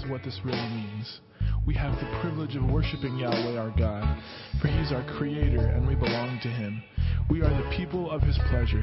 realize 0.00 0.10
what 0.10 0.24
this 0.24 0.40
really 0.44 0.68
means. 0.70 1.20
We 1.66 1.74
have 1.74 1.94
the 1.96 2.18
privilege 2.20 2.56
of 2.56 2.64
worshiping 2.70 3.18
Yahweh 3.18 3.58
our 3.58 3.72
God, 3.76 4.22
for 4.60 4.68
He 4.68 4.78
is 4.80 4.92
our 4.92 5.04
Creator 5.16 5.66
and 5.66 5.86
we 5.86 5.94
belong 5.94 6.38
to 6.42 6.48
Him. 6.48 6.82
We 7.28 7.42
are 7.42 7.50
the 7.50 7.76
people 7.76 8.10
of 8.10 8.22
His 8.22 8.38
pleasure. 8.50 8.82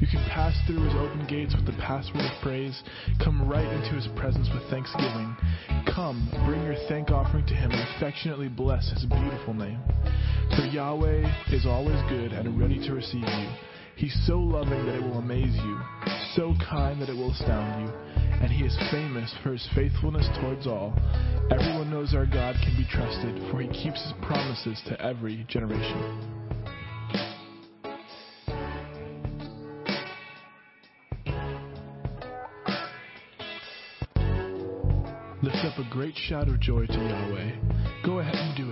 You 0.00 0.06
can 0.06 0.24
pass 0.30 0.54
through 0.66 0.84
His 0.84 0.94
open 0.94 1.26
gates 1.28 1.54
with 1.54 1.66
the 1.66 1.80
password 1.82 2.24
of 2.24 2.42
praise, 2.42 2.82
come 3.22 3.48
right 3.48 3.66
into 3.66 3.94
His 3.94 4.08
presence 4.16 4.48
with 4.52 4.68
thanksgiving. 4.70 5.36
Come, 5.94 6.28
bring 6.46 6.62
your 6.62 6.76
thank 6.88 7.10
offering 7.10 7.46
to 7.46 7.54
Him 7.54 7.70
and 7.70 7.96
affectionately 7.96 8.48
bless 8.48 8.90
His 8.90 9.04
beautiful 9.06 9.54
name. 9.54 9.80
For 10.56 10.66
Yahweh 10.66 11.52
is 11.52 11.66
always 11.66 12.00
good 12.08 12.32
and 12.32 12.60
ready 12.60 12.78
to 12.86 12.94
receive 12.94 13.26
you. 13.26 13.48
He's 13.96 14.16
so 14.26 14.38
loving 14.38 14.86
that 14.86 14.94
it 14.94 15.02
will 15.02 15.18
amaze 15.18 15.56
you, 15.56 15.80
so 16.34 16.54
kind 16.68 17.00
that 17.00 17.08
it 17.08 17.16
will 17.16 17.32
astound 17.32 17.86
you, 17.86 17.92
and 18.42 18.50
he 18.50 18.64
is 18.64 18.76
famous 18.90 19.32
for 19.42 19.52
his 19.52 19.68
faithfulness 19.74 20.26
towards 20.40 20.66
all. 20.66 20.94
Everyone 21.50 21.90
knows 21.90 22.14
our 22.14 22.26
God 22.26 22.56
can 22.62 22.76
be 22.76 22.86
trusted, 22.90 23.50
for 23.50 23.60
he 23.60 23.68
keeps 23.68 24.02
his 24.02 24.12
promises 24.22 24.80
to 24.88 25.00
every 25.00 25.44
generation. 25.48 26.34
Lift 35.40 35.64
up 35.64 35.78
a 35.78 35.88
great 35.90 36.16
shout 36.16 36.48
of 36.48 36.60
joy 36.60 36.86
to 36.86 36.92
Yahweh. 36.92 38.04
Go 38.04 38.18
ahead 38.18 38.34
and 38.34 38.56
do 38.56 38.67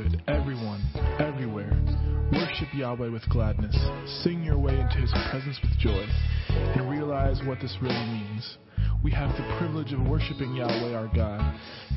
Yahweh 2.76 3.08
with 3.08 3.28
gladness. 3.30 3.74
Sing 4.22 4.44
your 4.44 4.58
way 4.58 4.78
into 4.78 4.98
his 4.98 5.12
presence 5.30 5.58
with 5.62 5.78
joy. 5.78 6.06
And 6.48 6.90
realize 6.90 7.40
what 7.44 7.60
this 7.60 7.76
really 7.80 7.94
means. 7.94 8.58
We 9.02 9.10
have 9.12 9.30
the 9.36 9.56
privilege 9.58 9.92
of 9.92 10.06
worshiping 10.06 10.54
Yahweh 10.54 10.94
our 10.94 11.10
God, 11.14 11.40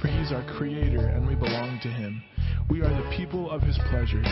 for 0.01 0.07
he 0.07 0.17
is 0.19 0.31
our 0.31 0.45
creator 0.57 1.07
and 1.07 1.27
we 1.27 1.35
belong 1.35 1.79
to 1.83 1.89
him. 1.89 2.23
We 2.69 2.81
are 2.81 2.89
the 2.89 3.17
people 3.17 3.49
of 3.49 3.61
his 3.61 3.77
pleasure. 3.89 4.23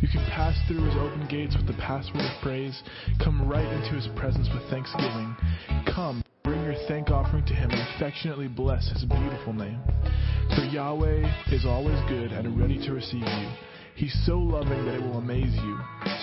You 0.00 0.08
can 0.08 0.24
pass 0.30 0.56
through 0.68 0.84
his 0.84 0.94
open 0.94 1.26
gates 1.28 1.56
with 1.56 1.66
the 1.66 1.80
password 1.82 2.22
of 2.22 2.42
praise, 2.42 2.80
come 3.22 3.48
right 3.48 3.66
into 3.66 3.96
his 3.96 4.08
presence 4.16 4.48
with 4.52 4.68
thanksgiving. 4.70 5.34
Come, 5.92 6.22
bring 6.44 6.62
your 6.62 6.76
thank 6.86 7.10
offering 7.10 7.44
to 7.46 7.54
him 7.54 7.70
and 7.70 7.80
affectionately 7.94 8.46
bless 8.46 8.88
his 8.92 9.04
beautiful 9.04 9.52
name. 9.52 9.80
For 10.54 10.64
Yahweh 10.64 11.52
is 11.52 11.64
always 11.66 11.98
good 12.08 12.30
and 12.30 12.58
ready 12.60 12.78
to 12.86 12.92
receive 12.92 13.22
you. 13.22 13.67
He's 13.98 14.14
so 14.26 14.38
loving 14.38 14.84
that 14.84 14.94
it 14.94 15.02
will 15.02 15.18
amaze 15.18 15.56
you, 15.56 15.76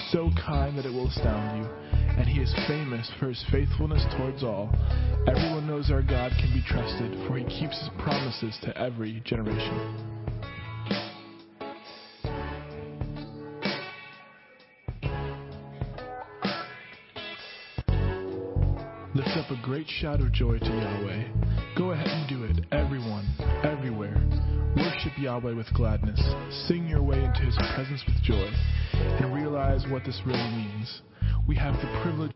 so 0.10 0.32
kind 0.48 0.78
that 0.78 0.86
it 0.86 0.94
will 0.94 1.10
astound 1.10 1.62
you, 1.62 1.70
and 2.18 2.26
he 2.26 2.40
is 2.40 2.56
famous 2.70 3.12
for 3.20 3.28
his 3.28 3.44
faithfulness 3.52 4.02
towards 4.16 4.44
all. 4.44 4.74
Everyone 5.28 5.68
knows 5.68 5.92
our 5.92 6.02
God 6.02 6.32
can 6.40 6.54
be 6.54 6.64
trusted, 6.66 7.12
for 7.28 7.38
he 7.38 7.44
keeps 7.44 7.78
his 7.78 7.90
promises 8.00 8.58
to 8.64 8.78
every 8.78 9.22
generation. 9.26 9.94
Lift 19.14 19.36
up 19.36 19.52
a 19.52 19.62
great 19.62 19.88
shout 20.00 20.22
of 20.22 20.32
joy 20.32 20.60
to 20.60 20.66
Yahweh. 20.66 21.76
Go 21.78 21.92
ahead 21.92 22.08
and 22.08 22.30
do 22.30 22.46
it, 22.46 22.66
everyone, 22.72 23.28
everywhere. 23.66 24.05
Worship 25.16 25.24
Yahweh 25.24 25.54
with 25.54 25.74
gladness. 25.74 26.20
Sing 26.68 26.88
your 26.88 27.02
way 27.02 27.24
into 27.24 27.42
his 27.42 27.56
presence 27.74 28.04
with 28.06 28.22
joy. 28.22 28.50
And 28.94 29.34
realize 29.34 29.86
what 29.90 30.04
this 30.04 30.20
really 30.26 30.38
means. 30.38 31.02
We 31.48 31.56
have 31.56 31.76
the 31.76 32.02
privilege. 32.04 32.32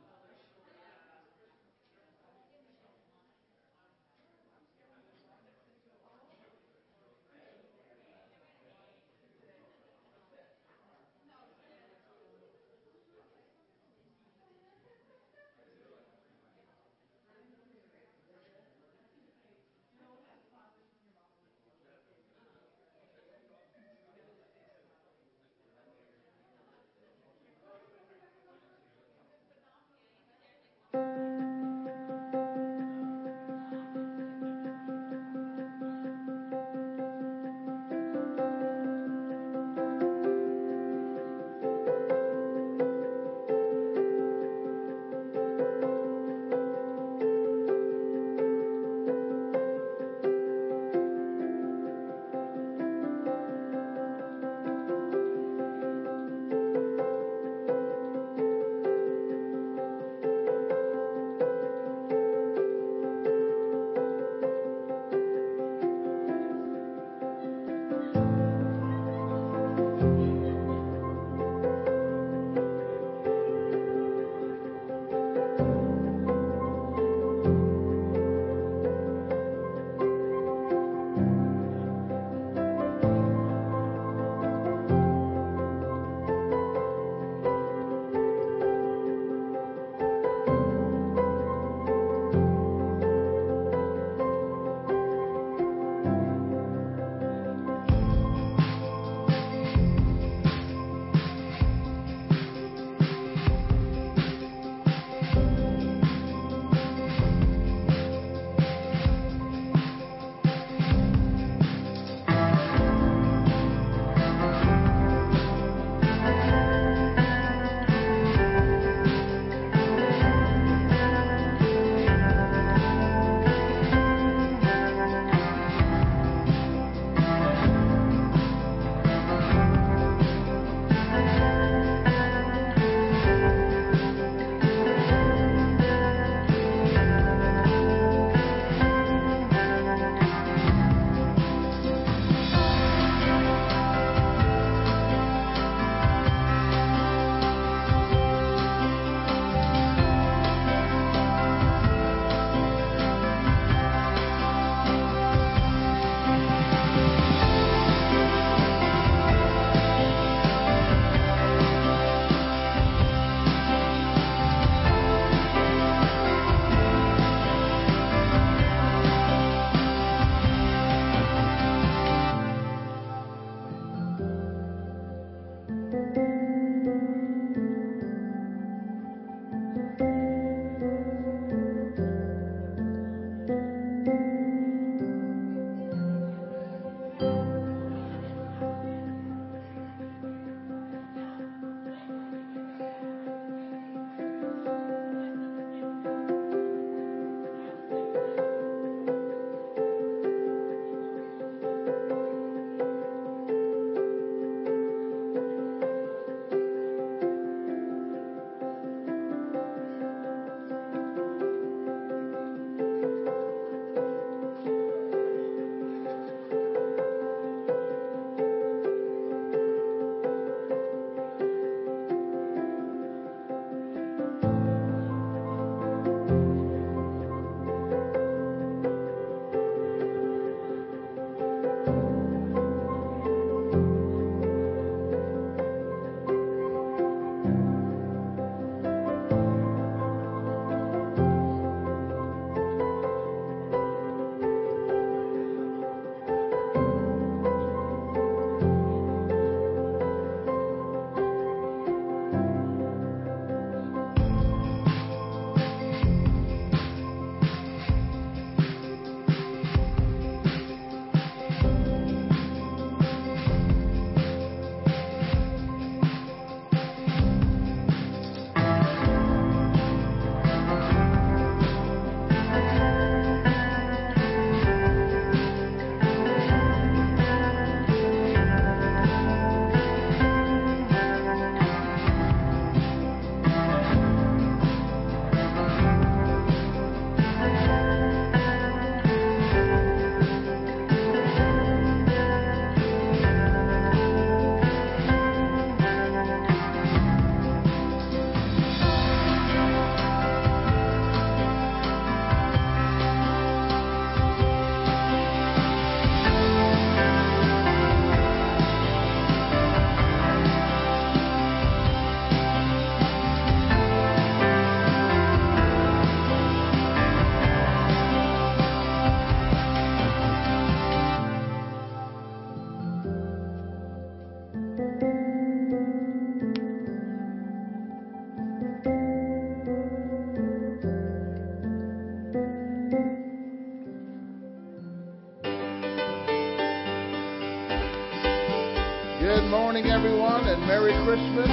Merry 340.70 340.94
Christmas. 341.02 341.50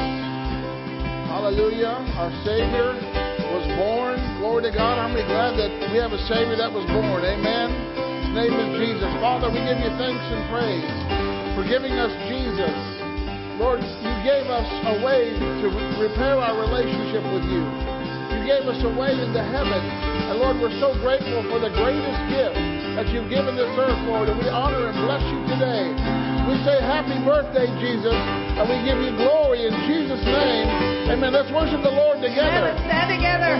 Hallelujah. 1.32 2.04
Our 2.20 2.28
Savior 2.44 2.92
was 3.48 3.64
born. 3.80 4.20
Glory 4.36 4.68
to 4.68 4.72
God. 4.76 5.00
How 5.00 5.08
many 5.08 5.24
glad 5.24 5.56
that 5.56 5.72
we 5.88 5.96
have 5.96 6.12
a 6.12 6.20
Savior 6.28 6.52
that 6.60 6.68
was 6.68 6.84
born? 6.92 7.24
Amen. 7.24 7.72
His 8.28 8.32
name 8.36 8.52
is 8.52 8.68
Jesus. 8.76 9.08
Father, 9.24 9.48
we 9.48 9.64
give 9.64 9.80
you 9.80 9.88
thanks 9.96 10.20
and 10.20 10.44
praise 10.52 10.92
for 11.56 11.64
giving 11.64 11.96
us 11.96 12.12
Jesus. 12.28 12.76
Lord, 13.56 13.80
you 13.80 14.14
gave 14.20 14.52
us 14.52 14.68
a 14.84 15.00
way 15.00 15.32
to 15.32 15.66
repair 15.96 16.36
our 16.36 16.52
relationship 16.60 17.24
with 17.32 17.48
you. 17.48 17.64
You 18.36 18.44
gave 18.44 18.68
us 18.68 18.84
a 18.84 18.92
way 19.00 19.16
into 19.16 19.40
heaven. 19.40 19.80
And 20.28 20.44
Lord, 20.44 20.60
we're 20.60 20.76
so 20.76 20.92
grateful 21.00 21.40
for 21.48 21.56
the 21.56 21.72
greatest 21.72 22.20
gift 22.28 22.60
that 23.00 23.08
you've 23.08 23.32
given 23.32 23.56
this 23.56 23.72
earth, 23.80 23.96
Lord. 24.12 24.28
And 24.28 24.36
we 24.36 24.52
honor 24.52 24.92
and 24.92 24.98
bless 25.08 25.24
you 25.24 25.40
today. 25.56 26.25
We 26.46 26.54
say 26.62 26.78
happy 26.78 27.18
birthday, 27.26 27.66
Jesus, 27.82 28.14
and 28.14 28.70
we 28.70 28.78
give 28.86 29.02
you 29.02 29.18
glory 29.18 29.66
in 29.66 29.74
Jesus' 29.90 30.22
name. 30.22 30.66
Amen. 31.10 31.34
Let's 31.34 31.50
worship 31.50 31.82
the 31.82 31.90
Lord 31.90 32.22
together. 32.22 32.70
Let's 32.70 32.86
stand 32.86 33.10
together. 33.10 33.58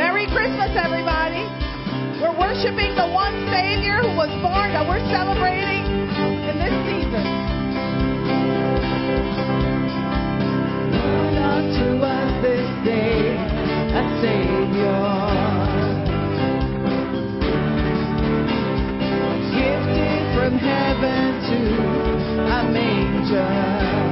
Merry 0.00 0.24
Christmas, 0.32 0.72
everybody. 0.72 1.44
We're 2.24 2.32
worshiping 2.32 2.96
the 2.96 3.12
one 3.12 3.36
Savior 3.52 4.00
who 4.00 4.16
was 4.16 4.32
born 4.40 4.72
that 4.72 4.88
we're 4.88 5.04
celebrating 5.12 5.84
in 6.48 6.56
this 6.56 6.72
season. 6.88 7.24
Born 10.96 11.36
unto 11.44 12.00
us 12.08 12.30
this 12.40 12.64
day 12.88 13.36
a 13.36 14.02
Savior. 14.24 15.12
Gifted 19.52 20.24
from 20.34 20.56
heaven 20.56 21.24
to 21.52 21.83
a 22.38 22.68
manger. 22.70 24.03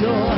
¡No! 0.00 0.29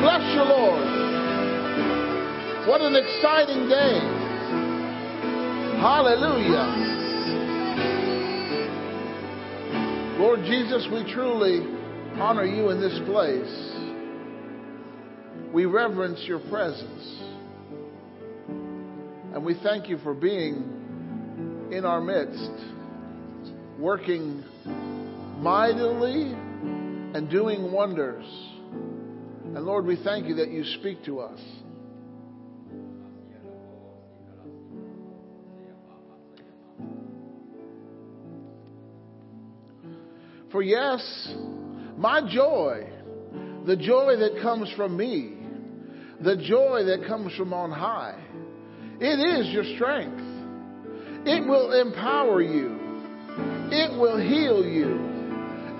Bless 0.00 0.22
you, 0.34 0.42
Lord. 0.42 0.84
What 2.66 2.80
an 2.80 2.96
exciting 2.96 3.68
day. 3.68 4.00
Hallelujah. 5.80 6.98
Lord 10.18 10.40
Jesus, 10.44 10.86
we 10.92 11.10
truly 11.12 11.60
honor 12.20 12.44
you 12.44 12.70
in 12.70 12.80
this 12.80 12.98
place. 13.06 13.70
We 15.52 15.64
reverence 15.64 16.20
your 16.26 16.40
presence. 16.50 17.22
And 19.34 19.44
we 19.44 19.54
thank 19.62 19.88
you 19.88 19.98
for 19.98 20.12
being 20.12 21.68
in 21.72 21.84
our 21.84 22.00
midst, 22.00 22.50
working 23.78 24.44
mightily 25.38 26.32
and 27.14 27.30
doing 27.30 27.72
wonders. 27.72 28.49
And 29.54 29.66
Lord, 29.66 29.84
we 29.84 29.96
thank 30.04 30.28
you 30.28 30.36
that 30.36 30.48
you 30.48 30.64
speak 30.78 31.04
to 31.06 31.18
us. 31.18 31.40
For 40.52 40.62
yes, 40.62 41.34
my 41.96 42.20
joy, 42.32 42.88
the 43.66 43.76
joy 43.76 44.16
that 44.16 44.38
comes 44.40 44.72
from 44.76 44.96
me, 44.96 45.34
the 46.22 46.36
joy 46.36 46.84
that 46.84 47.06
comes 47.08 47.34
from 47.34 47.52
on 47.52 47.72
high, 47.72 48.20
it 49.00 49.18
is 49.18 49.52
your 49.52 49.64
strength. 49.74 50.20
It 51.26 51.46
will 51.48 51.72
empower 51.72 52.40
you. 52.40 52.78
It 53.72 53.98
will 53.98 54.18
heal 54.18 54.64
you. 54.64 54.94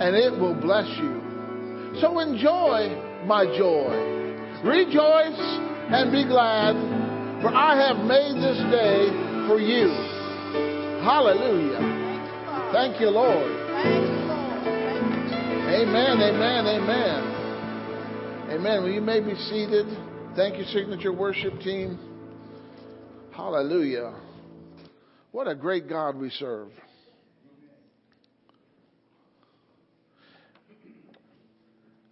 And 0.01 0.17
it 0.17 0.33
will 0.33 0.55
bless 0.55 0.89
you. 0.99 1.99
So 2.01 2.19
enjoy 2.19 3.10
my 3.27 3.45
joy. 3.57 3.91
Rejoice 4.65 5.41
and 5.91 6.13
be 6.13 6.25
glad, 6.25 6.75
for 7.43 7.49
I 7.49 7.77
have 7.89 8.05
made 8.05 8.37
this 8.37 8.59
day 8.71 9.09
for 9.49 9.59
you. 9.59 9.89
Hallelujah. 11.03 11.81
Thank 12.73 13.01
you, 13.01 13.11
Lord. 13.11 13.51
Amen, 15.71 16.21
amen, 16.21 16.67
amen. 16.67 17.41
Amen. 18.51 18.83
Well, 18.83 18.93
you 18.93 19.01
may 19.01 19.21
be 19.21 19.35
seated. 19.35 19.87
Thank 20.37 20.59
you, 20.59 20.65
Signature 20.65 21.13
Worship 21.13 21.59
Team. 21.61 21.99
Hallelujah. 23.33 24.15
What 25.33 25.47
a 25.47 25.55
great 25.55 25.89
God 25.89 26.17
we 26.17 26.31
serve. 26.31 26.69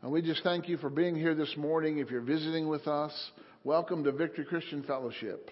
And 0.01 0.13
we 0.13 0.23
just 0.23 0.45
thank 0.45 0.69
you 0.69 0.77
for 0.77 0.91
being 0.91 1.17
here 1.17 1.35
this 1.35 1.57
morning. 1.57 1.99
If 1.99 2.09
you're 2.09 2.21
visiting 2.21 2.69
with 2.69 2.87
us, 2.87 3.13
welcome 3.65 4.05
to 4.05 4.13
Victory 4.13 4.45
Christian 4.45 4.85
Fellowship. 4.85 5.51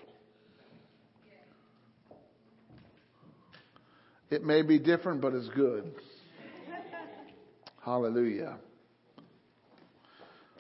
It 4.31 4.45
may 4.45 4.63
be 4.63 4.79
different, 4.79 5.21
but 5.21 5.35
it's 5.35 5.49
good. 5.49 5.93
Hallelujah. 7.85 8.59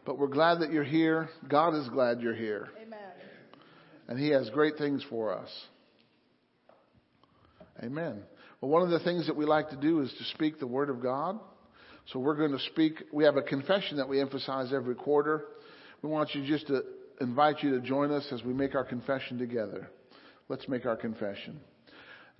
But 0.04 0.18
we're 0.18 0.26
glad 0.28 0.60
that 0.60 0.72
you're 0.72 0.82
here. 0.82 1.28
God 1.48 1.74
is 1.74 1.88
glad 1.88 2.20
you're 2.20 2.34
here. 2.34 2.68
Amen. 2.82 2.98
And 4.08 4.18
He 4.18 4.30
has 4.30 4.50
great 4.50 4.78
things 4.78 5.04
for 5.08 5.32
us. 5.32 5.50
Amen. 7.84 8.22
Well, 8.60 8.70
one 8.70 8.82
of 8.82 8.90
the 8.90 9.00
things 9.00 9.28
that 9.28 9.36
we 9.36 9.44
like 9.44 9.70
to 9.70 9.76
do 9.76 10.00
is 10.00 10.12
to 10.18 10.24
speak 10.34 10.58
the 10.58 10.66
Word 10.66 10.90
of 10.90 11.00
God. 11.00 11.38
So 12.12 12.20
we're 12.20 12.36
going 12.36 12.52
to 12.52 12.64
speak. 12.70 13.02
We 13.12 13.24
have 13.24 13.36
a 13.36 13.42
confession 13.42 13.96
that 13.96 14.08
we 14.08 14.20
emphasize 14.20 14.72
every 14.72 14.94
quarter. 14.94 15.46
We 16.02 16.08
want 16.08 16.34
you 16.34 16.46
just 16.46 16.68
to 16.68 16.82
invite 17.20 17.62
you 17.62 17.70
to 17.72 17.80
join 17.80 18.12
us 18.12 18.26
as 18.30 18.44
we 18.44 18.52
make 18.52 18.74
our 18.74 18.84
confession 18.84 19.38
together. 19.38 19.88
Let's 20.48 20.68
make 20.68 20.86
our 20.86 20.96
confession. 20.96 21.58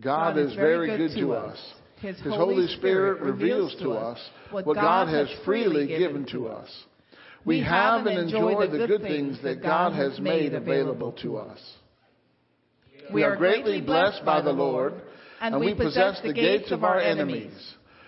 God, 0.00 0.38
is 0.38 0.54
very 0.54 0.96
good, 0.96 1.18
to 1.18 1.32
us. 1.32 1.58
His, 2.00 2.16
His 2.20 2.34
Holy 2.34 2.66
Spirit 2.76 3.22
reveals 3.22 3.74
to 3.80 3.92
us 3.92 4.20
what 4.50 4.74
God 4.74 5.08
has 5.08 5.28
freely 5.44 5.86
given 5.86 6.26
to 6.26 6.48
us. 6.48 6.70
We 7.44 7.60
have 7.62 8.06
and 8.06 8.18
enjoy 8.18 8.66
the 8.68 8.86
good 8.86 9.00
things 9.02 9.38
that 9.42 9.62
God 9.62 9.94
has 9.94 10.20
made 10.20 10.52
available 10.52 11.12
to 11.22 11.38
us. 11.38 11.58
We 13.12 13.22
are 13.22 13.36
greatly 13.36 13.80
blessed 13.80 14.24
by 14.24 14.42
the 14.42 14.52
Lord, 14.52 14.94
and 15.40 15.58
we 15.60 15.74
possess 15.74 16.20
the 16.22 16.32
gates 16.32 16.70
of 16.70 16.84
our 16.84 16.98
enemies. 17.00 17.52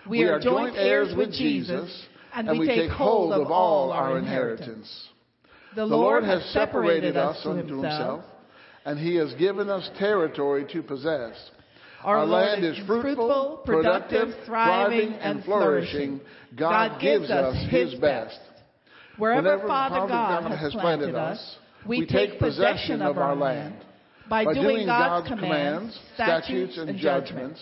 We 0.09 0.23
are 0.23 0.39
joint 0.39 0.75
heirs 0.75 1.15
with 1.15 1.31
Jesus 1.31 2.07
and 2.33 2.59
we 2.59 2.67
take 2.67 2.91
hold 2.91 3.33
of 3.33 3.51
all 3.51 3.91
our 3.91 4.17
inheritance. 4.17 5.09
The 5.75 5.85
Lord 5.85 6.23
has 6.23 6.43
separated 6.51 7.15
us 7.15 7.45
unto 7.45 7.81
himself, 7.81 8.23
and 8.85 8.97
he 8.97 9.15
has 9.15 9.33
given 9.35 9.69
us 9.69 9.89
territory 9.99 10.65
to 10.73 10.81
possess. 10.81 11.35
Our 12.03 12.25
Lord 12.25 12.29
land 12.29 12.65
is 12.65 12.87
fruitful, 12.87 13.61
productive, 13.65 14.29
thriving, 14.45 15.13
and 15.13 15.43
flourishing. 15.43 16.21
God 16.57 16.99
gives 17.01 17.29
us 17.29 17.55
his 17.69 17.93
best. 17.95 18.39
Wherever 19.17 19.67
Father 19.67 20.07
God 20.07 20.49
has 20.51 20.73
planted 20.73 21.13
us, 21.13 21.57
we 21.85 22.05
take 22.05 22.39
possession 22.39 23.01
of 23.01 23.17
our 23.17 23.35
land. 23.35 23.75
By 24.29 24.45
doing 24.53 24.85
God's 24.85 25.27
commands, 25.27 25.99
statutes, 26.13 26.77
and 26.77 26.97
judgments, 26.97 27.59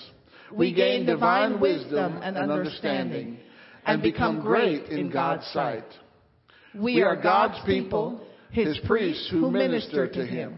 we 0.53 0.73
gain 0.73 1.05
divine 1.05 1.59
wisdom 1.59 2.19
and 2.21 2.37
understanding 2.37 3.39
and 3.85 4.01
become 4.01 4.41
great 4.41 4.85
in 4.85 5.09
God's 5.09 5.45
sight. 5.47 5.85
We 6.75 7.01
are 7.01 7.15
God's 7.15 7.57
people, 7.65 8.25
his 8.51 8.77
priests 8.85 9.29
who 9.31 9.49
minister 9.49 10.07
to 10.07 10.25
him. 10.25 10.57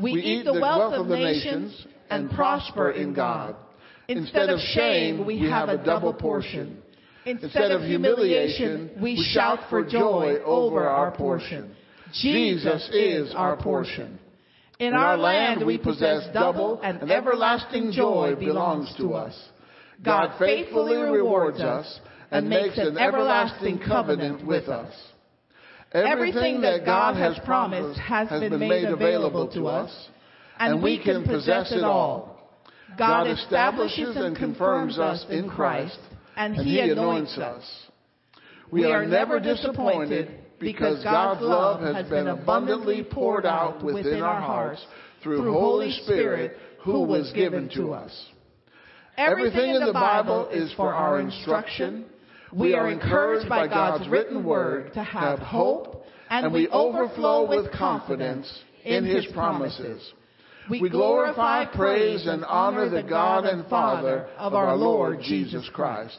We 0.00 0.12
eat 0.12 0.44
the 0.44 0.60
wealth 0.60 0.94
of 0.94 1.08
the 1.08 1.16
nations 1.16 1.86
and 2.08 2.30
prosper 2.30 2.92
in 2.92 3.12
God. 3.12 3.56
Instead 4.08 4.50
of 4.50 4.58
shame, 4.60 5.26
we 5.26 5.40
have 5.48 5.68
a 5.68 5.82
double 5.84 6.14
portion. 6.14 6.78
Instead 7.26 7.70
of 7.70 7.82
humiliation, 7.82 8.90
we 9.00 9.16
shout 9.34 9.58
for 9.68 9.84
joy 9.84 10.36
over 10.44 10.88
our 10.88 11.10
portion. 11.10 11.74
Jesus 12.12 12.88
is 12.92 13.34
our 13.34 13.56
portion. 13.56 14.18
In 14.80 14.94
our 14.94 15.18
land, 15.18 15.64
we 15.66 15.76
possess 15.76 16.26
double, 16.32 16.80
and 16.82 17.10
everlasting 17.10 17.92
joy 17.92 18.34
belongs 18.34 18.90
to 18.96 19.12
us. 19.12 19.38
God 20.02 20.38
faithfully 20.38 20.96
rewards 20.96 21.60
us 21.60 22.00
and 22.30 22.48
makes 22.48 22.78
an 22.78 22.96
everlasting 22.96 23.80
covenant 23.86 24.46
with 24.46 24.68
us. 24.68 24.94
Everything 25.92 26.62
that 26.62 26.86
God 26.86 27.14
has 27.16 27.38
promised 27.44 28.00
has 28.00 28.30
been 28.30 28.58
made 28.58 28.86
available 28.86 29.48
to 29.52 29.66
us, 29.66 29.92
and 30.58 30.82
we 30.82 31.02
can 31.02 31.24
possess 31.24 31.72
it 31.72 31.84
all. 31.84 32.40
God 32.96 33.26
establishes 33.26 34.16
and 34.16 34.34
confirms 34.34 34.98
us 34.98 35.26
in 35.28 35.50
Christ, 35.50 35.98
and 36.36 36.56
He 36.56 36.80
anoints 36.80 37.36
us. 37.36 37.64
We 38.70 38.84
are 38.84 39.04
never 39.04 39.40
disappointed 39.40 40.39
because 40.60 41.02
God's 41.02 41.40
love 41.40 41.80
has 41.80 42.08
been 42.08 42.28
abundantly 42.28 43.02
poured 43.02 43.46
out 43.46 43.82
within 43.82 44.22
our 44.22 44.40
hearts 44.40 44.84
through 45.22 45.52
Holy 45.52 45.90
Spirit 46.04 46.56
who 46.82 47.00
was 47.02 47.32
given 47.32 47.68
to 47.74 47.92
us. 47.92 48.26
Everything 49.16 49.74
in 49.74 49.84
the 49.84 49.92
Bible 49.92 50.48
is 50.52 50.72
for 50.74 50.94
our 50.94 51.20
instruction. 51.20 52.04
We 52.52 52.74
are 52.74 52.90
encouraged 52.90 53.48
by 53.48 53.68
God's 53.68 54.08
written 54.08 54.44
word 54.44 54.92
to 54.94 55.02
have 55.02 55.38
hope, 55.40 56.04
and 56.28 56.52
we 56.52 56.68
overflow 56.68 57.48
with 57.48 57.72
confidence 57.72 58.50
in 58.84 59.04
His 59.04 59.26
promises. 59.32 60.12
We 60.68 60.88
glorify, 60.88 61.64
praise, 61.66 62.26
and 62.26 62.44
honor 62.44 62.88
the 62.88 63.02
God 63.02 63.44
and 63.44 63.66
Father 63.68 64.28
of 64.38 64.54
our 64.54 64.76
Lord 64.76 65.20
Jesus 65.22 65.68
Christ. 65.72 66.18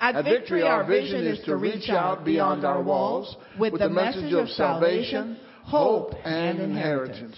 At 0.00 0.24
Victory, 0.24 0.62
our 0.62 0.84
vision 0.84 1.26
is 1.26 1.44
to 1.44 1.56
reach 1.56 1.88
out 1.88 2.24
beyond 2.24 2.64
our 2.64 2.82
walls 2.82 3.36
with 3.58 3.78
the 3.78 3.88
message 3.88 4.32
of 4.32 4.48
salvation, 4.50 5.38
hope, 5.62 6.12
and 6.24 6.58
inheritance. 6.58 7.36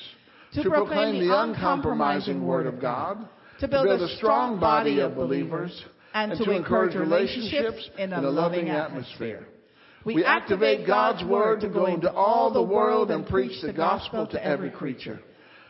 To 0.55 0.68
proclaim 0.68 1.27
the 1.27 1.37
uncompromising 1.37 2.44
Word 2.44 2.66
of 2.66 2.81
God, 2.81 3.29
to 3.61 3.68
build 3.68 4.01
a 4.01 4.16
strong 4.16 4.59
body 4.59 5.01
of 5.01 5.14
believers, 5.14 5.85
and 6.14 6.33
to 6.38 6.51
encourage 6.51 6.94
relationships 6.94 7.88
in 7.99 8.12
a 8.12 8.23
loving 8.23 8.71
atmosphere. 8.71 9.47
We 10.05 10.25
activate 10.25 10.87
God's 10.87 11.23
Word 11.25 11.61
to 11.61 11.68
go 11.68 11.87
into 11.87 12.11
all 12.11 12.53
the 12.53 12.62
world 12.62 13.11
and 13.11 13.27
preach 13.27 13.61
the 13.62 13.73
gospel 13.73 14.27
to 14.29 14.44
every 14.44 14.71
creature. 14.71 15.21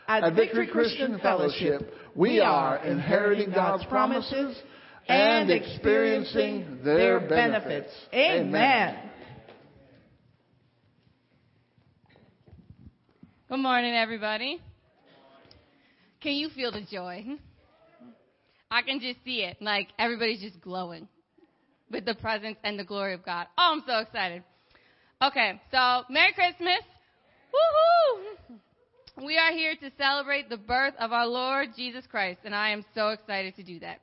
At 0.07 0.33
Victory 0.33 0.67
Christian 0.67 1.19
Fellowship, 1.19 1.93
we 2.15 2.39
are 2.39 2.83
inheriting 2.83 3.51
God's 3.51 3.85
promises 3.85 4.57
and 5.09 5.49
experiencing 5.49 6.79
their 6.83 7.19
benefits. 7.19 7.89
Amen. 8.13 8.95
Good 13.49 13.57
morning, 13.57 13.95
everybody. 13.95 14.61
Can 16.21 16.33
you 16.33 16.49
feel 16.49 16.71
the 16.71 16.85
joy? 16.91 17.25
I 18.69 18.83
can 18.83 18.99
just 18.99 19.23
see 19.25 19.41
it. 19.41 19.57
Like 19.59 19.87
everybody's 19.97 20.41
just 20.41 20.61
glowing 20.61 21.07
with 21.89 22.05
the 22.05 22.13
presence 22.13 22.57
and 22.63 22.77
the 22.77 22.83
glory 22.83 23.15
of 23.15 23.25
God. 23.25 23.47
Oh, 23.57 23.71
I'm 23.73 23.83
so 23.87 23.97
excited. 23.99 24.43
Okay, 25.23 25.59
so 25.71 26.03
Merry 26.09 26.33
Christmas. 26.33 26.81
Woohoo! 27.51 28.57
We 29.25 29.37
are 29.39 29.51
here 29.51 29.73
to 29.75 29.91
celebrate 29.97 30.49
the 30.49 30.57
birth 30.57 30.93
of 30.99 31.11
our 31.11 31.25
Lord 31.25 31.69
Jesus 31.75 32.05
Christ, 32.05 32.41
and 32.45 32.53
I 32.53 32.69
am 32.69 32.85
so 32.93 33.09
excited 33.09 33.55
to 33.55 33.63
do 33.63 33.79
that. 33.79 34.01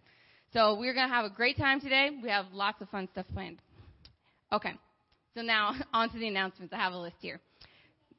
So 0.57 0.73
we're 0.73 0.95
going 0.95 1.07
to 1.07 1.15
have 1.15 1.27
a 1.27 1.31
great 1.31 1.59
time 1.59 1.83
today. 1.83 2.09
We 2.23 2.31
have 2.31 2.47
lots 2.51 2.81
of 2.81 2.89
fun 2.89 3.11
stuff 3.13 3.27
planned. 3.35 3.59
Okay, 4.51 4.73
so 5.35 5.43
now 5.43 5.75
on 5.93 6.09
to 6.09 6.19
the 6.19 6.29
announcements. 6.29 6.73
I 6.73 6.79
have 6.79 6.95
a 6.95 6.99
list 6.99 7.17
here. 7.21 7.41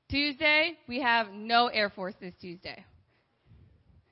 Tuesday, 0.08 0.74
we 0.88 1.02
have 1.02 1.30
no 1.34 1.66
Air 1.66 1.90
Force 1.90 2.14
this 2.22 2.36
Tuesday. 2.40 2.86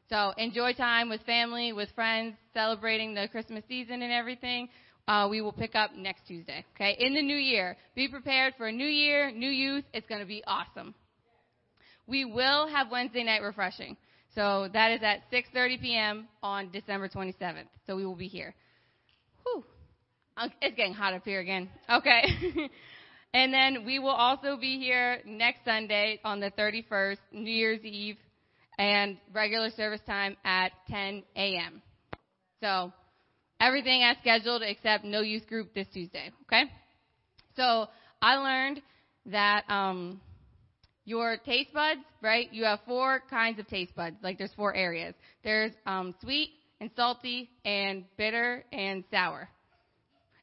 So 0.09 0.33
enjoy 0.39 0.73
time 0.73 1.07
with 1.07 1.21
family, 1.21 1.71
with 1.71 1.89
friends, 1.93 2.33
celebrating 2.51 3.13
the 3.13 3.27
Christmas 3.27 3.63
season 3.67 4.01
and 4.01 4.11
everything. 4.11 4.69
Uh, 5.07 5.27
we 5.29 5.41
will 5.41 5.53
pick 5.53 5.75
up 5.75 5.91
next 5.95 6.25
Tuesday. 6.27 6.65
Okay, 6.75 6.95
in 6.97 7.13
the 7.13 7.21
new 7.21 7.37
year, 7.37 7.77
be 7.93 8.07
prepared 8.07 8.55
for 8.57 8.65
a 8.65 8.71
new 8.71 8.87
year, 8.87 9.29
new 9.29 9.51
youth. 9.51 9.83
It's 9.93 10.07
going 10.07 10.21
to 10.21 10.27
be 10.27 10.43
awesome. 10.47 10.95
We 12.07 12.25
will 12.25 12.67
have 12.69 12.89
Wednesday 12.89 13.23
night 13.23 13.43
refreshing. 13.43 13.97
So 14.35 14.67
that 14.73 14.91
is 14.91 15.01
at 15.01 15.31
6:30 15.31 15.81
p.m. 15.81 16.27
on 16.43 16.69
December 16.69 17.07
27th. 17.07 17.67
So 17.87 17.95
we 17.95 18.05
will 18.05 18.15
be 18.15 18.27
here. 18.27 18.53
Whew. 19.43 19.63
It's 20.61 20.75
getting 20.75 20.93
hot 20.93 21.13
up 21.13 21.23
here 21.23 21.39
again. 21.39 21.69
Okay. 21.89 22.23
and 23.33 23.53
then 23.53 23.85
we 23.85 23.99
will 23.99 24.09
also 24.09 24.57
be 24.57 24.77
here 24.77 25.21
next 25.25 25.63
Sunday 25.63 26.19
on 26.25 26.41
the 26.41 26.51
31st, 26.51 27.17
New 27.31 27.51
Year's 27.51 27.83
Eve, 27.83 28.17
and 28.77 29.17
regular 29.33 29.69
service 29.71 30.01
time 30.05 30.35
at 30.43 30.73
10 30.89 31.23
a.m. 31.37 31.81
So 32.61 32.91
everything 33.61 34.03
as 34.03 34.17
scheduled 34.17 34.63
except 34.63 35.05
no 35.05 35.21
youth 35.21 35.47
group 35.47 35.73
this 35.73 35.87
Tuesday. 35.93 36.31
Okay. 36.43 36.63
So 37.55 37.87
I 38.21 38.35
learned 38.35 38.81
that 39.27 39.63
um, 39.69 40.19
your 41.05 41.37
taste 41.37 41.71
buds, 41.73 42.01
right? 42.21 42.51
You 42.51 42.65
have 42.65 42.79
four 42.85 43.21
kinds 43.29 43.59
of 43.59 43.67
taste 43.67 43.95
buds. 43.95 44.17
Like 44.21 44.37
there's 44.37 44.53
four 44.55 44.73
areas. 44.75 45.13
There's 45.43 45.71
um, 45.85 46.15
sweet 46.21 46.49
and 46.81 46.89
salty 46.95 47.49
and 47.63 48.05
bitter 48.17 48.63
and 48.71 49.03
sour. 49.11 49.47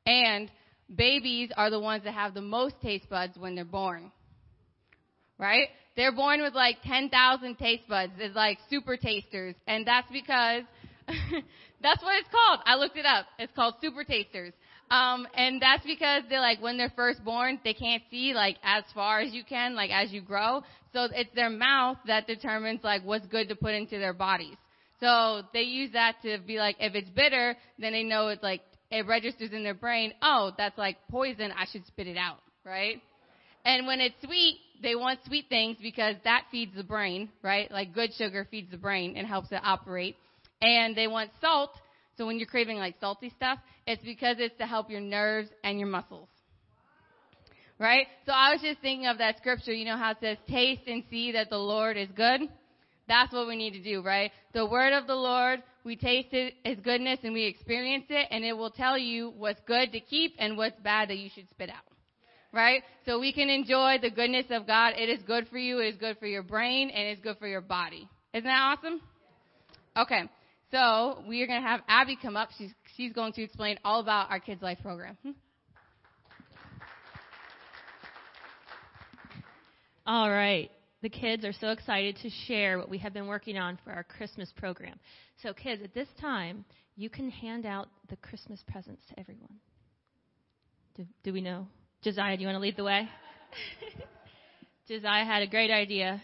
And 0.07 0.51
babies 0.95 1.51
are 1.57 1.71
the 1.71 1.81
ones 1.81 2.05
that 2.05 2.15
have 2.15 2.35
the 2.35 2.41
most 2.41 2.77
taste 2.81 3.09
buds 3.11 3.37
when 3.37 3.55
they're 3.55 3.65
born. 3.65 4.13
Right? 5.39 5.69
They're 5.97 6.15
born 6.15 6.41
with 6.41 6.55
like 6.55 6.77
10,000 6.85 7.59
taste 7.59 7.89
buds. 7.89 8.13
It's 8.19 8.37
like 8.37 8.59
super 8.71 8.97
tasters. 8.97 9.57
And 9.67 9.87
that's 9.87 10.11
because 10.13 10.63
that's 11.83 12.03
what 12.03 12.15
it's 12.17 12.29
called. 12.31 12.61
I 12.65 12.77
looked 12.77 12.97
it 12.97 13.07
up. 13.07 13.27
It's 13.39 13.53
called 13.55 13.75
super 13.81 14.05
tasters. 14.05 14.53
Um, 14.93 15.26
and 15.34 15.61
that's 15.61 15.86
because 15.86 16.22
they're 16.28 16.40
like 16.40 16.61
when 16.61 16.76
they're 16.76 16.93
first 16.95 17.24
born, 17.24 17.59
they 17.64 17.72
can't 17.72 18.03
see 18.11 18.34
like 18.34 18.59
as 18.62 18.84
far 18.95 19.20
as 19.20 19.32
you 19.32 19.43
can, 19.43 19.74
like 19.74 19.90
as 19.90 20.12
you 20.12 20.20
grow. 20.20 20.61
So 20.93 21.09
it's 21.14 21.34
their 21.34 21.49
mouth 21.49 21.97
that 22.07 22.26
determines 22.26 22.84
like 22.84 23.03
what's 23.03 23.26
good 23.26 23.49
to 23.49 23.57
put 23.57 23.72
into 23.72 23.99
their 23.99 24.12
bodies. 24.12 24.57
So 25.01 25.45
they 25.55 25.62
use 25.62 25.93
that 25.95 26.16
to 26.24 26.36
be 26.47 26.59
like, 26.59 26.76
if 26.78 26.95
it's 26.95 27.09
bitter, 27.09 27.57
then 27.78 27.93
they 27.93 28.03
know 28.03 28.28
it's 28.28 28.43
like 28.43 28.61
it 28.90 29.07
registers 29.07 29.53
in 29.53 29.64
their 29.64 29.72
brain. 29.72 30.12
Oh, 30.20 30.53
that's 30.59 30.76
like 30.76 30.99
poison. 31.11 31.53
I 31.57 31.64
should 31.72 31.86
spit 31.86 32.07
it 32.07 32.18
out, 32.18 32.40
right? 32.62 33.01
And 33.64 33.86
when 33.86 33.99
it's 33.99 34.14
sweet, 34.22 34.59
they 34.82 34.95
want 34.95 35.20
sweet 35.24 35.47
things 35.49 35.78
because 35.80 36.16
that 36.24 36.45
feeds 36.51 36.76
the 36.76 36.84
brain, 36.84 37.30
right? 37.40 37.70
Like 37.70 37.95
good 37.95 38.12
sugar 38.12 38.47
feeds 38.51 38.70
the 38.70 38.76
brain 38.76 39.14
and 39.16 39.26
helps 39.26 39.53
it 39.53 39.61
operate. 39.64 40.16
And 40.61 40.95
they 40.95 41.07
want 41.07 41.30
salt. 41.40 41.70
So 42.18 42.26
when 42.26 42.36
you're 42.36 42.47
craving 42.47 42.76
like 42.76 42.97
salty 43.01 43.32
stuff, 43.34 43.59
it's 43.93 44.05
because 44.05 44.36
it's 44.38 44.57
to 44.59 44.66
help 44.66 44.90
your 44.90 45.01
nerves 45.01 45.49
and 45.62 45.78
your 45.78 45.88
muscles. 45.88 46.28
Right? 47.78 48.07
So 48.26 48.32
I 48.32 48.53
was 48.53 48.61
just 48.61 48.80
thinking 48.80 49.07
of 49.07 49.18
that 49.18 49.38
scripture, 49.38 49.72
you 49.72 49.84
know 49.84 49.97
how 49.97 50.12
it 50.12 50.18
says, 50.20 50.38
taste 50.49 50.82
and 50.86 51.03
see 51.11 51.32
that 51.32 51.51
the 51.51 51.59
Lord 51.59 51.97
is 51.97 52.09
good? 52.14 52.43
That's 53.09 53.32
what 53.32 53.49
we 53.49 53.57
need 53.57 53.72
to 53.72 53.82
do, 53.82 54.03
right? 54.03 54.30
The 54.55 54.64
word 54.64 54.93
of 54.93 55.07
the 55.07 55.14
Lord, 55.14 55.62
we 55.84 55.97
taste 55.97 56.28
it, 56.32 56.55
His 56.64 56.78
goodness, 56.78 57.18
and 57.24 57.34
we 57.34 57.45
experience 57.45 58.05
it, 58.09 58.28
and 58.30 58.45
it 58.45 58.57
will 58.57 58.70
tell 58.70 58.97
you 58.97 59.32
what's 59.36 59.61
good 59.66 59.90
to 59.93 60.01
keep 60.01 60.34
and 60.38 60.57
what's 60.57 60.78
bad 60.80 61.11
that 61.11 61.18
you 61.18 61.28
should 61.34 61.51
spit 61.51 61.68
out. 61.70 61.82
Right? 62.53 62.82
So 63.05 63.18
we 63.18 63.32
can 63.32 63.49
enjoy 63.49 63.97
the 64.01 64.11
goodness 64.11 64.47
of 64.51 64.66
God. 64.66 64.95
It 64.97 65.09
is 65.09 65.22
good 65.26 65.49
for 65.49 65.59
you, 65.59 65.80
it 65.80 65.86
is 65.86 65.97
good 65.97 66.18
for 66.18 66.26
your 66.26 66.43
brain, 66.43 66.90
and 66.90 67.09
it's 67.09 67.20
good 67.20 67.38
for 67.38 67.49
your 67.49 67.62
body. 67.62 68.09
Isn't 68.32 68.45
that 68.45 68.76
awesome? 68.78 69.01
Okay. 69.97 70.22
So 70.70 71.22
we 71.28 71.43
are 71.43 71.47
going 71.47 71.61
to 71.61 71.68
have 71.68 71.80
Abby 71.86 72.16
come 72.20 72.34
up. 72.34 72.49
She's, 72.57 72.70
She's 72.97 73.12
going 73.12 73.32
to 73.34 73.43
explain 73.43 73.78
all 73.84 74.01
about 74.01 74.30
our 74.30 74.40
Kids 74.40 74.62
Life 74.62 74.78
program. 74.82 75.16
Hmm? 75.22 75.30
All 80.07 80.30
right. 80.30 80.70
The 81.03 81.09
kids 81.09 81.45
are 81.45 81.53
so 81.53 81.68
excited 81.68 82.16
to 82.22 82.30
share 82.47 82.78
what 82.78 82.88
we 82.88 82.99
have 82.99 83.12
been 83.12 83.26
working 83.26 83.57
on 83.57 83.78
for 83.82 83.93
our 83.93 84.05
Christmas 84.05 84.53
program. 84.57 84.99
So, 85.43 85.53
kids, 85.53 85.82
at 85.82 85.95
this 85.95 86.09
time, 86.20 86.64
you 86.97 87.09
can 87.09 87.30
hand 87.30 87.66
out 87.66 87.88
the 88.09 88.16
Christmas 88.16 88.62
presents 88.70 89.03
to 89.09 89.18
everyone. 89.18 89.57
Do, 90.97 91.07
do 91.24 91.32
we 91.32 91.40
know? 91.40 91.66
Josiah, 92.03 92.36
do 92.36 92.43
you 92.43 92.47
want 92.47 92.57
to 92.57 92.61
lead 92.61 92.76
the 92.76 92.84
way? 92.84 93.09
Josiah 94.88 95.24
had 95.24 95.43
a 95.43 95.47
great 95.47 95.70
idea. 95.70 96.22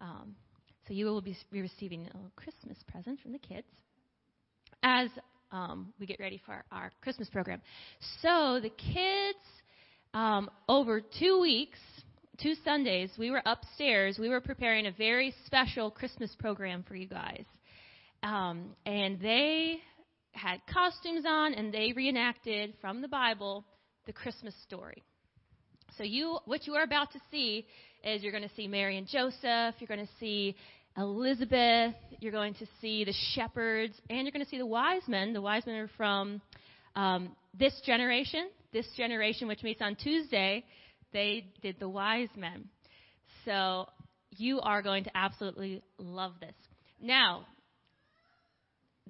Um, 0.00 0.34
so, 0.86 0.92
you 0.92 1.06
will 1.06 1.22
be, 1.22 1.36
be 1.50 1.62
receiving 1.62 2.06
a 2.06 2.40
Christmas 2.40 2.76
present 2.90 3.20
from 3.20 3.32
the 3.32 3.38
kids. 3.38 3.66
As 4.82 5.08
um, 5.54 5.92
we 6.00 6.06
get 6.06 6.18
ready 6.18 6.40
for 6.44 6.64
our 6.72 6.90
Christmas 7.00 7.30
program. 7.30 7.62
So, 8.20 8.58
the 8.60 8.70
kids, 8.70 9.38
um, 10.12 10.50
over 10.68 11.00
two 11.00 11.40
weeks, 11.40 11.78
two 12.42 12.54
Sundays, 12.64 13.10
we 13.16 13.30
were 13.30 13.42
upstairs. 13.46 14.18
We 14.18 14.28
were 14.28 14.40
preparing 14.40 14.86
a 14.86 14.90
very 14.90 15.32
special 15.46 15.90
Christmas 15.90 16.34
program 16.40 16.84
for 16.86 16.96
you 16.96 17.06
guys. 17.06 17.44
Um, 18.24 18.70
and 18.84 19.20
they 19.20 19.76
had 20.32 20.60
costumes 20.72 21.24
on 21.26 21.54
and 21.54 21.72
they 21.72 21.92
reenacted 21.94 22.74
from 22.80 23.00
the 23.00 23.08
Bible 23.08 23.64
the 24.06 24.12
Christmas 24.12 24.54
story. 24.66 25.02
So 25.96 26.02
you, 26.02 26.38
what 26.46 26.66
you 26.66 26.74
are 26.74 26.82
about 26.82 27.12
to 27.12 27.20
see 27.30 27.66
is 28.02 28.22
you're 28.22 28.32
going 28.32 28.48
to 28.48 28.54
see 28.56 28.66
Mary 28.66 28.98
and 28.98 29.06
Joseph. 29.06 29.76
You're 29.78 29.88
going 29.88 30.04
to 30.04 30.12
see 30.18 30.56
Elizabeth. 30.96 31.94
You're 32.20 32.32
going 32.32 32.54
to 32.54 32.66
see 32.80 33.04
the 33.04 33.14
shepherds, 33.34 33.94
and 34.08 34.22
you're 34.22 34.32
going 34.32 34.44
to 34.44 34.50
see 34.50 34.58
the 34.58 34.66
wise 34.66 35.02
men. 35.06 35.32
The 35.32 35.42
wise 35.42 35.66
men 35.66 35.76
are 35.76 35.90
from 35.96 36.40
um, 36.96 37.36
this 37.58 37.78
generation. 37.84 38.48
This 38.72 38.86
generation, 38.96 39.46
which 39.46 39.62
meets 39.62 39.80
on 39.82 39.94
Tuesday, 39.96 40.64
they 41.12 41.46
did 41.62 41.76
the 41.78 41.88
wise 41.88 42.28
men. 42.36 42.68
So 43.44 43.88
you 44.30 44.60
are 44.60 44.82
going 44.82 45.04
to 45.04 45.16
absolutely 45.16 45.82
love 45.98 46.32
this. 46.40 46.54
Now, 47.00 47.46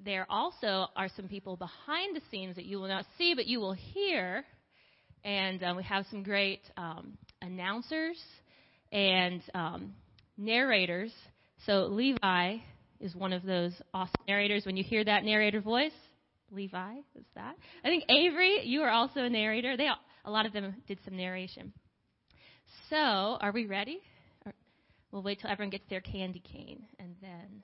there 0.04 0.26
also 0.28 0.88
are 0.96 1.08
some 1.16 1.28
people 1.28 1.56
behind 1.56 2.16
the 2.16 2.20
scenes 2.30 2.56
that 2.56 2.64
you 2.64 2.78
will 2.78 2.88
not 2.88 3.06
see, 3.16 3.34
but 3.34 3.46
you 3.46 3.60
will 3.60 3.72
hear. 3.72 4.44
And 5.24 5.62
um, 5.62 5.76
we 5.76 5.82
have 5.84 6.04
some 6.10 6.22
great 6.22 6.60
um, 6.76 7.16
announcers 7.40 8.20
and 8.92 9.40
um, 9.54 9.94
narrators. 10.36 11.12
So 11.66 11.86
Levi 11.86 12.56
is 13.00 13.14
one 13.14 13.32
of 13.32 13.42
those 13.42 13.72
awesome 13.94 14.14
narrators. 14.28 14.66
When 14.66 14.76
you 14.76 14.84
hear 14.84 15.02
that 15.04 15.24
narrator 15.24 15.60
voice, 15.60 15.92
Levi 16.50 16.96
is 17.16 17.24
that. 17.34 17.56
I 17.84 17.88
think 17.88 18.04
Avery, 18.08 18.66
you 18.66 18.82
are 18.82 18.90
also 18.90 19.20
a 19.20 19.30
narrator. 19.30 19.76
They 19.76 19.88
a 20.24 20.30
lot 20.30 20.46
of 20.46 20.52
them 20.52 20.74
did 20.86 20.98
some 21.04 21.16
narration. 21.16 21.72
So, 22.90 22.96
are 22.96 23.52
we 23.52 23.66
ready? 23.66 24.00
We'll 25.10 25.22
wait 25.22 25.40
till 25.40 25.50
everyone 25.50 25.70
gets 25.70 25.84
their 25.88 26.00
candy 26.00 26.40
cane, 26.40 26.82
and 26.98 27.14
then 27.22 27.62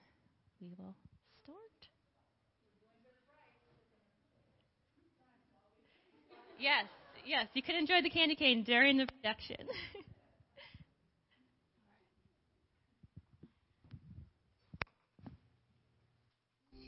we 0.60 0.68
will 0.78 0.94
start. 1.42 1.56
Yes, 6.60 6.84
yes, 7.26 7.46
you 7.54 7.62
can 7.62 7.74
enjoy 7.74 8.02
the 8.02 8.10
candy 8.10 8.36
cane 8.36 8.62
during 8.62 8.98
the 8.98 9.06
production. 9.06 9.66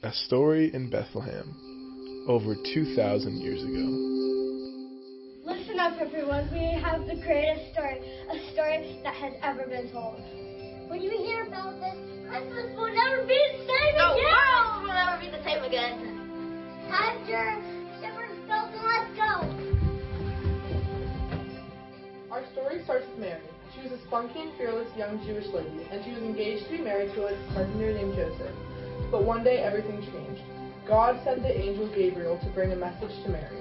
A 0.04 0.10
story 0.26 0.74
in 0.74 0.90
Bethlehem, 0.90 1.54
over 2.26 2.56
2,000 2.74 3.38
years 3.38 3.62
ago. 3.62 3.86
Listen 5.46 5.78
up, 5.78 5.94
everyone. 6.00 6.50
We 6.50 6.74
have 6.74 7.06
the 7.06 7.22
greatest 7.22 7.70
story, 7.70 8.02
a 8.26 8.34
story 8.50 8.98
that 9.04 9.14
has 9.14 9.32
ever 9.44 9.62
been 9.70 9.92
told. 9.92 10.18
When 10.90 11.02
you 11.02 11.10
hear 11.22 11.46
about 11.46 11.78
this, 11.78 11.94
Christmas 12.26 12.74
will 12.74 12.90
never 12.90 13.22
be 13.30 13.38
the 13.54 13.62
same 13.62 13.94
the 13.94 14.10
again. 14.10 14.26
The 14.26 14.26
world 14.26 14.82
will 14.82 14.90
never 14.90 15.22
be 15.22 15.30
the 15.30 15.44
same 15.46 15.62
again. 15.62 15.94
Have 16.90 17.22
your 17.30 17.62
shepherds 18.02 18.42
built 18.50 18.74
and 18.74 18.82
let's 18.82 19.06
go. 19.14 19.46
Our 22.34 22.42
story 22.50 22.82
starts 22.82 23.06
with 23.06 23.22
Mary. 23.22 23.46
She 23.70 23.86
was 23.86 23.92
a 23.94 24.02
spunky 24.08 24.50
and 24.50 24.50
fearless 24.58 24.90
young 24.98 25.22
Jewish 25.24 25.46
lady, 25.54 25.86
and 25.92 26.02
she 26.02 26.10
was 26.10 26.26
engaged 26.26 26.66
to 26.66 26.70
be 26.72 26.82
married 26.82 27.14
to 27.14 27.26
a 27.30 27.38
carpenter 27.54 27.94
named 27.94 28.16
Joseph. 28.18 28.50
But 29.12 29.24
one 29.24 29.44
day 29.44 29.58
everything 29.58 30.00
changed. 30.10 30.40
God 30.88 31.20
sent 31.22 31.42
the 31.42 31.52
angel 31.52 31.86
Gabriel 31.94 32.40
to 32.42 32.48
bring 32.50 32.72
a 32.72 32.76
message 32.76 33.12
to 33.24 33.28
Mary. 33.28 33.60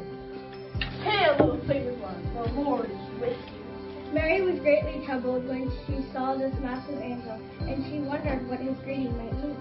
Hail, 1.03 1.35
little 1.39 1.67
favored 1.67 1.99
one, 1.99 2.23
the 2.33 2.61
Lord 2.61 2.89
is 2.89 3.19
with 3.19 3.37
you. 3.51 4.13
Mary 4.13 4.41
was 4.41 4.59
greatly 4.61 5.05
troubled 5.05 5.45
when 5.47 5.69
she 5.85 6.07
saw 6.13 6.35
this 6.35 6.55
massive 6.61 6.97
angel, 6.99 7.35
and 7.67 7.83
she 7.85 7.99
wondered 7.99 8.47
what 8.47 8.59
his 8.59 8.77
greeting 8.83 9.11
might 9.17 9.35
mean. 9.43 9.59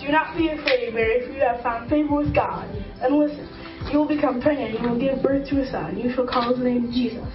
Do 0.00 0.12
not 0.12 0.36
be 0.36 0.50
afraid, 0.50 0.94
Mary, 0.94 1.26
for 1.26 1.32
you 1.32 1.40
have 1.40 1.62
found 1.62 1.90
favor 1.90 2.14
with 2.14 2.32
God. 2.32 2.70
And 3.02 3.18
listen, 3.18 3.48
you 3.90 3.98
will 3.98 4.08
become 4.08 4.40
pregnant, 4.40 4.76
and 4.76 4.84
you 4.84 4.90
will 4.90 5.00
give 5.00 5.22
birth 5.22 5.48
to 5.50 5.62
a 5.62 5.70
son. 5.70 5.98
You 5.98 6.14
shall 6.14 6.26
call 6.26 6.54
his 6.54 6.62
name 6.62 6.92
Jesus. 6.92 7.34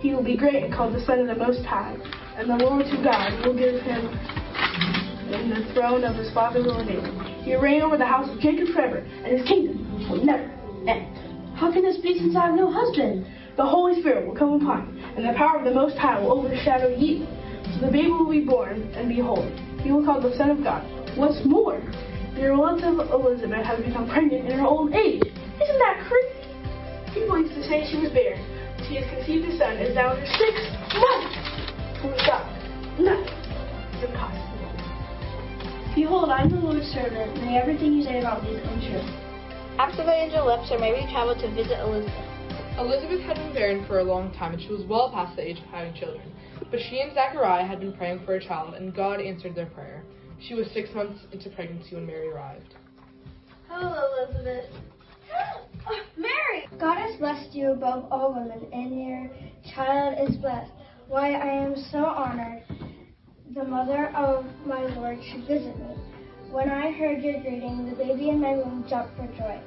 He 0.00 0.12
will 0.12 0.24
be 0.24 0.36
great 0.36 0.62
and 0.62 0.72
called 0.72 0.94
the 0.94 1.04
Son 1.06 1.20
of 1.20 1.28
the 1.28 1.34
Most 1.34 1.64
High. 1.64 1.96
And 2.36 2.48
the 2.48 2.56
Lord 2.56 2.84
to 2.84 3.02
God 3.02 3.46
will 3.46 3.56
give 3.56 3.80
him 3.82 4.12
in 5.40 5.50
the 5.50 5.72
throne 5.74 6.04
of 6.04 6.16
his 6.16 6.32
father 6.32 6.62
David. 6.62 7.12
He 7.42 7.54
reign 7.54 7.82
over 7.82 7.96
the 7.96 8.06
house 8.06 8.28
of 8.30 8.40
Jacob 8.40 8.68
forever, 8.74 8.98
and 8.98 9.38
his 9.38 9.46
kingdom 9.46 10.08
will 10.08 10.24
never 10.24 10.50
end. 10.88 11.10
How 11.56 11.72
can 11.72 11.82
this 11.82 11.98
be 11.98 12.18
since 12.18 12.36
I 12.36 12.46
have 12.46 12.54
no 12.54 12.70
husband? 12.70 13.26
The 13.56 13.64
Holy 13.64 14.00
Spirit 14.00 14.26
will 14.26 14.34
come 14.34 14.54
upon 14.54 14.96
you, 14.96 15.04
and 15.04 15.24
the 15.24 15.36
power 15.38 15.58
of 15.58 15.64
the 15.64 15.74
Most 15.74 15.96
High 15.96 16.20
will 16.20 16.32
overshadow 16.32 16.88
you. 16.88 17.26
So 17.74 17.86
the 17.86 17.92
baby 17.92 18.10
will 18.10 18.30
be 18.30 18.44
born 18.44 18.82
and 18.94 19.08
be 19.08 19.20
holy. 19.20 19.54
He 19.82 19.92
will 19.92 20.04
call 20.04 20.20
the 20.20 20.36
Son 20.36 20.50
of 20.50 20.62
God. 20.62 20.82
What's 21.16 21.44
more, 21.44 21.80
your 22.36 22.56
relative 22.56 22.98
Elizabeth 23.10 23.64
has 23.64 23.84
become 23.84 24.08
pregnant 24.08 24.50
in 24.50 24.58
her 24.58 24.66
old 24.66 24.92
age. 24.92 25.22
Isn't 25.22 25.78
that 25.78 26.02
crazy? 26.08 26.44
People 27.14 27.38
used 27.38 27.54
to 27.54 27.62
say 27.62 27.86
she 27.90 27.98
was 27.98 28.10
barren. 28.10 28.42
She 28.88 28.96
has 28.96 29.08
conceived 29.08 29.46
a 29.48 29.56
son 29.56 29.76
and 29.76 29.88
is 29.88 29.94
now 29.94 30.14
in 30.14 30.20
her 30.20 30.26
sixth 30.26 30.66
month. 30.98 31.30
For 32.02 32.10
God, 32.26 32.44
nothing 32.98 33.30
impossible. 34.02 34.53
Behold, 35.94 36.28
I 36.28 36.42
am 36.42 36.50
the 36.50 36.56
Lord's 36.56 36.88
servant. 36.88 37.36
May 37.36 37.56
everything 37.56 37.92
you 37.92 38.02
say 38.02 38.18
about 38.18 38.42
me 38.42 38.60
come 38.64 38.80
true. 38.80 38.98
After 39.78 40.02
the 40.02 40.12
angel 40.12 40.44
left 40.44 40.68
her, 40.70 40.78
Mary 40.78 41.06
traveled 41.12 41.38
to 41.38 41.54
visit 41.54 41.78
Elizabeth. 41.78 42.12
Elizabeth 42.78 43.20
had 43.20 43.36
been 43.36 43.54
barren 43.54 43.86
for 43.86 44.00
a 44.00 44.02
long 44.02 44.32
time, 44.32 44.54
and 44.54 44.60
she 44.60 44.72
was 44.72 44.84
well 44.88 45.12
past 45.12 45.36
the 45.36 45.48
age 45.48 45.58
of 45.58 45.64
having 45.66 45.94
children. 45.94 46.32
But 46.68 46.80
she 46.90 47.00
and 47.00 47.14
Zachariah 47.14 47.64
had 47.64 47.78
been 47.78 47.92
praying 47.92 48.24
for 48.26 48.34
a 48.34 48.44
child, 48.44 48.74
and 48.74 48.92
God 48.92 49.20
answered 49.20 49.54
their 49.54 49.66
prayer. 49.66 50.02
She 50.40 50.54
was 50.54 50.66
six 50.74 50.92
months 50.96 51.20
into 51.30 51.48
pregnancy 51.50 51.94
when 51.94 52.06
Mary 52.06 52.26
arrived. 52.26 52.74
Hello, 53.68 54.26
Elizabeth. 54.26 54.70
Mary! 56.16 56.66
God 56.80 56.96
has 56.96 57.16
blessed 57.20 57.54
you 57.54 57.70
above 57.70 58.06
all 58.10 58.34
women, 58.34 58.66
and 58.72 59.00
your 59.00 59.30
child 59.72 60.28
is 60.28 60.36
blessed. 60.38 60.72
Why, 61.06 61.34
I 61.34 61.62
am 61.62 61.76
so 61.92 62.04
honored. 62.04 62.64
The 63.52 63.62
mother 63.62 64.08
of 64.16 64.46
my 64.64 64.86
Lord 64.96 65.18
should 65.22 65.46
visit 65.46 65.78
me. 65.78 65.94
When 66.50 66.70
I 66.70 66.90
heard 66.90 67.22
your 67.22 67.40
greeting, 67.42 67.90
the 67.90 67.94
baby 67.94 68.30
in 68.30 68.40
my 68.40 68.54
womb 68.54 68.86
jumped 68.88 69.16
for 69.16 69.26
joy. 69.36 69.60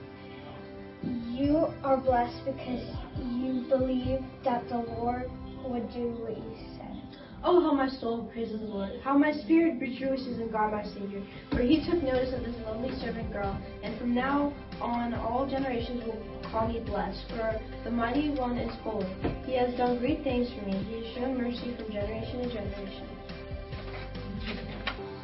You 1.04 1.72
are 1.84 1.98
blessed 1.98 2.44
because 2.44 2.84
you 3.22 3.66
believe 3.70 4.22
that 4.44 4.68
the 4.68 4.80
Lord 4.80 5.30
would 5.64 5.94
do 5.94 6.10
what 6.20 6.36
you 6.36 6.56
said. 6.76 7.20
Oh, 7.44 7.62
how 7.62 7.72
my 7.74 7.88
soul 7.88 8.28
praises 8.34 8.60
the 8.60 8.66
Lord. 8.66 9.00
How 9.04 9.16
my 9.16 9.32
spirit 9.32 9.80
rejoices 9.80 10.40
in 10.40 10.50
God 10.52 10.74
my 10.74 10.84
Savior. 10.84 11.22
For 11.52 11.62
he 11.62 11.86
took 11.86 12.02
notice 12.02 12.34
of 12.34 12.44
this 12.44 12.56
lonely 12.66 13.00
servant 13.00 13.32
girl, 13.32 13.62
and 13.84 13.98
from 14.00 14.16
now 14.16 14.52
on 14.82 15.14
all 15.14 15.48
generations 15.48 16.04
will 16.04 16.20
call 16.52 16.68
me 16.68 16.80
blessed. 16.80 17.30
For 17.30 17.62
the 17.84 17.92
mighty 17.92 18.32
one 18.32 18.58
is 18.58 18.76
holy. 18.82 19.06
He 19.46 19.54
has 19.54 19.76
done 19.76 20.00
great 20.00 20.24
things 20.24 20.50
for 20.50 20.66
me. 20.66 20.84
He 20.90 21.06
has 21.06 21.16
shown 21.16 21.38
mercy 21.38 21.76
from 21.78 21.92
generation 21.94 22.42
to 22.42 22.50
generation. 22.50 23.17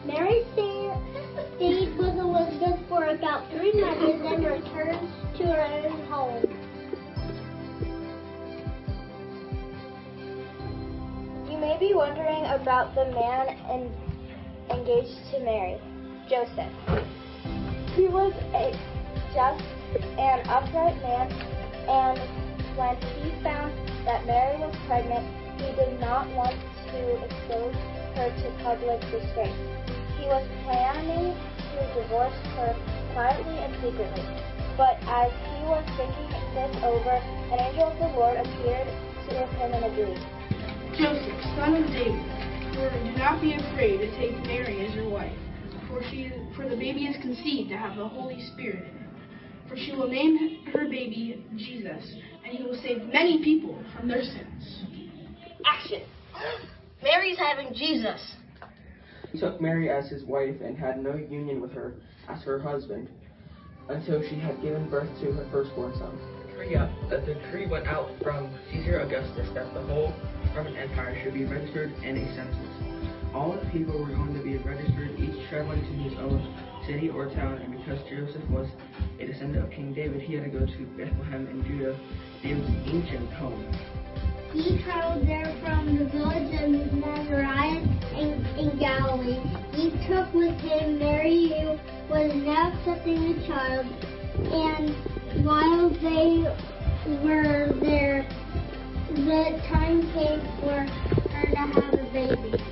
Mary 0.06 0.43
stayed 0.51 1.97
with 1.97 2.18
Elizabeth 2.18 2.78
for 2.89 3.06
about 3.06 3.49
three 3.51 3.72
months 3.80 4.04
and 4.04 4.22
then 4.22 4.43
returned 4.43 5.08
to 5.38 5.45
her 5.45 5.62
own 5.62 6.06
home. 6.08 6.43
You 11.49 11.58
may 11.58 11.78
be 11.80 11.93
wondering 11.93 12.45
about 12.47 12.93
the 12.95 13.06
man 13.06 13.47
en- 13.70 13.95
engaged 14.72 15.32
to 15.32 15.39
Mary, 15.39 15.80
Joseph. 16.30 16.74
He 17.95 18.10
was 18.10 18.34
a 18.54 18.78
just 19.34 19.64
and 20.18 20.45
upright 20.49 21.01
man, 21.01 21.32
and 21.88 22.20
when 22.76 22.97
he 22.97 23.32
found 23.41 23.72
that 24.06 24.26
Mary 24.26 24.58
was 24.58 24.76
pregnant, 24.86 25.26
he 25.62 25.72
did 25.72 25.97
not 26.01 26.28
want 26.32 26.58
to 26.91 27.24
expose 27.24 27.76
her 28.16 28.30
to 28.30 28.64
public 28.64 28.99
disgrace. 29.10 29.72
He 30.24 30.30
was 30.30 30.47
planning 30.63 31.36
to 31.36 32.01
divorce 32.01 32.32
her 32.55 32.71
quietly 33.11 33.59
and 33.59 33.76
secretly. 33.84 34.24
But 34.78 34.95
as 35.03 35.28
he 35.51 35.67
was 35.67 35.84
thinking 35.99 36.32
this 36.55 36.71
over, 36.80 37.19
an 37.51 37.59
angel 37.59 37.91
of 37.91 37.99
the 37.99 38.07
Lord 38.15 38.38
appeared 38.39 38.88
to 39.28 39.36
him 39.36 39.74
in 39.74 39.84
a 39.84 39.91
dream. 39.91 40.15
Joseph, 40.95 41.43
son 41.59 41.76
of 41.76 41.91
David. 41.91 42.24
Do 43.03 43.19
not 43.19 43.41
be 43.41 43.51
afraid 43.51 43.97
to 43.97 44.15
take 44.15 44.32
Mary 44.47 44.88
as 44.88 44.95
your 44.95 45.09
wife, 45.09 45.38
for 45.89 46.01
she 46.09 46.32
for 46.55 46.69
the 46.69 46.78
baby 46.78 47.03
is 47.03 47.21
conceived 47.21 47.69
to 47.71 47.78
have 47.78 47.97
the 47.97 48.07
Holy 48.07 48.39
Spirit 48.53 48.80
in 48.80 48.95
it. 48.95 49.67
For 49.67 49.76
she 49.76 49.91
will 49.91 50.07
name 50.07 50.63
her 50.71 50.88
baby 50.88 51.45
Jesus, 51.57 52.15
and 52.45 52.57
he 52.57 52.63
will 52.63 52.80
save 52.82 53.03
many 53.11 53.43
people 53.43 53.78
from 53.93 54.07
their 54.07 54.24
sins. 54.24 54.86
Action! 55.65 56.03
Mary's 57.03 57.38
having 57.38 57.74
Jesus. 57.74 58.21
He 59.34 59.40
took 59.40 59.60
Mary 59.60 59.90
as 59.90 60.08
his 60.10 60.24
wife 60.26 60.62
and 60.62 60.78
had 60.78 61.04
no 61.04 61.16
union 61.16 61.60
with 61.60 61.74
her 61.74 61.96
as 62.30 62.44
her 62.44 62.60
husband 62.60 63.10
until 63.90 64.22
she 64.22 64.36
had 64.36 64.62
given 64.62 64.88
birth 64.92 65.10
to 65.22 65.32
her 65.32 65.48
firstborn 65.52 65.92
son. 65.98 66.16
A 67.12 67.20
decree 67.26 67.66
went 67.66 67.88
out 67.88 68.12
from 68.22 68.48
Caesar 68.72 69.00
Augustus 69.00 69.50
that 69.56 69.74
the 69.74 69.82
whole 69.82 70.14
Roman 70.56 70.78
Empire 70.78 71.20
should 71.22 71.34
be 71.34 71.46
registered 71.46 71.92
in 72.04 72.16
a 72.16 72.36
census. 72.36 73.34
All 73.34 73.54
the 73.54 73.66
people 73.72 73.98
were 74.00 74.14
going 74.14 74.36
to 74.36 74.44
be 74.44 74.58
registered, 74.58 75.20
each 75.20 75.50
traveling 75.50 75.82
to 75.82 75.94
his 76.08 76.14
own 76.20 76.56
city 76.86 77.10
or 77.10 77.28
town, 77.32 77.58
and 77.58 77.76
because 77.76 78.00
Joseph 78.08 78.48
was 78.52 78.68
a 79.20 79.26
descendant 79.26 79.66
of 79.66 79.72
King 79.72 79.96
David, 79.96 80.22
he 80.22 80.36
had 80.36 80.44
to 80.44 80.60
go 80.60 80.64
to 80.64 80.86
Bethlehem 80.96 81.48
in 81.48 81.66
Judah, 81.66 82.00
David's 82.44 82.70
ancient 82.86 83.34
home. 83.34 83.66
He 84.54 84.78
traveled 84.84 85.28
there 85.28 85.51
from 85.64 85.97
the 85.97 86.06
village 86.06 86.54
of 86.62 86.93
Nazareth 86.93 87.89
in, 88.16 88.45
in 88.56 88.78
Galilee. 88.78 89.41
He 89.74 89.89
took 90.06 90.32
with 90.32 90.56
him 90.62 90.99
Mary, 90.99 91.47
who 91.47 91.80
was 92.08 92.32
now 92.36 92.72
accepting 92.72 93.18
a 93.18 93.47
child, 93.47 93.88
and 94.51 94.93
while 95.43 95.89
they 95.89 96.43
were 97.24 97.74
there, 97.82 98.28
the 99.10 99.60
time 99.68 100.04
came 100.14 100.41
for 100.62 100.86
her 101.34 101.51
to 101.51 101.58
have 101.58 101.97
a 101.97 102.04
baby. 102.14 102.64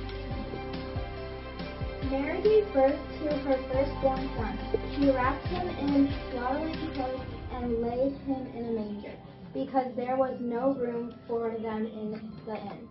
Mary 2.12 2.42
gave 2.42 2.72
birth 2.72 2.98
to 3.24 3.36
her 3.38 3.58
firstborn 3.72 4.30
son. 4.36 4.56
She 4.94 5.10
wrapped 5.10 5.46
him 5.48 5.68
in 5.68 6.14
swaddling 6.30 6.94
clothes 6.94 7.26
and 7.54 7.82
laid 7.82 8.12
him 8.26 8.46
in 8.54 8.68
a 8.68 8.72
manger, 8.72 9.16
because 9.52 9.94
there 9.96 10.16
was 10.16 10.36
no 10.40 10.74
room 10.74 11.14
for 11.28 11.50
them 11.50 11.86
in 11.86 12.32
the 12.46 12.56
inn. 12.56 12.88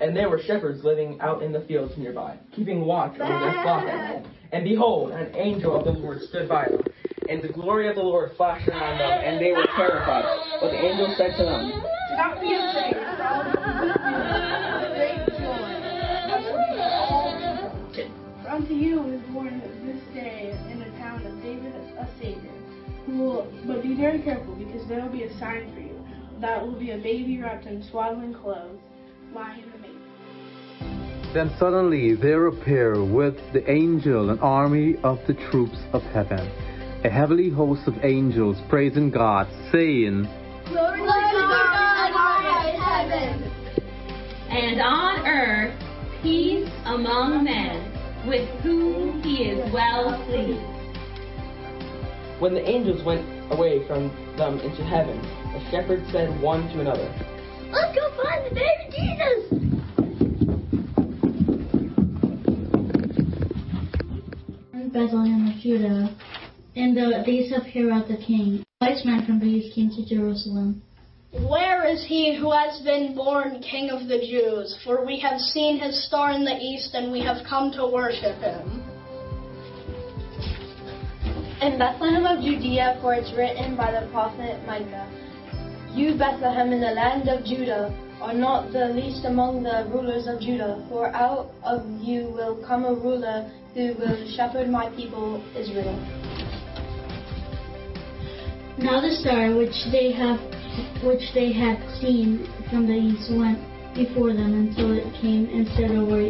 And 0.00 0.16
there 0.16 0.28
were 0.28 0.40
shepherds 0.42 0.82
living 0.82 1.20
out 1.20 1.42
in 1.42 1.52
the 1.52 1.60
fields 1.62 1.96
nearby, 1.96 2.36
keeping 2.54 2.84
watch 2.84 3.12
over 3.12 3.38
their 3.38 3.52
flock 3.62 3.84
at 3.84 4.22
night. 4.22 4.26
And 4.52 4.64
behold, 4.64 5.12
an 5.12 5.34
angel 5.34 5.76
of 5.76 5.84
the 5.84 5.92
Lord 5.92 6.22
stood 6.22 6.48
by 6.48 6.68
them. 6.68 6.82
And 7.28 7.42
the 7.42 7.48
glory 7.48 7.88
of 7.88 7.94
the 7.94 8.02
Lord 8.02 8.32
flashed 8.36 8.66
around 8.68 8.98
them, 8.98 9.10
and 9.10 9.38
they 9.40 9.52
were 9.52 9.66
terrified. 9.76 10.24
But 10.60 10.70
the 10.70 10.78
angel 10.78 11.14
said 11.16 11.36
to 11.36 11.44
them, 11.44 11.70
Do 11.70 12.16
not 12.16 12.40
be 12.40 12.54
afraid, 12.54 12.94
for 12.94 13.22
I 13.22 13.38
will 13.38 13.52
give 13.52 13.68
you 13.84 13.92
good 13.92 14.08
news 14.08 14.80
of 14.82 14.96
great 14.96 15.20
joy. 15.36 15.68
That 16.26 16.40
shall 16.42 16.58
be 16.58 16.74
for 16.74 16.88
all 17.04 17.28
people. 17.92 18.14
For 18.42 18.48
unto 18.50 18.74
you 18.74 19.04
is 19.12 19.22
born 19.30 19.60
this 19.84 20.02
day 20.14 20.58
in 20.70 20.78
the 20.80 20.90
town 20.98 21.26
of 21.26 21.42
David 21.42 21.74
a 21.98 22.08
Savior, 22.18 22.47
who 23.08 23.22
will, 23.22 23.52
but 23.66 23.82
be 23.82 23.94
very 23.94 24.20
careful, 24.22 24.54
because 24.54 24.86
there 24.86 25.02
will 25.02 25.12
be 25.12 25.24
a 25.24 25.38
sign 25.38 25.72
for 25.74 25.80
you. 25.80 25.98
That 26.40 26.64
will 26.64 26.78
be 26.78 26.90
a 26.90 26.98
baby 26.98 27.40
wrapped 27.40 27.66
in 27.66 27.82
swaddling 27.90 28.34
clothes, 28.34 28.78
lying 29.34 29.64
in 29.64 29.70
the 29.72 29.78
manger. 29.78 31.32
Then 31.34 31.54
suddenly 31.58 32.14
there 32.14 32.46
appeared 32.46 32.98
with 32.98 33.36
the 33.52 33.68
angel 33.70 34.30
an 34.30 34.38
army 34.40 34.96
of 35.02 35.18
the 35.26 35.34
troops 35.50 35.78
of 35.92 36.02
heaven, 36.02 36.50
a 37.04 37.10
heavenly 37.10 37.50
host 37.50 37.86
of 37.86 37.94
angels 38.04 38.56
praising 38.68 39.10
God, 39.10 39.48
saying, 39.72 40.28
Glory 40.66 41.00
to 41.00 41.06
God 41.06 42.08
in 42.08 42.14
highest 42.14 42.82
heaven. 42.82 43.42
And 44.50 44.80
on 44.80 45.26
earth, 45.26 46.22
peace 46.22 46.70
among 46.84 47.44
men, 47.44 48.26
with 48.26 48.48
whom 48.60 49.22
he 49.22 49.44
is 49.44 49.72
well 49.72 50.22
pleased. 50.26 50.77
When 52.38 52.54
the 52.54 52.68
angels 52.68 53.04
went 53.04 53.26
away 53.50 53.84
from 53.88 54.08
them 54.36 54.60
into 54.60 54.84
heaven, 54.84 55.20
the 55.52 55.70
shepherds 55.72 56.08
said 56.12 56.40
one 56.40 56.68
to 56.68 56.80
another, 56.80 57.12
Let's 57.72 57.94
go 57.96 58.10
find 58.22 58.46
the 58.46 58.54
baby 58.54 58.88
Jesus. 58.96 59.58
Bethlehem 64.92 65.48
of 65.48 65.60
Judah. 65.60 66.16
In 66.76 66.94
the 66.94 67.22
days 67.26 67.52
of 67.52 67.64
Herod 67.64 68.08
the 68.08 68.16
king, 68.24 68.64
wise 68.80 69.04
men 69.04 69.26
from 69.26 69.40
the 69.40 69.46
east 69.46 69.74
came 69.74 69.90
to 69.90 70.06
Jerusalem. 70.06 70.80
Where 71.32 71.86
is 71.86 72.04
he 72.06 72.36
who 72.36 72.52
has 72.52 72.80
been 72.82 73.14
born 73.14 73.60
King 73.60 73.90
of 73.90 74.08
the 74.08 74.18
Jews? 74.18 74.78
For 74.84 75.04
we 75.04 75.18
have 75.20 75.40
seen 75.40 75.78
his 75.78 76.06
star 76.06 76.30
in 76.32 76.44
the 76.44 76.56
east, 76.56 76.94
and 76.94 77.12
we 77.12 77.20
have 77.20 77.44
come 77.46 77.70
to 77.72 77.86
worship 77.86 78.40
him. 78.40 78.97
In 81.60 81.76
Bethlehem 81.76 82.24
of 82.24 82.44
Judea, 82.44 82.98
for 83.02 83.14
it's 83.14 83.32
written 83.36 83.74
by 83.74 83.90
the 83.90 84.06
prophet 84.12 84.64
Micah, 84.64 85.10
You, 85.92 86.14
Bethlehem, 86.14 86.72
in 86.72 86.80
the 86.80 86.94
land 86.94 87.28
of 87.28 87.44
Judah, 87.44 87.92
are 88.20 88.32
not 88.32 88.70
the 88.70 88.86
least 88.94 89.24
among 89.24 89.64
the 89.64 89.90
rulers 89.90 90.28
of 90.28 90.38
Judah, 90.38 90.86
for 90.88 91.08
out 91.08 91.50
of 91.64 91.84
you 92.00 92.30
will 92.30 92.62
come 92.64 92.84
a 92.84 92.94
ruler 92.94 93.50
who 93.74 93.94
will 93.98 94.14
shepherd 94.36 94.70
my 94.70 94.88
people 94.94 95.42
Israel. 95.58 95.98
Now 98.78 99.00
the 99.00 99.10
star 99.18 99.50
which 99.56 99.74
they 99.90 100.12
have 100.12 100.38
which 101.02 101.34
they 101.34 101.52
had 101.52 101.82
seen 101.98 102.46
from 102.70 102.86
the 102.86 102.94
east 102.94 103.34
went 103.34 103.58
before 103.96 104.32
them 104.32 104.54
until 104.54 104.94
it 104.94 105.10
came 105.20 105.50
and 105.50 105.66
stood 105.74 105.90
over 105.90 106.22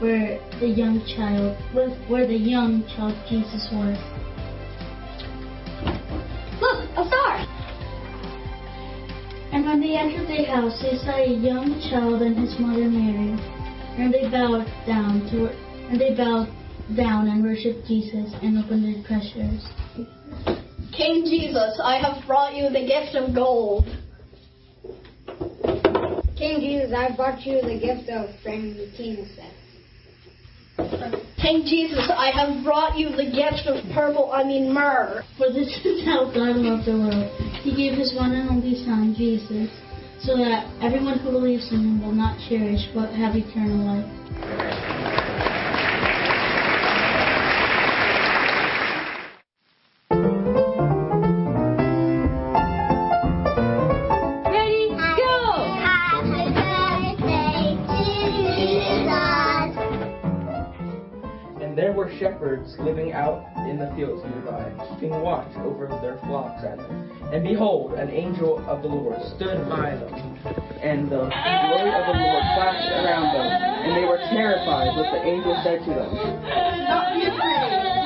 where 0.00 0.40
the 0.60 0.68
young 0.68 1.04
child 1.14 1.60
where 2.08 2.26
the 2.26 2.40
young 2.40 2.88
child 2.96 3.12
Jesus 3.28 3.68
was. 3.70 4.21
Look, 6.62 6.88
a 6.94 7.04
star! 7.08 7.42
And 9.50 9.66
when 9.66 9.80
they 9.80 9.96
entered 9.96 10.28
the 10.28 10.44
house, 10.44 10.80
they 10.80 10.96
saw 10.96 11.18
a 11.18 11.26
young 11.26 11.82
child 11.90 12.22
and 12.22 12.38
his 12.38 12.54
mother 12.60 12.88
Mary, 12.88 13.34
and 13.98 14.14
they 14.14 14.30
bowed 14.30 14.70
down 14.86 15.26
to 15.32 15.50
and 15.90 16.00
they 16.00 16.14
bowed 16.14 16.46
down 16.96 17.26
and 17.26 17.42
worshipped 17.42 17.84
Jesus 17.88 18.32
and 18.42 18.62
opened 18.62 18.84
their 18.84 19.02
treasures. 19.02 19.66
King 20.96 21.24
Jesus, 21.24 21.80
I 21.82 21.98
have 21.98 22.24
brought 22.28 22.54
you 22.54 22.70
the 22.70 22.86
gift 22.86 23.16
of 23.16 23.34
gold. 23.34 23.84
King 26.38 26.60
Jesus, 26.60 26.92
I 26.96 27.14
brought 27.16 27.44
you 27.44 27.60
the 27.60 27.78
gift 27.80 28.08
of 28.08 28.30
frankincense. 28.42 29.61
King 31.40 31.64
Jesus, 31.66 32.08
I 32.10 32.30
have 32.30 32.64
brought 32.64 32.96
you 32.96 33.10
the 33.10 33.24
gift 33.24 33.66
of 33.66 33.82
purple, 33.92 34.30
I 34.32 34.44
mean 34.44 34.72
myrrh. 34.72 35.24
For 35.36 35.52
this 35.52 35.68
is 35.84 36.04
how 36.04 36.26
God 36.26 36.56
loved 36.56 36.86
the 36.86 36.92
world. 36.92 37.30
He 37.62 37.74
gave 37.74 37.98
his 37.98 38.14
one 38.14 38.32
and 38.32 38.48
only 38.48 38.76
Son, 38.84 39.14
Jesus, 39.16 39.70
so 40.20 40.36
that 40.36 40.70
everyone 40.80 41.18
who 41.18 41.32
believes 41.32 41.72
in 41.72 41.80
him 41.80 42.02
will 42.02 42.12
not 42.12 42.38
perish 42.48 42.86
but 42.94 43.10
have 43.14 43.34
eternal 43.34 43.82
life. 43.84 45.21
Living 62.82 63.12
out 63.12 63.46
in 63.68 63.78
the 63.78 63.90
fields 63.94 64.22
nearby, 64.24 64.70
keeping 64.90 65.10
watch 65.20 65.48
over 65.58 65.86
their 66.02 66.18
flocks 66.26 66.62
at. 66.64 66.78
And 67.32 67.44
behold, 67.44 67.94
an 67.94 68.10
angel 68.10 68.58
of 68.68 68.82
the 68.82 68.88
Lord 68.88 69.20
stood 69.36 69.68
by 69.68 69.96
them, 69.96 70.38
and 70.82 71.06
the 71.06 71.30
glory 71.30 71.92
of 71.94 72.04
the 72.10 72.18
Lord 72.18 72.44
flashed 72.54 72.90
around 72.92 73.34
them, 73.34 73.48
and 73.86 73.96
they 73.96 74.04
were 74.04 74.18
terrified. 74.30 74.90
But 74.94 75.10
the 75.12 75.22
angel 75.22 75.54
said 75.62 75.80
to 75.84 75.90
them, 75.90 76.10
not 76.88 77.14
be 77.14 77.26
afraid. 77.26 78.01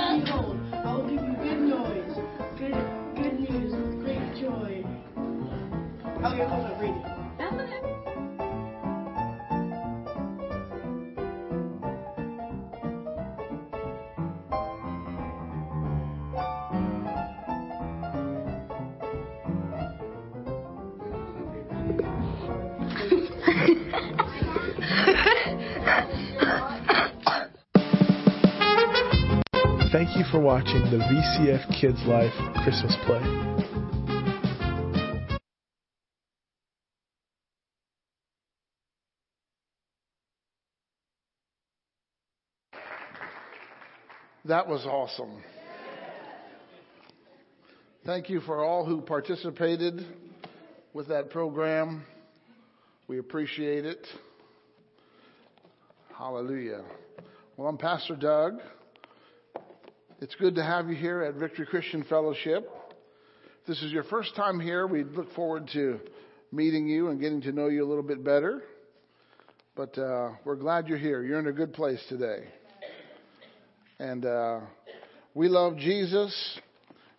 for 30.37 30.43
watching 30.43 30.83
the 30.91 30.99
VCF 30.99 31.81
Kids 31.81 31.99
Life 32.05 32.31
Christmas 32.63 32.95
Play. 33.07 33.23
That 44.45 44.69
was 44.69 44.85
awesome. 44.85 45.43
Thank 48.05 48.29
you 48.29 48.41
for 48.41 48.63
all 48.63 48.85
who 48.85 49.01
participated 49.01 50.05
with 50.93 51.09
that 51.09 51.31
program. 51.31 52.05
We 53.09 53.21
appreciate 53.21 53.87
it. 53.87 54.07
Hallelujah. 56.15 56.83
Well, 57.57 57.69
I'm 57.69 57.79
Pastor 57.79 58.17
Doug. 58.17 58.61
It's 60.19 60.35
good 60.37 60.55
to 60.55 60.65
have 60.65 60.89
you 60.89 60.95
here 60.95 61.23
at 61.25 61.35
Victory 61.35 61.67
Christian 61.67 62.03
Fellowship. 62.05 62.67
If 63.61 63.67
this 63.67 63.83
is 63.83 63.93
your 63.93 64.05
first 64.05 64.35
time 64.35 64.59
here, 64.59 64.87
we 64.87 65.05
look 65.05 65.31
forward 65.35 65.69
to 65.75 66.01
meeting 66.51 66.89
you 66.89 67.09
and 67.09 67.21
getting 67.21 67.43
to 67.43 67.53
know 67.53 67.67
you 67.67 67.85
a 67.85 67.89
little 67.89 68.03
bit 68.03 68.25
better. 68.25 68.63
But 69.75 69.99
uh, 69.99 70.31
we're 70.43 70.57
glad 70.57 70.89
you're 70.89 70.97
here. 70.97 71.23
You're 71.23 71.39
in 71.39 71.49
a 71.49 71.53
good 71.53 71.75
place 71.75 72.03
today. 72.09 72.45
And 73.99 74.25
uh, 74.25 74.61
we 75.35 75.49
love 75.49 75.77
Jesus 75.77 76.61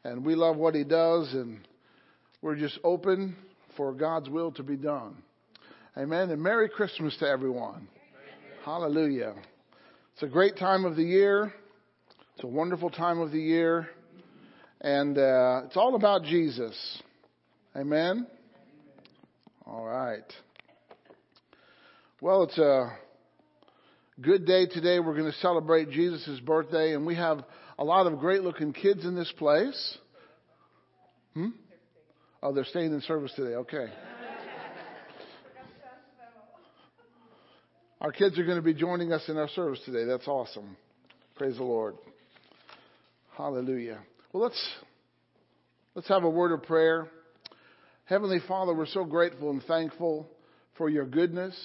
and 0.04 0.26
we 0.26 0.34
love 0.34 0.58
what 0.58 0.74
he 0.74 0.84
does, 0.84 1.32
and 1.34 1.60
we're 2.42 2.56
just 2.56 2.80
open 2.84 3.36
for 3.76 3.94
God's 3.94 4.28
will 4.28 4.52
to 4.54 4.64
be 4.64 4.76
done. 4.76 5.18
Amen. 5.96 6.32
And 6.32 6.42
Merry 6.42 6.68
Christmas 6.68 7.16
to 7.18 7.28
everyone. 7.28 7.90
Hallelujah. 8.66 9.36
It's 10.16 10.24
a 10.24 10.28
great 10.28 10.58
time 10.58 10.84
of 10.84 10.96
the 10.96 11.04
year. 11.04 11.54
It's 12.38 12.44
a 12.44 12.48
wonderful 12.48 12.92
time 12.92 13.18
of 13.18 13.32
the 13.32 13.40
year. 13.40 13.90
And 14.80 15.18
uh, 15.18 15.64
it's 15.66 15.76
all 15.76 15.96
about 15.96 16.22
Jesus. 16.22 17.02
Amen. 17.76 18.28
All 19.66 19.84
right. 19.84 20.22
Well, 22.22 22.44
it's 22.44 22.60
a 22.60 22.96
good 24.22 24.46
day 24.46 24.68
today. 24.68 25.00
We're 25.00 25.18
going 25.18 25.32
to 25.32 25.38
celebrate 25.40 25.90
Jesus' 25.90 26.40
birthday, 26.42 26.94
and 26.94 27.08
we 27.08 27.16
have 27.16 27.44
a 27.80 27.84
lot 27.84 28.06
of 28.06 28.20
great 28.20 28.44
looking 28.44 28.72
kids 28.72 29.04
in 29.04 29.16
this 29.16 29.34
place. 29.40 29.98
Hmm? 31.34 31.48
Oh, 32.44 32.54
they're 32.54 32.66
staying 32.66 32.94
in 32.94 33.02
service 33.02 33.32
today. 33.36 33.56
Okay. 33.56 33.88
Our 38.00 38.12
kids 38.12 38.38
are 38.38 38.46
going 38.46 38.58
to 38.58 38.62
be 38.62 38.76
joining 38.76 39.12
us 39.12 39.24
in 39.28 39.38
our 39.38 39.50
service 39.50 39.80
today. 39.88 40.06
That's 40.06 40.28
awesome. 40.28 40.78
Praise 41.36 41.58
the 41.58 41.64
Lord. 41.64 41.96
Hallelujah. 43.38 44.00
Well, 44.34 44.42
let's 44.42 44.70
let's 45.94 46.08
have 46.08 46.24
a 46.24 46.30
word 46.30 46.52
of 46.52 46.64
prayer. 46.64 47.08
Heavenly 48.06 48.40
Father, 48.48 48.74
we're 48.74 48.88
so 48.88 49.06
grateful 49.06 49.52
and 49.52 49.62
thankful 49.62 50.28
for 50.76 50.90
your 50.90 51.06
goodness. 51.06 51.56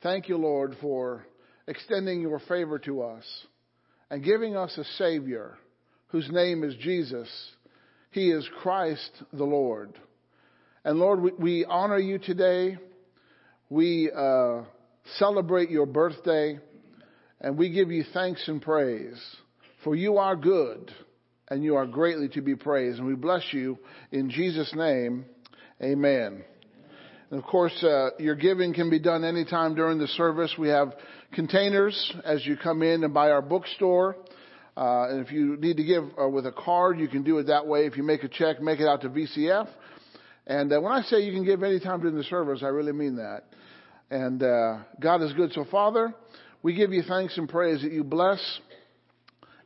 Thank 0.00 0.28
you, 0.28 0.36
Lord, 0.36 0.76
for 0.80 1.26
extending 1.66 2.20
your 2.20 2.38
favor 2.38 2.78
to 2.80 3.02
us 3.02 3.24
and 4.10 4.22
giving 4.22 4.56
us 4.56 4.78
a 4.78 4.84
Savior 4.96 5.58
whose 6.06 6.30
name 6.30 6.62
is 6.62 6.76
Jesus. 6.76 7.28
He 8.12 8.30
is 8.30 8.48
Christ 8.62 9.10
the 9.32 9.42
Lord. 9.42 9.98
And 10.84 11.00
Lord, 11.00 11.20
we, 11.20 11.32
we 11.36 11.64
honor 11.64 11.98
you 11.98 12.20
today. 12.20 12.78
We 13.70 14.08
uh, 14.16 14.62
celebrate 15.16 15.70
your 15.70 15.86
birthday, 15.86 16.60
and 17.40 17.58
we 17.58 17.70
give 17.70 17.90
you 17.90 18.04
thanks 18.14 18.46
and 18.46 18.62
praise. 18.62 19.20
For 19.84 19.94
you 19.94 20.18
are 20.18 20.36
good, 20.36 20.92
and 21.48 21.64
you 21.64 21.76
are 21.76 21.86
greatly 21.86 22.28
to 22.30 22.40
be 22.40 22.54
praised. 22.54 22.98
And 22.98 23.06
we 23.06 23.14
bless 23.14 23.42
you 23.52 23.78
in 24.12 24.30
Jesus' 24.30 24.72
name. 24.74 25.24
Amen. 25.82 26.44
And 27.30 27.38
of 27.38 27.44
course, 27.44 27.72
uh, 27.82 28.10
your 28.18 28.34
giving 28.34 28.74
can 28.74 28.90
be 28.90 28.98
done 28.98 29.24
anytime 29.24 29.74
during 29.74 29.98
the 29.98 30.08
service. 30.08 30.54
We 30.58 30.68
have 30.68 30.94
containers 31.32 32.14
as 32.24 32.44
you 32.44 32.56
come 32.56 32.82
in 32.82 33.04
and 33.04 33.14
by 33.14 33.30
our 33.30 33.42
bookstore. 33.42 34.16
Uh, 34.76 35.08
and 35.10 35.26
if 35.26 35.32
you 35.32 35.56
need 35.56 35.76
to 35.76 35.84
give 35.84 36.04
uh, 36.20 36.28
with 36.28 36.46
a 36.46 36.52
card, 36.52 36.98
you 36.98 37.08
can 37.08 37.22
do 37.22 37.38
it 37.38 37.46
that 37.48 37.66
way. 37.66 37.86
If 37.86 37.96
you 37.96 38.02
make 38.02 38.22
a 38.24 38.28
check, 38.28 38.60
make 38.60 38.80
it 38.80 38.86
out 38.86 39.02
to 39.02 39.08
VCF. 39.08 39.68
And 40.46 40.72
uh, 40.72 40.80
when 40.80 40.92
I 40.92 41.02
say 41.02 41.20
you 41.20 41.32
can 41.32 41.44
give 41.44 41.62
anytime 41.62 42.00
during 42.00 42.16
the 42.16 42.24
service, 42.24 42.60
I 42.62 42.68
really 42.68 42.92
mean 42.92 43.16
that. 43.16 43.44
And 44.10 44.42
uh, 44.42 44.78
God 45.00 45.22
is 45.22 45.32
good. 45.32 45.52
So, 45.52 45.64
Father, 45.70 46.14
we 46.62 46.74
give 46.74 46.92
you 46.92 47.02
thanks 47.02 47.38
and 47.38 47.48
praise 47.48 47.82
that 47.82 47.92
you 47.92 48.04
bless 48.04 48.40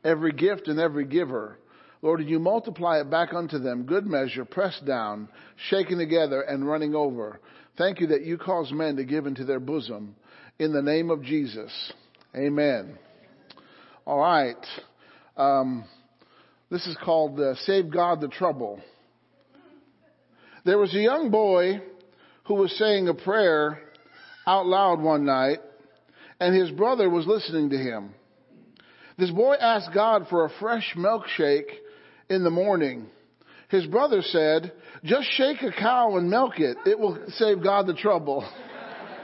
every 0.05 0.31
gift 0.31 0.67
and 0.67 0.79
every 0.79 1.05
giver. 1.05 1.57
Lord, 2.01 2.23
you 2.23 2.39
multiply 2.39 2.99
it 2.99 3.09
back 3.09 3.33
unto 3.33 3.57
them, 3.57 3.83
good 3.83 4.05
measure, 4.05 4.45
pressed 4.45 4.85
down, 4.85 5.27
shaken 5.69 5.97
together, 5.97 6.41
and 6.41 6.67
running 6.67 6.93
over. 6.93 7.39
Thank 7.77 7.99
you 7.99 8.07
that 8.07 8.21
you 8.21 8.37
cause 8.37 8.71
men 8.71 8.95
to 8.97 9.03
give 9.03 9.25
into 9.25 9.43
their 9.43 9.59
bosom. 9.59 10.15
In 10.59 10.71
the 10.71 10.81
name 10.81 11.09
of 11.09 11.23
Jesus. 11.23 11.71
Amen. 12.35 12.97
All 14.05 14.19
right. 14.19 14.55
Um, 15.35 15.83
this 16.69 16.85
is 16.85 16.95
called 17.03 17.39
uh, 17.39 17.55
Save 17.65 17.91
God 17.91 18.21
the 18.21 18.27
Trouble. 18.27 18.79
There 20.63 20.77
was 20.77 20.93
a 20.93 20.99
young 20.99 21.31
boy 21.31 21.81
who 22.45 22.53
was 22.55 22.77
saying 22.77 23.07
a 23.07 23.13
prayer 23.13 23.81
out 24.45 24.67
loud 24.67 25.01
one 25.01 25.25
night, 25.25 25.59
and 26.39 26.55
his 26.55 26.69
brother 26.71 27.09
was 27.09 27.25
listening 27.25 27.71
to 27.71 27.77
him. 27.77 28.13
This 29.17 29.31
boy 29.31 29.55
asked 29.55 29.93
God 29.93 30.27
for 30.29 30.45
a 30.45 30.49
fresh 30.59 30.93
milkshake 30.97 31.69
in 32.29 32.43
the 32.43 32.49
morning. 32.49 33.07
His 33.69 33.85
brother 33.85 34.21
said, 34.21 34.73
just 35.03 35.27
shake 35.31 35.61
a 35.63 35.71
cow 35.71 36.17
and 36.17 36.29
milk 36.29 36.59
it. 36.59 36.77
It 36.85 36.99
will 36.99 37.17
save 37.29 37.63
God 37.63 37.87
the 37.87 37.93
trouble. 37.93 38.47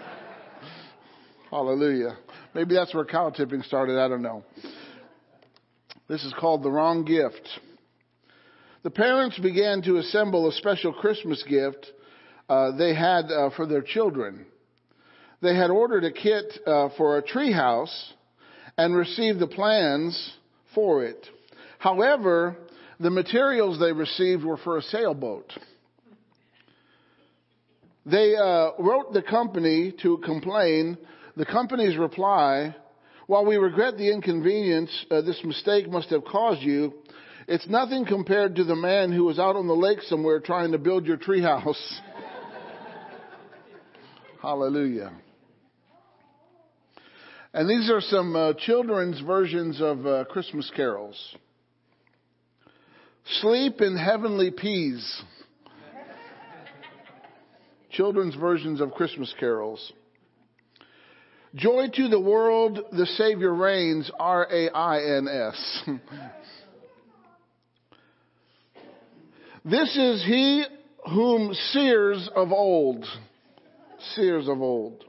Hallelujah. 1.51 2.17
Maybe 2.53 2.75
that's 2.75 2.93
where 2.93 3.05
cow 3.05 3.29
tipping 3.29 3.63
started. 3.63 3.99
I 3.99 4.07
don't 4.07 4.21
know. 4.21 4.43
This 6.07 6.23
is 6.23 6.33
called 6.39 6.63
the 6.63 6.71
wrong 6.71 7.05
gift. 7.05 7.47
The 8.83 8.89
parents 8.89 9.37
began 9.39 9.81
to 9.83 9.97
assemble 9.97 10.47
a 10.47 10.53
special 10.53 10.93
Christmas 10.93 11.43
gift 11.43 11.85
uh, 12.49 12.75
they 12.75 12.95
had 12.95 13.25
uh, 13.25 13.49
for 13.55 13.65
their 13.65 13.81
children. 13.81 14.45
They 15.41 15.55
had 15.55 15.69
ordered 15.69 16.03
a 16.03 16.11
kit 16.11 16.45
uh, 16.65 16.89
for 16.97 17.17
a 17.17 17.21
tree 17.21 17.51
house 17.51 18.13
and 18.77 18.95
received 18.95 19.39
the 19.39 19.47
plans 19.47 20.33
for 20.73 21.03
it. 21.03 21.27
However, 21.79 22.55
the 22.99 23.09
materials 23.09 23.79
they 23.79 23.91
received 23.91 24.43
were 24.43 24.57
for 24.57 24.77
a 24.77 24.81
sailboat. 24.83 25.51
They 28.05 28.35
uh, 28.35 28.71
wrote 28.79 29.13
the 29.13 29.21
company 29.21 29.93
to 30.01 30.17
complain. 30.19 30.97
The 31.37 31.45
company's 31.45 31.97
reply, 31.97 32.75
while 33.27 33.45
we 33.45 33.57
regret 33.57 33.97
the 33.97 34.11
inconvenience 34.11 35.05
uh, 35.11 35.21
this 35.21 35.39
mistake 35.43 35.89
must 35.89 36.09
have 36.09 36.25
caused 36.25 36.61
you, 36.61 36.93
it's 37.47 37.67
nothing 37.67 38.05
compared 38.05 38.55
to 38.55 38.63
the 38.63 38.75
man 38.75 39.11
who 39.11 39.25
was 39.25 39.39
out 39.39 39.55
on 39.55 39.67
the 39.67 39.75
lake 39.75 40.01
somewhere 40.03 40.39
trying 40.39 40.71
to 40.71 40.77
build 40.77 41.05
your 41.05 41.17
treehouse. 41.17 41.75
Hallelujah. 44.41 45.11
And 47.53 47.69
these 47.69 47.89
are 47.89 48.01
some 48.01 48.35
uh, 48.35 48.53
children's 48.53 49.19
versions 49.21 49.81
of 49.81 50.05
uh, 50.05 50.23
Christmas 50.25 50.71
carols. 50.75 51.35
Sleep 53.41 53.81
in 53.81 53.97
heavenly 53.97 54.51
peas. 54.51 55.23
Children's 57.91 58.35
versions 58.35 58.79
of 58.79 58.93
Christmas 58.93 59.33
carols. 59.37 59.91
Joy 61.53 61.87
to 61.93 62.07
the 62.07 62.19
world, 62.19 62.79
the 62.93 63.05
Savior 63.05 63.53
reigns, 63.53 64.09
R 64.17 64.47
A 64.49 64.69
I 64.69 65.17
N 65.17 65.27
S. 65.27 65.83
This 69.63 69.95
is 69.95 70.23
he 70.25 70.63
whom 71.13 71.53
seers 71.53 72.27
of 72.35 72.51
old, 72.51 73.05
seers 74.15 74.47
of 74.47 74.59
old. 74.59 75.03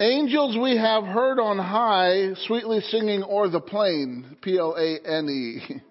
Angels 0.00 0.56
we 0.56 0.78
have 0.78 1.04
heard 1.04 1.38
on 1.38 1.58
high, 1.58 2.32
sweetly 2.46 2.80
singing 2.88 3.22
o'er 3.22 3.50
the 3.50 3.60
plain, 3.60 4.38
P 4.40 4.56
L 4.56 4.74
A 4.74 4.98
N 5.06 5.28
E. 5.28 5.60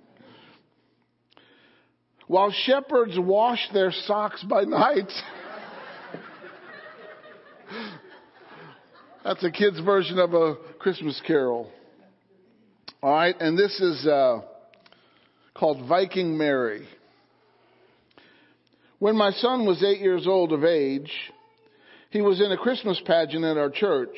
While 2.27 2.51
shepherds 2.65 3.19
wash 3.19 3.59
their 3.71 3.91
socks 3.91 4.43
by 4.43 4.63
night. 4.63 5.11
That's 9.23 9.43
a 9.43 9.51
kid's 9.51 9.79
version 9.81 10.17
of 10.17 10.33
a 10.33 10.55
Christmas 10.79 11.21
carol. 11.27 11.69
All 13.03 13.13
right, 13.13 13.35
and 13.39 13.55
this 13.55 13.79
is 13.79 14.07
uh, 14.07 14.41
called 15.53 15.87
Viking 15.87 16.35
Mary. 16.35 16.87
When 18.97 19.15
my 19.15 19.29
son 19.33 19.67
was 19.67 19.83
eight 19.83 20.01
years 20.01 20.25
old 20.25 20.51
of 20.51 20.63
age, 20.63 21.11
he 22.09 22.21
was 22.21 22.41
in 22.41 22.51
a 22.51 22.57
Christmas 22.57 23.01
pageant 23.05 23.45
at 23.45 23.57
our 23.57 23.69
church. 23.69 24.17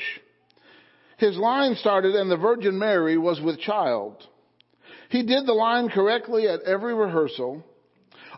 His 1.18 1.38
line 1.38 1.76
started, 1.76 2.16
and 2.16 2.32
the 2.32 2.38
Virgin 2.38 2.80
Mary 2.80 3.18
was 3.18 3.40
with 3.42 3.60
child. 3.60 4.28
He 5.10 5.24
did 5.24 5.46
the 5.46 5.54
line 5.54 5.90
correctly 5.90 6.48
at 6.48 6.64
every 6.64 6.96
rehearsal. 6.96 7.64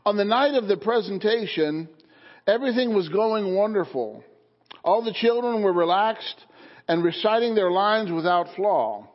On 0.06 0.18
the 0.18 0.26
night 0.26 0.56
of 0.56 0.68
the 0.68 0.78
presentation, 0.78 1.88
everything 2.48 2.94
was 2.94 3.08
going 3.10 3.56
wonderful. 3.56 4.24
All 4.84 5.04
the 5.04 5.14
children 5.14 5.62
were 5.62 5.72
relaxed 5.72 6.46
and 6.88 7.04
reciting 7.04 7.56
their 7.56 7.72
lines 7.72 8.12
without 8.12 8.54
flaw. 8.56 9.08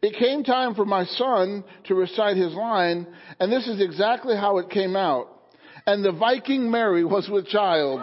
It 0.00 0.16
came 0.18 0.44
time 0.44 0.74
for 0.74 0.84
my 0.84 1.04
son 1.04 1.64
to 1.84 1.94
recite 1.94 2.36
his 2.36 2.54
line, 2.54 3.06
and 3.40 3.52
this 3.52 3.66
is 3.66 3.80
exactly 3.80 4.36
how 4.36 4.58
it 4.58 4.70
came 4.70 4.94
out. 4.94 5.28
And 5.86 6.04
the 6.04 6.12
Viking 6.12 6.70
Mary 6.70 7.04
was 7.04 7.28
with 7.28 7.48
child. 7.48 8.00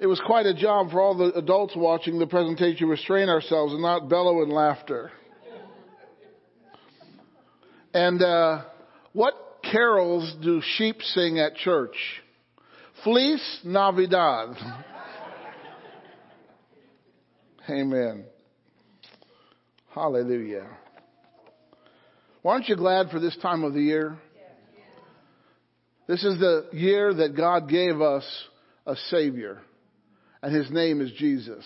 It 0.00 0.06
was 0.06 0.20
quite 0.24 0.46
a 0.46 0.54
job 0.54 0.92
for 0.92 1.00
all 1.00 1.16
the 1.16 1.32
adults 1.34 1.74
watching 1.74 2.18
the 2.18 2.26
presentation 2.26 2.78
to 2.78 2.86
restrain 2.86 3.28
ourselves 3.28 3.72
and 3.72 3.82
not 3.82 4.08
bellow 4.08 4.42
in 4.42 4.50
laughter. 4.50 5.10
And 7.92 8.22
uh, 8.22 8.64
what 9.12 9.34
carols 9.70 10.36
do 10.40 10.62
sheep 10.76 11.02
sing 11.02 11.40
at 11.40 11.56
church? 11.56 11.96
Fleece 13.02 13.60
Navidad. 13.64 14.50
Amen. 17.68 18.24
Hallelujah. 19.94 20.68
Well, 22.42 22.54
aren't 22.54 22.68
you 22.68 22.76
glad 22.76 23.10
for 23.10 23.18
this 23.18 23.36
time 23.42 23.64
of 23.64 23.74
the 23.74 23.82
year? 23.82 24.16
This 26.06 26.24
is 26.24 26.38
the 26.38 26.68
year 26.72 27.12
that 27.12 27.36
God 27.36 27.68
gave 27.68 28.00
us 28.00 28.24
a 28.86 28.94
Savior, 29.10 29.60
and 30.42 30.54
His 30.54 30.70
name 30.70 31.00
is 31.00 31.12
Jesus. 31.12 31.64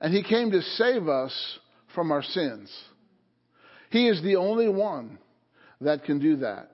And 0.00 0.12
He 0.12 0.22
came 0.22 0.50
to 0.50 0.62
save 0.62 1.08
us 1.08 1.32
from 1.94 2.10
our 2.10 2.22
sins. 2.22 2.70
He 3.90 4.08
is 4.08 4.22
the 4.22 4.36
only 4.36 4.68
one 4.68 5.18
that 5.80 6.04
can 6.04 6.18
do 6.18 6.36
that. 6.36 6.70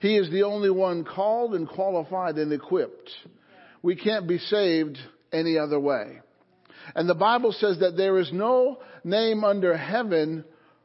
He 0.00 0.16
is 0.16 0.30
the 0.30 0.42
only 0.42 0.70
one 0.70 1.04
called 1.04 1.54
and 1.54 1.68
qualified 1.68 2.36
and 2.36 2.52
equipped. 2.52 3.10
We 3.82 3.94
can't 3.94 4.26
be 4.26 4.38
saved 4.38 4.98
any 5.32 5.58
other 5.58 5.78
way. 5.78 6.20
And 6.94 7.08
the 7.08 7.14
Bible 7.14 7.52
says 7.52 7.78
that 7.80 7.96
there 7.96 8.18
is 8.18 8.32
no 8.32 8.80
name 9.04 9.44
under 9.44 9.76
heaven 9.76 10.44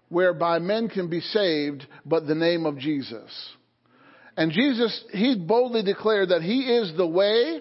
whereby 0.09 0.59
men 0.59 0.89
can 0.89 1.09
be 1.09 1.21
saved 1.21 1.85
but 2.05 2.27
the 2.27 2.35
name 2.35 2.65
of 2.65 2.77
Jesus. 2.77 3.31
And 4.35 4.51
Jesus, 4.51 5.03
he 5.11 5.35
boldly 5.35 5.83
declared 5.83 6.29
that 6.29 6.43
he 6.43 6.61
is 6.61 6.95
the 6.95 7.07
way, 7.07 7.59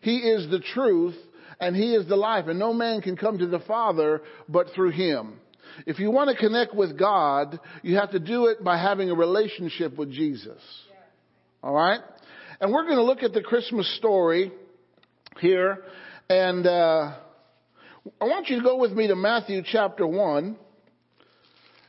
he 0.00 0.18
is 0.18 0.50
the 0.50 0.60
truth, 0.60 1.16
and 1.60 1.74
he 1.74 1.94
is 1.94 2.06
the 2.08 2.16
life. 2.16 2.46
And 2.48 2.58
no 2.58 2.72
man 2.72 3.00
can 3.00 3.16
come 3.16 3.38
to 3.38 3.46
the 3.46 3.60
Father 3.60 4.22
but 4.48 4.68
through 4.74 4.90
him. 4.90 5.40
If 5.86 5.98
you 5.98 6.10
want 6.10 6.30
to 6.30 6.36
connect 6.36 6.74
with 6.74 6.98
God, 6.98 7.58
you 7.82 7.96
have 7.96 8.12
to 8.12 8.20
do 8.20 8.46
it 8.46 8.62
by 8.62 8.78
having 8.78 9.10
a 9.10 9.14
relationship 9.14 9.98
with 9.98 10.10
Jesus. 10.10 10.60
All 11.62 11.74
right? 11.74 12.00
And 12.60 12.72
we're 12.72 12.84
going 12.84 12.96
to 12.96 13.02
look 13.02 13.22
at 13.22 13.32
the 13.32 13.42
Christmas 13.42 13.94
story 13.96 14.52
here. 15.40 15.82
And 16.30 16.66
uh, 16.66 17.16
I 18.20 18.24
want 18.24 18.48
you 18.48 18.56
to 18.56 18.62
go 18.62 18.76
with 18.76 18.92
me 18.92 19.08
to 19.08 19.16
Matthew 19.16 19.62
chapter 19.64 20.06
1. 20.06 20.56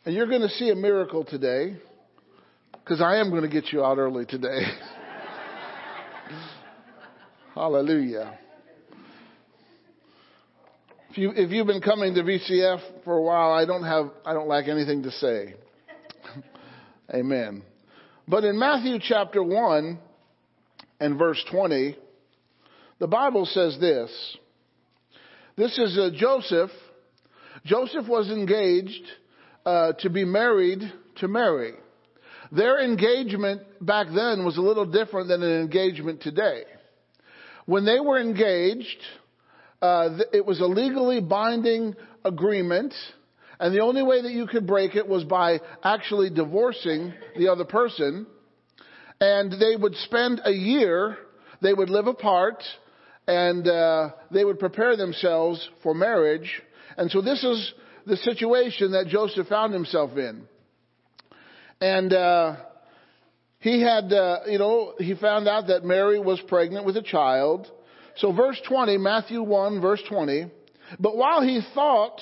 And 0.05 0.16
you're 0.16 0.28
going 0.28 0.41
to 0.41 0.49
see 0.49 0.70
a 0.70 0.76
miracle 0.76 1.24
today. 1.24 1.78
Because 2.74 3.01
I 3.01 3.18
am 3.18 3.30
going 3.30 3.43
to 3.43 3.49
get 3.49 3.72
you 3.72 3.84
out 3.84 3.97
early 3.97 4.26
today. 4.26 4.62
Hallelujah. 7.58 8.38
If 11.10 11.18
you 11.18 11.32
if 11.36 11.49
you've 11.49 11.66
been 11.66 11.82
coming 11.82 12.14
to 12.14 12.22
VCF 12.22 13.03
for 13.03 13.18
a 13.18 13.22
while, 13.24 13.51
I 13.51 13.66
don't 13.66 13.84
have 13.84 14.12
I 14.24 14.34
don't 14.34 14.47
lack 14.47 14.68
anything 14.68 15.01
to 15.01 15.12
say. 15.12 15.55
Amen. 17.12 17.64
But 18.28 18.43
in 18.43 18.60
Matthew 18.60 18.99
chapter 19.01 19.41
1 19.41 19.97
and 20.99 21.18
verse 21.18 21.43
20, 21.49 21.97
the 22.99 23.08
Bible 23.08 23.47
says 23.47 23.76
this. 23.80 24.38
This 25.55 25.80
is 25.80 25.97
uh, 25.97 26.12
Joseph. 26.16 26.70
Joseph 27.66 28.08
was 28.08 28.30
engaged 28.30 29.03
uh, 29.66 29.93
to 30.01 30.12
be 30.12 30.26
married 30.26 30.82
to 31.16 31.28
Mary. 31.28 31.74
Their 32.51 32.86
engagement 32.86 33.64
back 33.82 34.10
then 34.14 34.45
was 34.45 34.58
a 34.58 34.62
little 34.62 34.86
different 34.86 35.30
than 35.30 35.41
an 35.41 35.60
engagement 35.60 36.22
today. 36.22 36.66
When 37.68 37.84
they 37.84 37.99
were 37.99 38.18
engaged, 38.18 38.97
uh, 39.82 40.20
it 40.32 40.45
was 40.45 40.61
a 40.61 40.65
legally 40.65 41.20
binding 41.20 41.95
agreement, 42.24 42.93
and 43.59 43.76
the 43.76 43.82
only 43.82 44.03
way 44.03 44.22
that 44.22 44.32
you 44.32 44.47
could 44.47 44.65
break 44.65 44.95
it 44.95 45.05
was 45.05 45.26
by 45.26 45.59
actually 45.84 46.30
divorcing 46.30 47.13
the 47.38 47.49
other 47.49 47.65
person. 47.65 48.26
And 49.20 49.51
they 49.51 49.76
would 49.76 49.95
spend 49.95 50.39
a 50.45 50.51
year, 50.51 51.18
they 51.61 51.74
would 51.74 51.89
live 51.89 52.07
apart, 52.07 52.63
and 53.28 53.68
uh, 53.68 54.11
they 54.32 54.45
would 54.45 54.59
prepare 54.59 54.95
themselves 54.95 55.70
for 55.84 55.93
marriage. 55.93 56.61
And 56.95 57.11
so 57.11 57.22
this 57.22 57.43
is 57.43 57.74
the 58.05 58.15
situation 58.15 58.93
that 58.93 59.07
Joseph 59.07 59.47
found 59.49 59.74
himself 59.74 60.15
in. 60.15 60.43
And 61.82 62.13
uh, 62.13 62.55
he 63.60 63.82
had, 63.82 64.14
uh, 64.14 64.39
you 64.47 64.60
know, 64.60 64.93
he 64.99 65.16
found 65.16 65.47
out 65.47 65.68
that 65.68 65.84
Mary 65.84 66.20
was 66.20 66.39
pregnant 66.47 66.86
with 66.86 66.97
a 66.97 67.01
child. 67.01 67.70
So 68.18 68.32
verse 68.32 68.60
20, 68.68 68.97
Matthew 68.97 69.41
1, 69.41 69.82
verse 69.82 70.01
20. 70.08 70.51
But 70.99 71.18
while 71.18 71.41
he 71.41 71.62
thought 71.74 72.20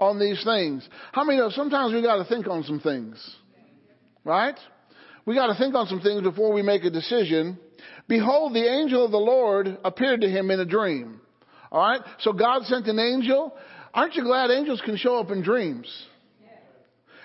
on 0.00 0.18
these 0.18 0.42
things, 0.44 0.88
how 1.12 1.24
many 1.24 1.38
know 1.38 1.50
sometimes 1.50 1.92
we 1.92 2.02
got 2.02 2.16
to 2.16 2.24
think 2.24 2.46
on 2.46 2.62
some 2.64 2.80
things, 2.80 3.36
right? 4.24 4.56
We 5.26 5.34
got 5.34 5.48
to 5.48 5.58
think 5.58 5.74
on 5.74 5.86
some 5.86 6.00
things 6.00 6.22
before 6.22 6.52
we 6.52 6.62
make 6.62 6.84
a 6.84 6.90
decision. 6.90 7.58
Behold, 8.08 8.54
the 8.54 8.66
angel 8.66 9.04
of 9.04 9.10
the 9.10 9.18
Lord 9.18 9.78
appeared 9.84 10.22
to 10.22 10.28
him 10.28 10.50
in 10.50 10.58
a 10.58 10.64
dream. 10.64 11.20
All 11.70 11.80
right? 11.80 12.00
So 12.20 12.32
God 12.32 12.62
sent 12.64 12.86
an 12.86 12.98
angel. 12.98 13.54
Aren't 13.92 14.14
you 14.14 14.22
glad 14.22 14.50
angels 14.50 14.80
can 14.84 14.96
show 14.96 15.18
up 15.18 15.30
in 15.30 15.42
dreams? 15.42 15.86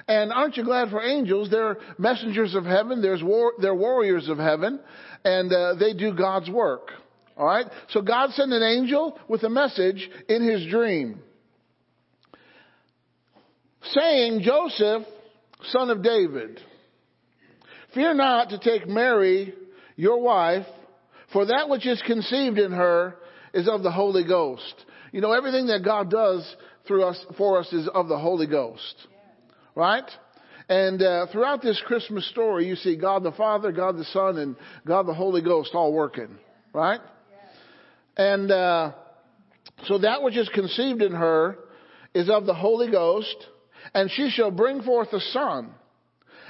And 0.08 0.34
aren't 0.34 0.58
you 0.58 0.64
glad 0.64 0.90
for 0.90 1.02
angels? 1.02 1.50
They're 1.50 1.78
messengers 1.98 2.56
of 2.56 2.66
heaven. 2.66 3.02
There's 3.02 3.24
war, 3.24 3.54
they're 3.60 3.76
warriors 3.76 4.28
of 4.28 4.38
heaven, 4.38 4.80
and 5.24 5.52
uh, 5.52 5.76
they 5.80 5.94
do 5.94 6.14
God's 6.14 6.50
work. 6.50 6.90
All 7.38 7.46
right. 7.46 7.66
So 7.90 8.02
God 8.02 8.32
sent 8.32 8.52
an 8.52 8.62
angel 8.62 9.18
with 9.28 9.44
a 9.44 9.50
message 9.50 10.10
in 10.28 10.44
his 10.44 10.70
dream, 10.70 11.22
saying, 13.84 14.42
"Joseph, 14.44 15.04
son 15.70 15.90
of 15.90 16.04
David, 16.04 16.60
fear 17.94 18.14
not 18.14 18.50
to 18.50 18.60
take 18.60 18.88
Mary, 18.88 19.54
your 19.96 20.22
wife, 20.22 20.68
for 21.32 21.46
that 21.46 21.70
which 21.70 21.88
is 21.88 22.02
conceived 22.06 22.60
in 22.60 22.72
her 22.72 23.16
is 23.54 23.70
of 23.70 23.84
the 23.84 23.92
Holy 23.92 24.26
Ghost." 24.26 24.86
You 25.12 25.22
know, 25.22 25.32
everything 25.32 25.68
that 25.68 25.84
God 25.84 26.12
does 26.12 26.56
through 26.88 27.06
us 27.06 27.26
for 27.38 27.60
us 27.60 27.72
is 27.72 27.88
of 27.88 28.10
the 28.10 28.18
Holy 28.18 28.48
Ghost. 28.48 29.08
Right? 29.76 30.10
And 30.70 31.02
uh, 31.02 31.28
throughout 31.32 31.62
this 31.62 31.82
Christmas 31.86 32.28
story, 32.30 32.68
you 32.68 32.76
see 32.76 32.96
God 32.96 33.24
the 33.24 33.32
Father, 33.32 33.72
God 33.72 33.98
the 33.98 34.06
Son, 34.06 34.38
and 34.38 34.56
God 34.86 35.08
the 35.08 35.14
Holy 35.14 35.42
Ghost 35.42 35.72
all 35.74 35.94
working. 35.94 36.38
Right? 36.74 37.02
And 38.16 38.52
uh, 38.52 38.92
so 39.86 39.98
that 40.00 40.24
which 40.24 40.38
is 40.38 40.50
conceived 40.50 41.02
in 41.02 41.14
her 41.14 41.58
is 42.14 42.30
of 42.30 42.46
the 42.46 42.54
Holy 42.54 42.92
Ghost, 42.92 43.36
and 43.94 44.10
she 44.12 44.30
shall 44.30 44.52
bring 44.52 44.82
forth 44.84 45.12
a 45.14 45.20
son, 45.20 45.72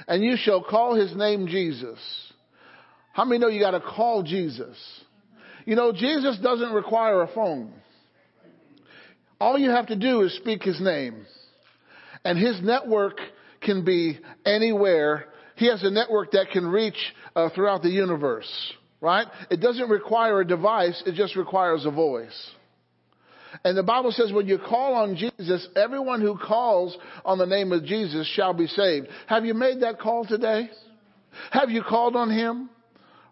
and 0.06 0.22
you 0.22 0.36
shall 0.36 0.62
call 0.62 0.94
his 0.94 1.16
name 1.16 1.46
Jesus. 1.46 1.98
How 3.12 3.24
many 3.24 3.38
know 3.38 3.48
you 3.48 3.60
got 3.60 3.72
to 3.72 3.80
call 3.80 4.22
Jesus? 4.22 4.76
You 5.64 5.76
know, 5.76 5.92
Jesus 5.92 6.38
doesn't 6.42 6.72
require 6.72 7.22
a 7.22 7.28
phone. 7.28 7.72
All 9.40 9.58
you 9.58 9.70
have 9.70 9.86
to 9.86 9.96
do 9.96 10.22
is 10.22 10.36
speak 10.36 10.62
his 10.62 10.80
name. 10.80 11.24
And 12.24 12.38
his 12.38 12.60
network 12.62 13.18
can 13.60 13.84
be 13.84 14.18
anywhere. 14.46 15.26
He 15.56 15.68
has 15.68 15.82
a 15.82 15.90
network 15.90 16.32
that 16.32 16.50
can 16.52 16.66
reach 16.66 16.96
uh, 17.36 17.50
throughout 17.54 17.82
the 17.82 17.90
universe, 17.90 18.50
right? 19.00 19.26
It 19.50 19.60
doesn't 19.60 19.88
require 19.88 20.40
a 20.40 20.46
device, 20.46 21.02
it 21.06 21.14
just 21.14 21.36
requires 21.36 21.84
a 21.84 21.90
voice. 21.90 22.50
And 23.62 23.76
the 23.76 23.82
Bible 23.82 24.10
says 24.10 24.32
when 24.32 24.48
you 24.48 24.58
call 24.58 24.94
on 24.94 25.16
Jesus, 25.16 25.68
everyone 25.76 26.20
who 26.20 26.36
calls 26.36 26.96
on 27.24 27.38
the 27.38 27.46
name 27.46 27.72
of 27.72 27.84
Jesus 27.84 28.26
shall 28.34 28.52
be 28.52 28.66
saved. 28.66 29.06
Have 29.28 29.44
you 29.44 29.54
made 29.54 29.82
that 29.82 30.00
call 30.00 30.24
today? 30.24 30.68
Have 31.50 31.70
you 31.70 31.82
called 31.82 32.16
on 32.16 32.30
him? 32.30 32.68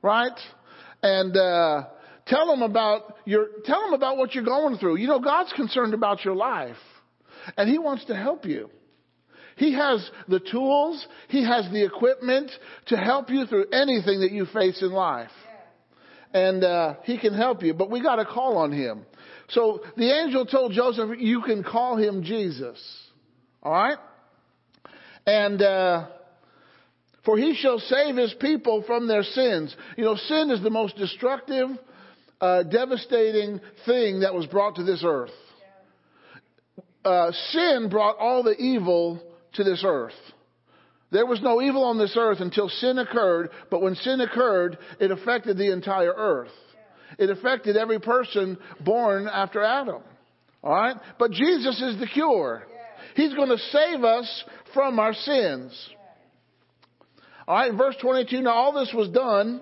Right? 0.00 0.38
And 1.02 1.36
uh, 1.36 1.86
tell 2.26 2.52
him 2.52 2.62
about 2.62 3.16
your 3.24 3.46
tell 3.64 3.84
him 3.86 3.94
about 3.94 4.16
what 4.16 4.34
you're 4.34 4.44
going 4.44 4.76
through. 4.78 4.96
You 4.96 5.08
know 5.08 5.18
God's 5.18 5.52
concerned 5.54 5.94
about 5.94 6.24
your 6.24 6.36
life. 6.36 6.76
And 7.56 7.68
he 7.68 7.78
wants 7.78 8.04
to 8.04 8.14
help 8.14 8.44
you. 8.44 8.70
He 9.56 9.74
has 9.74 10.08
the 10.28 10.40
tools, 10.40 11.06
He 11.28 11.44
has 11.44 11.70
the 11.70 11.84
equipment 11.84 12.50
to 12.86 12.96
help 12.96 13.30
you 13.30 13.46
through 13.46 13.66
anything 13.72 14.20
that 14.20 14.32
you 14.32 14.46
face 14.46 14.82
in 14.82 14.92
life. 14.92 15.30
And 16.32 16.64
uh, 16.64 16.94
He 17.04 17.18
can 17.18 17.34
help 17.34 17.62
you, 17.62 17.74
but 17.74 17.90
we 17.90 18.02
got 18.02 18.16
to 18.16 18.24
call 18.24 18.58
on 18.58 18.72
Him. 18.72 19.04
So 19.50 19.82
the 19.96 20.10
angel 20.10 20.46
told 20.46 20.72
Joseph, 20.72 21.10
You 21.18 21.42
can 21.42 21.62
call 21.62 21.96
him 21.96 22.22
Jesus. 22.22 22.78
All 23.62 23.72
right? 23.72 23.98
And. 25.26 25.60
Uh, 25.62 26.06
for 27.24 27.38
he 27.38 27.54
shall 27.54 27.78
save 27.78 28.16
his 28.16 28.34
people 28.40 28.82
from 28.84 29.06
their 29.06 29.22
sins. 29.22 29.76
You 29.96 30.04
know, 30.04 30.16
sin 30.16 30.50
is 30.50 30.60
the 30.60 30.70
most 30.70 30.96
destructive, 30.96 31.68
uh, 32.40 32.64
devastating 32.64 33.60
thing 33.86 34.20
that 34.20 34.34
was 34.34 34.46
brought 34.46 34.74
to 34.76 34.82
this 34.82 35.04
earth. 35.06 35.30
uh, 37.04 37.32
sin 37.50 37.88
brought 37.88 38.16
all 38.18 38.42
the 38.42 38.56
evil 38.56 39.22
to 39.54 39.64
this 39.64 39.82
earth. 39.86 40.12
There 41.10 41.26
was 41.26 41.42
no 41.42 41.60
evil 41.60 41.84
on 41.84 41.98
this 41.98 42.14
earth 42.16 42.40
until 42.40 42.70
sin 42.70 42.98
occurred, 42.98 43.50
but 43.70 43.82
when 43.82 43.94
sin 43.96 44.20
occurred, 44.20 44.78
it 44.98 45.10
affected 45.10 45.58
the 45.58 45.70
entire 45.70 46.12
earth. 46.16 46.50
It 47.18 47.28
affected 47.28 47.76
every 47.76 48.00
person 48.00 48.56
born 48.80 49.28
after 49.28 49.62
Adam. 49.62 50.02
Alright? 50.64 50.96
But 51.18 51.32
Jesus 51.32 51.80
is 51.82 52.00
the 52.00 52.06
cure. 52.06 52.66
He's 53.14 53.34
going 53.34 53.50
to 53.50 53.58
save 53.58 54.04
us 54.04 54.44
from 54.72 54.98
our 54.98 55.12
sins. 55.12 55.90
Alright, 57.46 57.74
verse 57.74 57.96
22, 58.00 58.40
now 58.40 58.52
all 58.52 58.72
this 58.72 58.92
was 58.94 59.10
done 59.10 59.60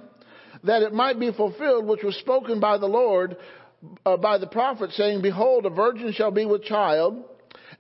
that 0.65 0.83
it 0.83 0.93
might 0.93 1.19
be 1.19 1.33
fulfilled 1.33 1.87
which 1.87 2.05
was 2.05 2.17
spoken 2.17 2.61
by 2.61 2.79
the 2.79 2.87
Lord 2.87 3.37
uh, 4.05 4.19
by 4.19 4.39
the 4.39 4.47
prophet 4.47 4.91
saying, 4.93 5.23
Behold, 5.23 5.65
a 5.65 5.71
virgin 5.71 6.13
shall 6.13 6.31
be 6.31 6.45
with 6.45 6.65
child 6.65 7.25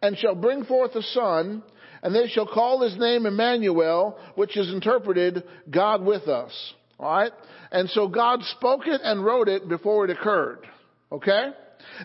and 0.02 0.16
shall 0.16 0.34
bring 0.34 0.64
forth 0.64 0.94
a 0.94 1.02
son 1.02 1.62
and 2.02 2.14
they 2.14 2.28
shall 2.28 2.46
call 2.46 2.82
his 2.82 2.96
name 2.98 3.26
Emmanuel, 3.26 4.18
which 4.34 4.56
is 4.56 4.72
interpreted 4.72 5.44
God 5.70 6.04
with 6.04 6.28
us. 6.28 6.52
Alright? 6.98 7.32
And 7.70 7.88
so 7.90 8.08
God 8.08 8.42
spoke 8.56 8.86
it 8.86 9.00
and 9.02 9.24
wrote 9.24 9.48
it 9.48 9.68
before 9.68 10.04
it 10.04 10.10
occurred. 10.10 10.66
Okay? 11.12 11.50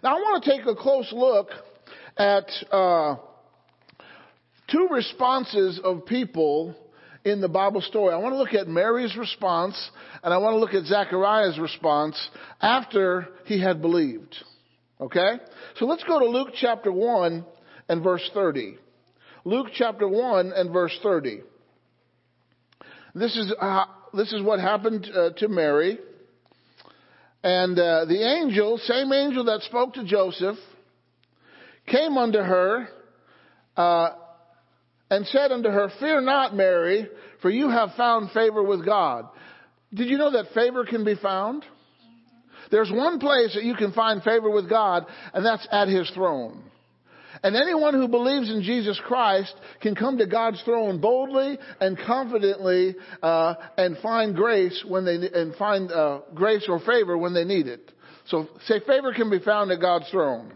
Now 0.04 0.18
I 0.18 0.20
want 0.20 0.44
to 0.44 0.50
take 0.50 0.66
a 0.66 0.76
close 0.76 1.12
look 1.12 1.50
at 2.18 2.46
uh, 2.72 3.18
two 4.72 4.88
responses 4.92 5.80
of 5.84 6.06
people 6.06 6.76
in 7.24 7.42
the 7.42 7.50
Bible 7.50 7.82
story. 7.82 8.14
I 8.14 8.18
want 8.18 8.34
to 8.34 8.38
look 8.38 8.54
at 8.54 8.68
Mary's 8.68 9.16
response 9.18 9.76
and 10.24 10.34
I 10.34 10.38
want 10.38 10.54
to 10.54 10.60
look 10.60 10.74
at 10.74 10.86
Zachariah's 10.86 11.60
response 11.60 12.16
after 12.62 13.28
he 13.46 13.60
had 13.62 13.82
believed. 13.82 14.36
Okay? 15.02 15.40
So 15.78 15.86
let's 15.86 16.04
go 16.04 16.20
to 16.20 16.26
Luke 16.26 16.50
chapter 16.60 16.92
1 16.92 17.46
and 17.90 18.04
verse 18.04 18.30
30. 18.34 18.78
Luke 19.48 19.68
chapter 19.76 20.08
1 20.08 20.54
and 20.56 20.74
verse 20.74 20.98
30. 21.04 21.42
This 23.14 23.38
is, 23.38 23.54
uh, 23.62 23.86
this 24.12 24.34
is 24.34 24.42
what 24.42 24.60
happened 24.60 25.08
uh, 25.16 25.30
to 25.38 25.48
Mary. 25.48 26.00
And 27.44 27.78
uh, 27.78 28.06
the 28.06 28.28
angel, 28.28 28.80
same 28.80 29.14
angel 29.14 29.46
that 29.46 29.62
spoke 29.62 29.94
to 29.94 30.04
Joseph, 30.04 30.58
came 31.86 32.18
unto 32.18 32.40
her 32.40 32.88
uh, 33.78 34.10
and 35.12 35.28
said 35.28 35.52
unto 35.52 35.70
her, 35.70 35.92
Fear 36.00 36.22
not, 36.22 36.56
Mary, 36.56 37.08
for 37.44 37.52
you 37.52 37.70
have 37.70 37.90
found 37.96 38.32
favor 38.32 38.64
with 38.64 38.84
God. 38.84 39.28
Did 39.94 40.08
you 40.08 40.18
know 40.18 40.32
that 40.32 40.56
favor 40.56 40.86
can 40.86 41.06
be 41.06 41.14
found? 41.14 41.64
There's 42.72 42.92
one 42.92 43.20
place 43.20 43.54
that 43.54 43.64
you 43.64 43.76
can 43.76 43.92
find 43.92 44.24
favor 44.24 44.50
with 44.50 44.68
God, 44.68 45.06
and 45.36 45.46
that's 45.46 45.68
at 45.72 45.88
His 45.88 46.10
throne. 46.16 46.64
And 47.46 47.56
anyone 47.56 47.94
who 47.94 48.08
believes 48.08 48.50
in 48.50 48.64
Jesus 48.64 49.00
Christ 49.06 49.54
can 49.80 49.94
come 49.94 50.18
to 50.18 50.26
God's 50.26 50.60
throne 50.64 51.00
boldly 51.00 51.60
and 51.80 51.96
confidently 51.96 52.96
uh, 53.22 53.54
and 53.78 54.00
find 54.00 54.36
grace 54.36 54.84
when 54.88 55.06
they 55.06 55.18
and 55.32 55.54
find 55.54 55.92
uh, 55.92 56.22
grace 56.34 56.66
or 56.68 56.80
favor 56.80 57.16
when 57.16 57.36
they 57.36 57.44
need 57.44 57.68
it. 57.68 57.92
So 58.26 58.48
say 58.66 58.80
favor 58.80 59.14
can 59.14 59.30
be 59.30 59.38
found 59.38 59.70
at 59.70 59.80
God's 59.80 60.10
throne. 60.10 60.54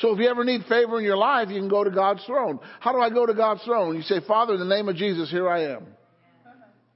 So 0.00 0.12
if 0.12 0.18
you 0.18 0.28
ever 0.28 0.44
need 0.44 0.60
favor 0.68 0.98
in 0.98 1.06
your 1.06 1.16
life, 1.16 1.48
you 1.48 1.58
can 1.58 1.70
go 1.70 1.82
to 1.82 1.90
God's 1.90 2.22
throne. 2.26 2.60
How 2.80 2.92
do 2.92 2.98
I 2.98 3.08
go 3.08 3.24
to 3.24 3.32
God's 3.32 3.62
throne? 3.64 3.96
You 3.96 4.02
say, 4.02 4.20
Father, 4.28 4.52
in 4.52 4.60
the 4.60 4.66
name 4.66 4.90
of 4.90 4.96
Jesus, 4.96 5.30
here 5.30 5.48
I 5.48 5.72
am. 5.72 5.86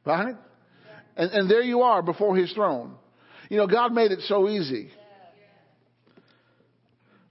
Right? 0.05 0.37
And, 1.16 1.30
and 1.30 1.51
there 1.51 1.62
you 1.62 1.80
are 1.80 2.03
before 2.03 2.37
His 2.37 2.53
throne. 2.53 2.97
You 3.49 3.57
know, 3.57 3.66
God 3.66 3.95
made 3.95 4.12
it 4.12 4.20
so 4.28 4.51
easy. 4.51 4.91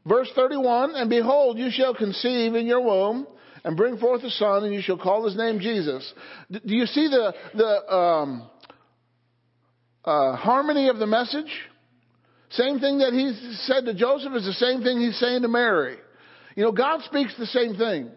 Verse 0.06 0.30
31, 0.36 0.96
and 0.96 1.10
behold, 1.10 1.58
you 1.58 1.70
shall 1.72 1.94
conceive 1.94 2.56
in 2.56 2.66
your 2.66 2.82
womb 2.82 3.28
and 3.64 3.78
bring 3.78 3.98
forth 3.98 4.24
a 4.24 4.32
son 4.32 4.64
and 4.64 4.74
you 4.74 4.82
shall 4.82 4.98
call 4.98 5.26
his 5.26 5.36
name 5.36 5.60
Jesus. 5.60 6.12
Do 6.50 6.60
you 6.64 6.88
see 6.88 7.08
the, 7.08 7.34
the, 7.54 7.94
um, 7.96 8.50
uh, 10.04 10.36
harmony 10.36 10.90
of 10.90 10.98
the 10.98 11.06
message? 11.06 11.52
Same 12.50 12.80
thing 12.80 12.98
that 12.98 13.14
he 13.14 13.32
said 13.66 13.86
to 13.86 13.94
Joseph 13.94 14.34
is 14.34 14.46
the 14.46 14.54
same 14.54 14.82
thing 14.82 15.00
he's 15.00 15.20
saying 15.20 15.44
to 15.44 15.48
Mary. 15.48 15.98
You 16.56 16.64
know, 16.64 16.72
God 16.72 17.02
speaks 17.04 17.36
the 17.38 17.46
same 17.46 17.76
thing. 17.76 18.10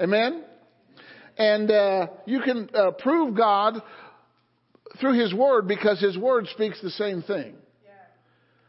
Amen? 0.00 0.44
And 1.36 1.70
uh, 1.70 2.06
you 2.26 2.40
can 2.40 2.68
uh, 2.74 2.92
prove 2.92 3.36
God 3.36 3.82
through 5.00 5.18
His 5.20 5.34
Word 5.34 5.68
because 5.68 6.00
His 6.00 6.16
Word 6.16 6.46
speaks 6.48 6.80
the 6.80 6.90
same 6.90 7.22
thing. 7.22 7.54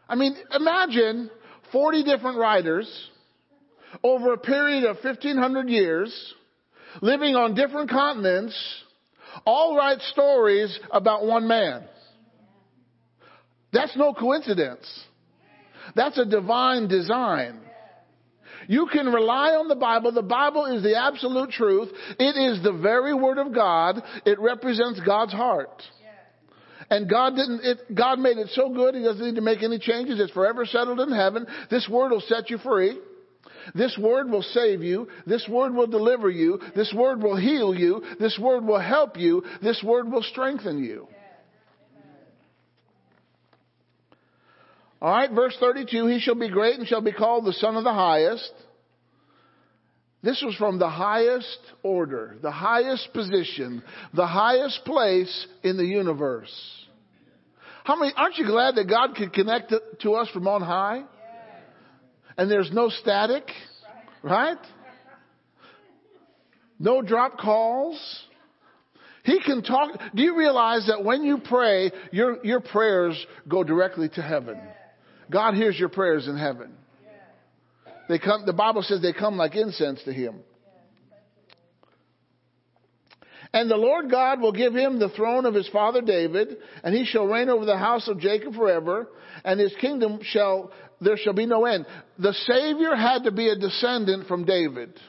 I 0.07 0.15
mean, 0.15 0.35
imagine 0.51 1.29
40 1.73 2.03
different 2.03 2.37
writers 2.37 3.09
over 4.01 4.31
a 4.31 4.37
period 4.37 4.85
of 4.85 4.97
1500 5.03 5.67
years 5.67 6.33
living 7.01 7.35
on 7.35 7.55
different 7.55 7.89
continents 7.89 8.55
all 9.45 9.75
write 9.75 9.99
stories 10.01 10.79
about 10.91 11.25
one 11.25 11.47
man. 11.47 11.83
That's 13.73 13.95
no 13.97 14.13
coincidence. 14.13 14.87
That's 15.95 16.17
a 16.17 16.25
divine 16.25 16.87
design. 16.87 17.59
You 18.67 18.87
can 18.91 19.07
rely 19.07 19.49
on 19.49 19.67
the 19.67 19.75
Bible. 19.75 20.11
The 20.11 20.21
Bible 20.21 20.65
is 20.67 20.83
the 20.83 20.97
absolute 20.97 21.49
truth. 21.49 21.89
It 22.19 22.37
is 22.37 22.63
the 22.63 22.71
very 22.71 23.13
Word 23.13 23.37
of 23.37 23.53
God. 23.53 24.01
It 24.25 24.39
represents 24.39 25.01
God's 25.05 25.33
heart. 25.33 25.81
And 26.89 27.09
God 27.09 27.35
didn't, 27.35 27.61
it, 27.63 27.95
God 27.95 28.19
made 28.19 28.37
it 28.37 28.49
so 28.53 28.73
good, 28.73 28.95
He 28.95 29.03
doesn't 29.03 29.25
need 29.25 29.35
to 29.35 29.41
make 29.41 29.63
any 29.63 29.79
changes. 29.79 30.19
It's 30.19 30.31
forever 30.31 30.65
settled 30.65 30.99
in 30.99 31.11
heaven. 31.11 31.45
This 31.69 31.87
Word 31.89 32.11
will 32.11 32.21
set 32.21 32.49
you 32.49 32.57
free. 32.57 32.99
This 33.75 33.97
Word 33.97 34.29
will 34.29 34.41
save 34.41 34.83
you. 34.83 35.07
This 35.25 35.47
Word 35.47 35.73
will 35.73 35.87
deliver 35.87 36.29
you. 36.29 36.59
This 36.75 36.93
Word 36.95 37.21
will 37.21 37.37
heal 37.37 37.73
you. 37.73 38.03
This 38.19 38.37
Word 38.39 38.65
will 38.65 38.79
help 38.79 39.17
you. 39.17 39.43
This 39.61 39.81
Word 39.83 40.11
will 40.11 40.23
strengthen 40.23 40.83
you. 40.83 41.07
Alright, 45.01 45.31
verse 45.31 45.55
32, 45.59 46.07
He 46.07 46.19
shall 46.19 46.35
be 46.35 46.49
great 46.49 46.79
and 46.79 46.87
shall 46.87 47.01
be 47.01 47.11
called 47.11 47.45
the 47.45 47.53
Son 47.53 47.75
of 47.75 47.83
the 47.83 47.93
Highest. 47.93 48.51
This 50.23 50.41
was 50.41 50.55
from 50.55 50.79
the 50.79 50.89
highest 50.89 51.59
order, 51.83 52.37
the 52.41 52.51
highest 52.51 53.11
position, 53.13 53.83
the 54.13 54.25
highest 54.25 54.85
place 54.85 55.47
in 55.63 55.75
the 55.75 55.85
universe. 55.85 56.53
How 57.83 57.97
many, 57.97 58.13
aren't 58.15 58.37
you 58.37 58.45
glad 58.45 58.75
that 58.75 58.87
God 58.87 59.15
could 59.15 59.33
connect 59.33 59.73
to 60.01 60.13
us 60.13 60.29
from 60.29 60.47
on 60.47 60.61
high? 60.61 61.03
And 62.37 62.49
there's 62.49 62.71
no 62.71 62.87
static, 62.87 63.43
right? 64.23 64.57
No 66.79 67.01
drop 67.01 67.37
calls. 67.37 67.99
He 69.23 69.41
can 69.41 69.61
talk. 69.61 69.91
Do 70.15 70.23
you 70.23 70.37
realize 70.37 70.87
that 70.87 71.03
when 71.03 71.23
you 71.23 71.39
pray, 71.43 71.91
your, 72.13 72.43
your 72.45 72.61
prayers 72.61 73.25
go 73.47 73.63
directly 73.63 74.07
to 74.15 74.21
heaven? 74.21 74.57
God 75.29 75.55
hears 75.55 75.77
your 75.77 75.89
prayers 75.89 76.27
in 76.27 76.37
heaven. 76.37 76.73
They 78.09 78.19
come, 78.19 78.45
the 78.45 78.53
Bible 78.53 78.81
says 78.83 79.01
they 79.01 79.13
come 79.13 79.37
like 79.37 79.55
incense 79.55 80.03
to 80.03 80.13
Him. 80.13 80.41
And 83.53 83.69
the 83.69 83.77
Lord 83.77 84.09
God 84.09 84.41
will 84.41 84.51
give 84.51 84.73
him 84.73 84.97
the 84.97 85.09
throne 85.09 85.45
of 85.45 85.53
his 85.53 85.69
father 85.69 86.01
David, 86.01 86.57
and 86.83 86.95
he 86.95 87.05
shall 87.05 87.27
reign 87.27 87.49
over 87.49 87.65
the 87.65 87.77
house 87.77 88.07
of 88.07 88.19
Jacob 88.19 88.55
forever, 88.55 89.07
and 89.45 89.59
his 89.59 89.73
kingdom 89.79 90.19
shall, 90.23 90.71
there 90.99 91.17
shall 91.17 91.33
be 91.33 91.45
no 91.45 91.65
end. 91.65 91.85
The 92.17 92.33
Savior 92.33 92.95
had 92.95 93.25
to 93.25 93.31
be 93.31 93.49
a 93.49 93.55
descendant 93.55 94.27
from 94.27 94.45
David. 94.45 94.99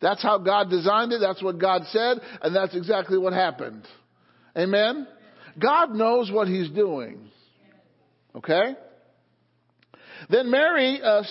That's 0.00 0.22
how 0.22 0.38
God 0.38 0.70
designed 0.70 1.12
it, 1.12 1.20
that's 1.20 1.42
what 1.42 1.58
God 1.58 1.82
said, 1.90 2.18
and 2.42 2.54
that's 2.54 2.76
exactly 2.76 3.18
what 3.18 3.32
happened. 3.32 3.88
Amen? 4.56 5.08
God 5.58 5.90
knows 5.94 6.30
what 6.30 6.46
he's 6.46 6.70
doing. 6.70 7.28
Okay? 8.36 8.76
Then 10.30 10.50
Mary 10.50 11.00
uh, 11.02 11.24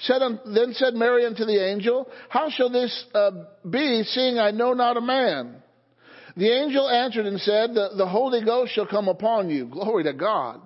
said, 0.00 0.20
then 0.46 0.72
said 0.72 0.94
Mary 0.94 1.24
unto 1.26 1.44
the 1.44 1.64
angel, 1.64 2.08
How 2.28 2.50
shall 2.50 2.70
this 2.70 3.04
uh, 3.14 3.30
be, 3.68 4.02
seeing 4.04 4.38
I 4.38 4.50
know 4.50 4.72
not 4.72 4.96
a 4.96 5.00
man? 5.00 5.62
The 6.36 6.52
angel 6.52 6.88
answered 6.88 7.26
and 7.26 7.40
said, 7.40 7.74
the, 7.74 7.90
the 7.96 8.06
Holy 8.06 8.44
Ghost 8.44 8.72
shall 8.72 8.86
come 8.86 9.08
upon 9.08 9.50
you. 9.50 9.66
Glory 9.66 10.04
to 10.04 10.12
God. 10.12 10.60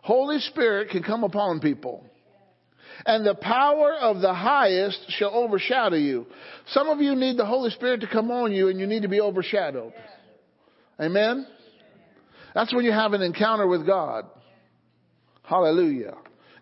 Holy 0.00 0.38
Spirit 0.38 0.88
can 0.88 1.02
come 1.02 1.24
upon 1.24 1.60
people. 1.60 2.04
And 3.04 3.26
the 3.26 3.34
power 3.34 3.94
of 4.00 4.20
the 4.20 4.32
highest 4.32 5.04
shall 5.10 5.30
overshadow 5.30 5.96
you. 5.96 6.26
Some 6.68 6.88
of 6.88 7.00
you 7.00 7.14
need 7.14 7.36
the 7.36 7.44
Holy 7.44 7.70
Spirit 7.70 8.00
to 8.00 8.06
come 8.06 8.30
on 8.30 8.52
you 8.52 8.68
and 8.68 8.80
you 8.80 8.86
need 8.86 9.02
to 9.02 9.08
be 9.08 9.20
overshadowed. 9.20 9.92
Amen? 10.98 11.46
That's 12.54 12.72
when 12.72 12.84
you 12.86 12.92
have 12.92 13.12
an 13.12 13.20
encounter 13.20 13.66
with 13.66 13.86
God. 13.86 14.24
Hallelujah. 15.42 16.14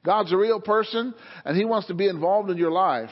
God's 0.04 0.32
a 0.32 0.36
real 0.36 0.60
person 0.60 1.14
and 1.44 1.56
He 1.56 1.64
wants 1.64 1.88
to 1.88 1.94
be 1.94 2.08
involved 2.08 2.50
in 2.50 2.58
your 2.58 2.72
life. 2.72 3.10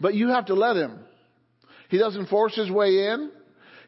But 0.00 0.14
you 0.14 0.28
have 0.28 0.46
to 0.46 0.54
let 0.54 0.76
Him. 0.76 0.98
He 1.88 1.98
doesn't 1.98 2.28
force 2.28 2.54
His 2.56 2.70
way 2.70 3.08
in. 3.08 3.30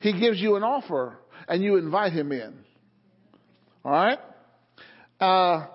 He 0.01 0.19
gives 0.19 0.41
you 0.41 0.57
an 0.57 0.63
offer 0.63 1.19
and 1.49 1.63
you 1.63 1.77
invite 1.77 2.13
Him 2.13 2.33
in. 2.33 2.55
Alright? 3.85 4.19
Uh, 5.21 5.67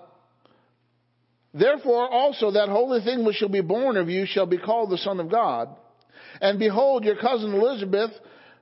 Therefore 1.54 2.08
also 2.08 2.52
that 2.52 2.68
holy 2.68 3.02
thing 3.02 3.24
which 3.24 3.36
shall 3.36 3.48
be 3.48 3.60
born 3.60 3.96
of 3.96 4.08
you 4.08 4.24
shall 4.26 4.46
be 4.46 4.58
called 4.58 4.90
the 4.90 4.98
Son 4.98 5.20
of 5.20 5.30
God. 5.30 5.68
And 6.40 6.58
behold, 6.58 7.04
your 7.04 7.16
cousin 7.16 7.52
Elizabeth, 7.54 8.10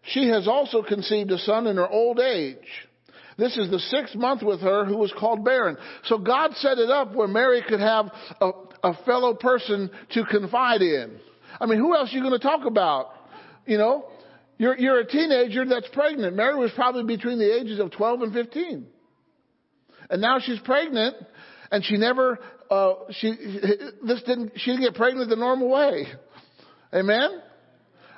she 0.03 0.29
has 0.29 0.49
also 0.49 0.83
conceived 0.83 1.31
a 1.31 1.39
son 1.39 1.67
in 1.67 1.77
her 1.77 1.89
old 1.89 2.19
age. 2.19 2.57
This 3.41 3.57
is 3.57 3.71
the 3.71 3.79
sixth 3.79 4.15
month 4.15 4.43
with 4.43 4.61
her 4.61 4.85
who 4.85 4.99
was 4.99 5.13
called 5.19 5.45
barren. 5.45 5.79
So 6.05 6.19
God 6.19 6.53
set 6.57 6.79
it 6.79 6.91
up 6.91 7.15
where 7.15 7.27
Mary 7.27 7.63
could 7.67 7.81
have 7.81 8.13
a, 8.41 8.51
a 8.85 9.05
fellow 9.05 9.35
person 9.35 9.91
to 10.13 10.25
confide 10.25 10.83
in. 10.83 11.19
I 11.59 11.65
mean, 11.65 11.79
who 11.79 11.97
else 11.97 12.13
are 12.13 12.17
you 12.17 12.21
going 12.21 12.39
to 12.39 12.47
talk 12.47 12.67
about? 12.67 13.07
You 13.67 13.79
know, 13.79 14.05
you're, 14.59 14.77
you're 14.77 14.99
a 14.99 15.07
teenager 15.07 15.65
that's 15.65 15.89
pregnant. 15.89 16.37
Mary 16.37 16.55
was 16.57 16.71
probably 16.75 17.05
between 17.05 17.39
the 17.39 17.61
ages 17.61 17.81
of 17.81 17.93
12 17.93 18.23
and 18.23 18.33
15. 18.35 18.87
And 20.11 20.21
now 20.21 20.39
she's 20.39 20.59
pregnant 20.61 21.17
and 21.73 21.83
she 21.83 21.97
never, 21.97 22.39
uh, 22.71 22.93
she, 23.11 23.33
this 24.05 24.23
didn't, 24.25 24.53
she 24.57 24.73
didn't 24.73 24.83
get 24.83 24.95
pregnant 24.97 25.31
the 25.31 25.37
normal 25.37 25.71
way. 25.71 26.07
Amen? 26.93 27.41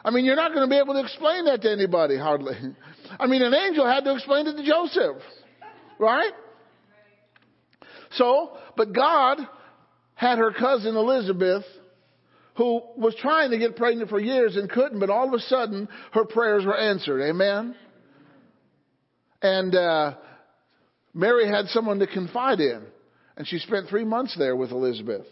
I 0.04 0.10
mean, 0.10 0.24
you're 0.24 0.36
not 0.36 0.52
going 0.52 0.68
to 0.68 0.70
be 0.70 0.78
able 0.78 0.94
to 0.94 1.00
explain 1.00 1.44
that 1.44 1.62
to 1.62 1.70
anybody, 1.70 2.18
hardly. 2.18 2.54
I 3.18 3.26
mean, 3.26 3.42
an 3.42 3.54
angel 3.54 3.86
had 3.86 4.04
to 4.04 4.14
explain 4.14 4.46
it 4.46 4.56
to 4.56 4.64
Joseph. 4.64 5.22
Right? 5.98 6.32
So, 8.12 8.56
but 8.76 8.92
God 8.92 9.38
had 10.14 10.38
her 10.38 10.52
cousin 10.52 10.96
Elizabeth, 10.96 11.64
who 12.56 12.82
was 12.96 13.14
trying 13.18 13.50
to 13.50 13.58
get 13.58 13.76
pregnant 13.76 14.10
for 14.10 14.20
years 14.20 14.56
and 14.56 14.70
couldn't, 14.70 15.00
but 15.00 15.10
all 15.10 15.28
of 15.28 15.34
a 15.34 15.40
sudden 15.40 15.88
her 16.12 16.24
prayers 16.24 16.64
were 16.64 16.76
answered. 16.76 17.22
Amen? 17.22 17.74
And 19.40 19.74
uh, 19.74 20.14
Mary 21.14 21.48
had 21.48 21.66
someone 21.68 21.98
to 21.98 22.06
confide 22.06 22.60
in, 22.60 22.82
and 23.36 23.48
she 23.48 23.58
spent 23.58 23.88
three 23.88 24.04
months 24.04 24.36
there 24.38 24.54
with 24.54 24.70
Elizabeth. 24.70 25.26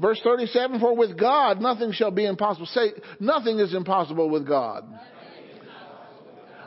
Verse 0.00 0.20
37, 0.24 0.80
for 0.80 0.96
with 0.96 1.18
God 1.18 1.60
nothing 1.60 1.92
shall 1.92 2.10
be 2.10 2.24
impossible. 2.24 2.66
Say, 2.66 2.92
nothing 3.18 3.58
is 3.58 3.74
impossible 3.74 4.30
with 4.30 4.46
God. 4.46 4.84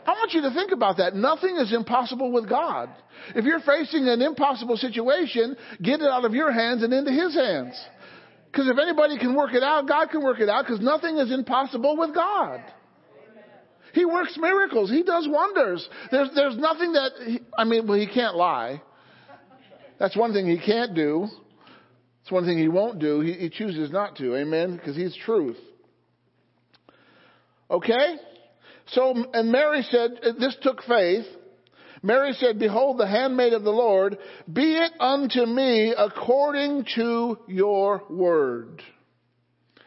I 0.06 0.12
want 0.12 0.34
you 0.34 0.42
to 0.42 0.52
think 0.54 0.72
about 0.72 0.98
that. 0.98 1.16
Nothing 1.16 1.58
is 1.58 1.74
impossible 1.74 2.32
with 2.32 2.50
God. 2.50 2.90
If 3.36 3.46
you're 3.46 3.62
facing 3.62 4.08
an 4.08 4.22
impossible 4.22 4.76
situation, 4.76 5.56
get 5.82 6.02
it 6.02 6.08
out 6.08 6.26
of 6.26 6.34
your 6.34 6.52
hands 6.52 6.84
and 6.84 6.94
into 6.94 7.12
His 7.12 7.34
hands. 7.34 7.82
Because 8.52 8.68
if 8.68 8.78
anybody 8.78 9.18
can 9.18 9.34
work 9.34 9.54
it 9.54 9.64
out, 9.64 9.88
God 9.88 10.10
can 10.10 10.22
work 10.22 10.40
it 10.40 10.50
out 10.50 10.66
because 10.66 10.82
nothing 10.82 11.18
is 11.18 11.32
impossible 11.32 11.98
with 11.98 12.14
God. 12.14 12.62
He 13.94 14.06
works 14.06 14.38
miracles. 14.38 14.90
He 14.90 15.04
does 15.04 15.28
wonders. 15.30 15.88
There's, 16.12 16.30
there's 16.36 16.58
nothing 16.58 16.94
that, 16.94 17.12
he, 17.26 17.40
I 17.58 17.64
mean, 17.64 17.88
well, 17.88 17.98
he 17.98 18.08
can't 18.08 18.36
lie. 18.36 18.82
That's 20.00 20.18
one 20.18 20.34
thing 20.34 20.48
he 20.48 20.60
can't 20.60 20.94
do. 20.94 21.28
It's 22.24 22.32
one 22.32 22.46
thing 22.46 22.58
he 22.58 22.70
won't 22.70 23.00
do. 23.00 23.20
He, 23.20 23.34
he 23.34 23.50
chooses 23.50 23.92
not 23.92 24.16
to. 24.18 24.36
Amen? 24.38 24.78
Because 24.78 24.96
he's 24.96 25.16
truth. 25.26 25.58
Okay? 27.70 28.16
So, 28.88 29.14
and 29.34 29.52
Mary 29.52 29.86
said, 29.92 30.12
uh, 30.24 30.32
this 30.40 30.56
took 30.62 30.82
faith. 30.84 31.26
Mary 32.02 32.34
said, 32.34 32.60
Behold, 32.60 32.98
the 32.98 33.08
handmaid 33.08 33.54
of 33.54 33.64
the 33.64 33.72
Lord, 33.72 34.18
be 34.52 34.76
it 34.76 34.92
unto 35.00 35.46
me 35.46 35.94
according 35.98 36.86
to 36.96 37.38
your 37.48 38.04
word. 38.10 38.82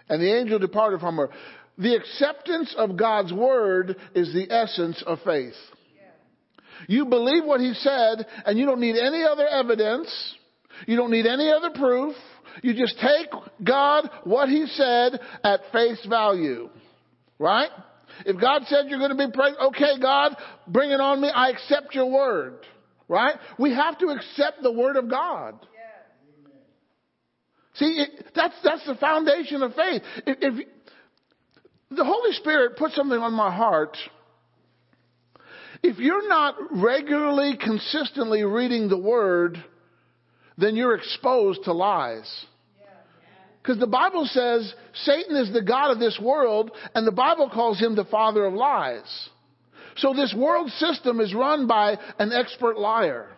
And 0.09 0.20
the 0.20 0.34
angel 0.34 0.59
departed 0.59 1.01
from 1.01 1.16
her. 1.16 1.30
The 1.78 1.95
acceptance 1.95 2.74
of 2.76 2.97
God's 2.97 3.32
word 3.32 3.97
is 4.14 4.32
the 4.32 4.51
essence 4.51 5.03
of 5.07 5.18
faith. 5.24 5.55
You 6.89 7.07
believe 7.07 7.45
what 7.45 7.61
he 7.61 7.72
said, 7.74 8.26
and 8.45 8.59
you 8.59 8.66
don't 8.66 8.80
need 8.80 8.97
any 8.97 9.24
other 9.24 9.47
evidence. 9.47 10.09
You 10.87 10.97
don't 10.97 11.11
need 11.11 11.27
any 11.27 11.51
other 11.51 11.70
proof. 11.70 12.14
You 12.62 12.74
just 12.74 12.99
take 12.99 13.29
God, 13.62 14.09
what 14.24 14.49
he 14.49 14.66
said, 14.66 15.20
at 15.45 15.61
face 15.72 16.05
value. 16.09 16.70
Right? 17.39 17.70
If 18.24 18.41
God 18.41 18.62
said 18.66 18.87
you're 18.89 18.99
going 18.99 19.16
to 19.16 19.27
be 19.27 19.31
pregnant, 19.33 19.74
okay, 19.74 20.01
God, 20.01 20.37
bring 20.66 20.91
it 20.91 21.01
on 21.01 21.20
me. 21.20 21.29
I 21.29 21.51
accept 21.51 21.95
your 21.95 22.11
word. 22.11 22.59
Right? 23.09 23.35
We 23.59 23.74
have 23.74 23.99
to 23.99 24.07
accept 24.07 24.62
the 24.62 24.72
word 24.72 24.97
of 24.97 25.11
God. 25.11 25.59
See, 27.74 27.85
it, 27.85 28.27
that's, 28.35 28.55
that's 28.64 28.87
the 28.87 28.95
foundation 28.95 29.62
of 29.62 29.74
faith. 29.74 30.03
If, 30.27 30.39
if 30.41 30.66
the 31.91 32.05
Holy 32.05 32.33
Spirit 32.33 32.77
put 32.79 32.93
something 32.93 33.18
on 33.18 33.35
my 33.35 33.55
heart, 33.55 33.97
if 35.83 35.99
you're 35.99 36.27
not 36.27 36.55
regularly, 36.70 37.59
consistently 37.62 38.45
reading 38.45 38.89
the 38.89 38.97
word, 38.97 39.62
then 40.59 40.77
you're 40.77 40.95
exposed 40.95 41.65
to 41.65 41.73
lies. 41.73 42.47
Because 43.63 43.81
the 43.81 43.87
Bible 43.87 44.27
says 44.27 44.73
Satan 45.05 45.37
is 45.37 45.53
the 45.53 45.63
God 45.63 45.91
of 45.91 45.99
this 45.99 46.19
world, 46.23 46.71
and 46.95 47.07
the 47.07 47.13
Bible 47.13 47.51
calls 47.53 47.81
him 47.81 47.97
the 47.97 48.05
father 48.05 48.45
of 48.45 48.55
lies. 48.55 49.29
So 49.97 50.13
this 50.13 50.35
world 50.37 50.71
system 50.73 51.21
is 51.21 51.35
run 51.35 51.67
by 51.67 51.99
an 52.19 52.33
expert 52.33 52.79
liar. 52.79 53.29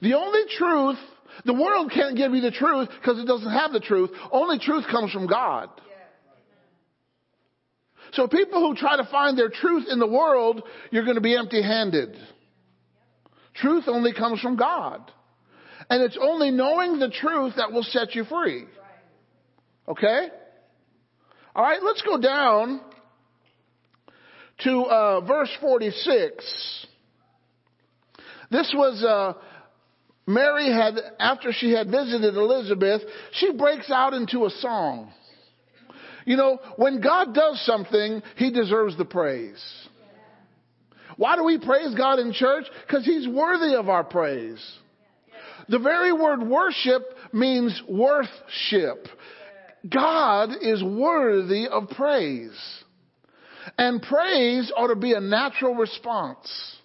The 0.00 0.14
only 0.14 0.42
truth, 0.56 0.98
the 1.44 1.54
world 1.54 1.90
can't 1.92 2.16
give 2.16 2.32
you 2.32 2.40
the 2.40 2.50
truth 2.50 2.88
because 3.00 3.18
it 3.18 3.26
doesn't 3.26 3.50
have 3.50 3.72
the 3.72 3.80
truth. 3.80 4.10
Only 4.30 4.58
truth 4.58 4.84
comes 4.90 5.12
from 5.12 5.26
God. 5.26 5.68
So 8.12 8.28
people 8.28 8.60
who 8.60 8.74
try 8.74 8.96
to 8.96 9.04
find 9.10 9.36
their 9.36 9.50
truth 9.50 9.86
in 9.90 9.98
the 9.98 10.06
world, 10.06 10.62
you're 10.90 11.04
going 11.04 11.16
to 11.16 11.20
be 11.20 11.36
empty 11.36 11.62
handed. 11.62 12.16
Truth 13.60 13.84
only 13.86 14.12
comes 14.12 14.40
from 14.40 14.56
God. 14.56 15.10
And 15.88 16.02
it's 16.02 16.18
only 16.20 16.50
knowing 16.50 16.98
the 16.98 17.10
truth 17.10 17.54
that 17.56 17.72
will 17.72 17.84
set 17.84 18.14
you 18.14 18.24
free. 18.24 18.64
Okay? 19.88 20.28
All 21.54 21.62
right, 21.62 21.80
let's 21.82 22.02
go 22.02 22.20
down 22.20 22.80
to 24.64 24.82
uh, 24.82 25.20
verse 25.20 25.50
46. 25.60 26.86
This 28.50 28.72
was 28.76 29.02
uh, 29.02 29.34
Mary 30.26 30.70
had, 30.72 30.94
after 31.18 31.52
she 31.52 31.72
had 31.72 31.90
visited 31.90 32.34
Elizabeth, 32.36 33.02
she 33.32 33.52
breaks 33.52 33.90
out 33.90 34.12
into 34.12 34.44
a 34.44 34.50
song. 34.50 35.12
You 36.24 36.36
know, 36.36 36.58
when 36.76 37.00
God 37.00 37.32
does 37.32 37.64
something, 37.64 38.22
He 38.36 38.50
deserves 38.50 38.98
the 38.98 39.04
praise. 39.04 39.62
Why 41.16 41.36
do 41.36 41.44
we 41.44 41.58
praise 41.58 41.94
God 41.94 42.18
in 42.18 42.32
church? 42.32 42.64
Because 42.86 43.04
He's 43.04 43.26
worthy 43.26 43.74
of 43.74 43.88
our 43.88 44.04
praise. 44.04 44.62
The 45.68 45.78
very 45.78 46.12
word 46.12 46.42
worship 46.42 47.02
means 47.32 47.82
worthship. 47.88 49.08
God 49.90 50.50
is 50.60 50.82
worthy 50.82 51.66
of 51.66 51.88
praise. 51.90 52.56
And 53.78 54.00
praise 54.00 54.72
ought 54.76 54.88
to 54.88 54.96
be 54.96 55.12
a 55.12 55.20
natural 55.20 55.74
response. 55.74 56.76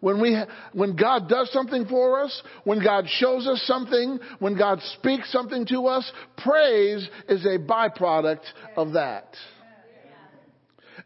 When 0.00 0.20
we, 0.20 0.36
when 0.72 0.96
God 0.96 1.28
does 1.28 1.52
something 1.52 1.86
for 1.86 2.24
us, 2.24 2.42
when 2.64 2.82
God 2.82 3.04
shows 3.08 3.46
us 3.46 3.62
something, 3.66 4.18
when 4.40 4.58
God 4.58 4.80
speaks 4.98 5.30
something 5.30 5.66
to 5.66 5.86
us, 5.86 6.10
praise 6.38 7.08
is 7.28 7.44
a 7.44 7.58
byproduct 7.58 8.42
of 8.76 8.94
that. 8.94 9.36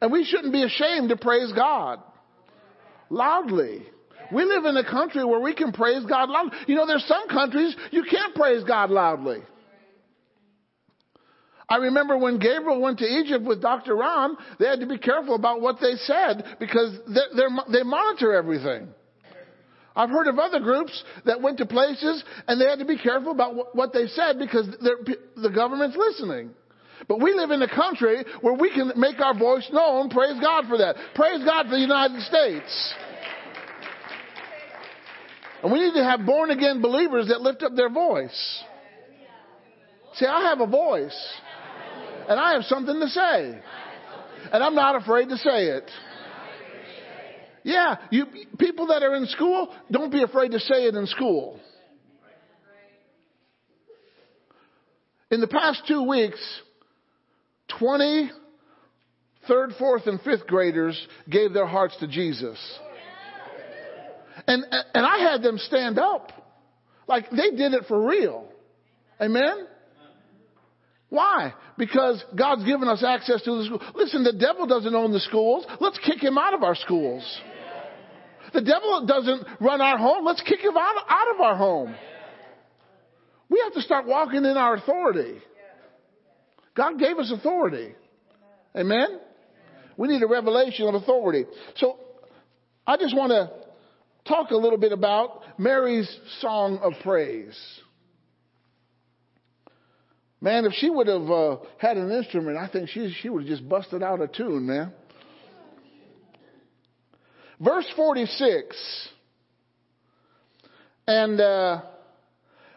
And 0.00 0.10
we 0.10 0.24
shouldn't 0.24 0.52
be 0.52 0.62
ashamed 0.62 1.10
to 1.10 1.16
praise 1.16 1.52
God 1.54 2.00
loudly. 3.10 3.82
We 4.32 4.44
live 4.44 4.64
in 4.64 4.76
a 4.76 4.84
country 4.84 5.24
where 5.24 5.40
we 5.40 5.54
can 5.54 5.72
praise 5.72 6.04
God 6.04 6.28
loudly. 6.28 6.52
You 6.66 6.74
know, 6.74 6.86
there's 6.86 7.06
some 7.06 7.28
countries 7.28 7.76
you 7.92 8.04
can't 8.10 8.34
praise 8.34 8.64
God 8.64 8.90
loudly. 8.90 9.38
I 11.68 11.76
remember 11.76 12.16
when 12.16 12.38
Gabriel 12.38 12.80
went 12.80 13.00
to 13.00 13.04
Egypt 13.04 13.44
with 13.44 13.60
Dr. 13.60 13.96
Ron, 13.96 14.36
they 14.58 14.66
had 14.66 14.80
to 14.80 14.86
be 14.86 14.98
careful 14.98 15.34
about 15.34 15.60
what 15.60 15.80
they 15.80 15.94
said 15.96 16.56
because 16.60 16.96
they 17.08 17.82
monitor 17.82 18.34
everything. 18.34 18.88
I've 19.96 20.10
heard 20.10 20.28
of 20.28 20.38
other 20.38 20.60
groups 20.60 21.02
that 21.24 21.40
went 21.40 21.58
to 21.58 21.66
places 21.66 22.22
and 22.46 22.60
they 22.60 22.66
had 22.66 22.78
to 22.80 22.84
be 22.84 22.98
careful 22.98 23.32
about 23.32 23.74
what 23.74 23.92
they 23.92 24.06
said 24.08 24.38
because 24.38 24.66
the 24.78 25.50
government's 25.52 25.96
listening. 25.96 26.50
But 27.08 27.20
we 27.20 27.34
live 27.34 27.50
in 27.50 27.62
a 27.62 27.68
country 27.68 28.24
where 28.40 28.54
we 28.54 28.70
can 28.70 28.92
make 28.96 29.20
our 29.20 29.36
voice 29.36 29.68
known. 29.72 30.08
Praise 30.10 30.40
God 30.40 30.64
for 30.68 30.78
that. 30.78 30.96
Praise 31.14 31.44
God 31.44 31.64
for 31.64 31.70
the 31.70 31.80
United 31.80 32.20
States. 32.22 32.94
And 35.62 35.72
we 35.72 35.80
need 35.80 35.94
to 35.94 36.04
have 36.04 36.24
born 36.24 36.50
again 36.50 36.80
believers 36.80 37.28
that 37.28 37.40
lift 37.40 37.62
up 37.62 37.74
their 37.74 37.90
voice. 37.90 38.64
See, 40.14 40.26
I 40.26 40.42
have 40.48 40.60
a 40.60 40.66
voice. 40.66 41.16
And 42.28 42.40
I 42.40 42.54
have 42.54 42.64
something 42.64 42.98
to 43.00 43.08
say. 43.08 43.60
And 44.52 44.62
I'm 44.62 44.74
not 44.74 44.96
afraid 44.96 45.28
to 45.28 45.36
say 45.36 45.66
it. 45.66 45.90
Yeah, 47.62 47.96
you 48.10 48.26
people 48.58 48.86
that 48.88 49.02
are 49.02 49.16
in 49.16 49.26
school, 49.26 49.74
don't 49.90 50.12
be 50.12 50.22
afraid 50.22 50.52
to 50.52 50.60
say 50.60 50.84
it 50.84 50.94
in 50.94 51.06
school. 51.06 51.58
In 55.32 55.40
the 55.40 55.48
past 55.48 55.82
two 55.88 56.04
weeks, 56.04 56.38
20 57.78 58.30
third, 59.48 59.72
fourth, 59.78 60.06
and 60.06 60.20
fifth 60.20 60.46
graders 60.46 61.00
gave 61.28 61.52
their 61.52 61.66
hearts 61.66 61.96
to 62.00 62.06
Jesus. 62.06 62.58
And, 64.46 64.64
and 64.94 65.06
I 65.06 65.18
had 65.18 65.42
them 65.42 65.58
stand 65.58 65.98
up. 65.98 66.32
Like 67.08 67.30
they 67.30 67.50
did 67.50 67.72
it 67.72 67.84
for 67.88 68.08
real. 68.08 68.48
Amen? 69.20 69.66
Why? 71.08 71.54
Because 71.78 72.22
God's 72.34 72.64
given 72.64 72.88
us 72.88 73.02
access 73.06 73.42
to 73.42 73.58
the 73.58 73.64
school. 73.64 73.82
Listen, 73.94 74.24
the 74.24 74.32
devil 74.32 74.66
doesn't 74.66 74.94
own 74.94 75.12
the 75.12 75.20
schools. 75.20 75.64
Let's 75.80 75.98
kick 75.98 76.22
him 76.22 76.36
out 76.36 76.52
of 76.52 76.62
our 76.62 76.74
schools. 76.74 77.22
The 78.52 78.60
devil 78.60 79.06
doesn't 79.06 79.46
run 79.60 79.80
our 79.80 79.98
home. 79.98 80.24
Let's 80.24 80.42
kick 80.42 80.60
him 80.60 80.76
out, 80.76 80.94
out 81.08 81.34
of 81.34 81.40
our 81.40 81.56
home. 81.56 81.94
We 83.48 83.60
have 83.64 83.74
to 83.74 83.82
start 83.82 84.06
walking 84.06 84.44
in 84.44 84.56
our 84.56 84.74
authority. 84.74 85.38
God 86.76 86.98
gave 86.98 87.18
us 87.18 87.32
authority. 87.32 87.94
Amen? 88.76 89.20
We 89.96 90.08
need 90.08 90.22
a 90.22 90.26
revelation 90.26 90.86
of 90.88 90.94
authority. 90.94 91.46
So 91.76 91.98
I 92.86 92.96
just 92.98 93.16
want 93.16 93.30
to 93.30 93.50
talk 94.28 94.50
a 94.50 94.56
little 94.56 94.78
bit 94.78 94.92
about 94.92 95.42
Mary's 95.58 96.08
song 96.40 96.78
of 96.82 96.92
praise. 97.02 97.58
Man, 100.40 100.66
if 100.66 100.72
she 100.74 100.90
would 100.90 101.06
have 101.06 101.30
uh, 101.30 101.56
had 101.78 101.96
an 101.96 102.10
instrument, 102.10 102.58
I 102.58 102.68
think 102.68 102.90
she, 102.90 103.14
she 103.22 103.30
would 103.30 103.42
have 103.42 103.48
just 103.48 103.66
busted 103.66 104.02
out 104.02 104.20
a 104.20 104.28
tune, 104.28 104.66
man. 104.66 104.92
Verse 107.58 107.86
46. 107.96 109.08
And 111.06 111.40
uh, 111.40 111.82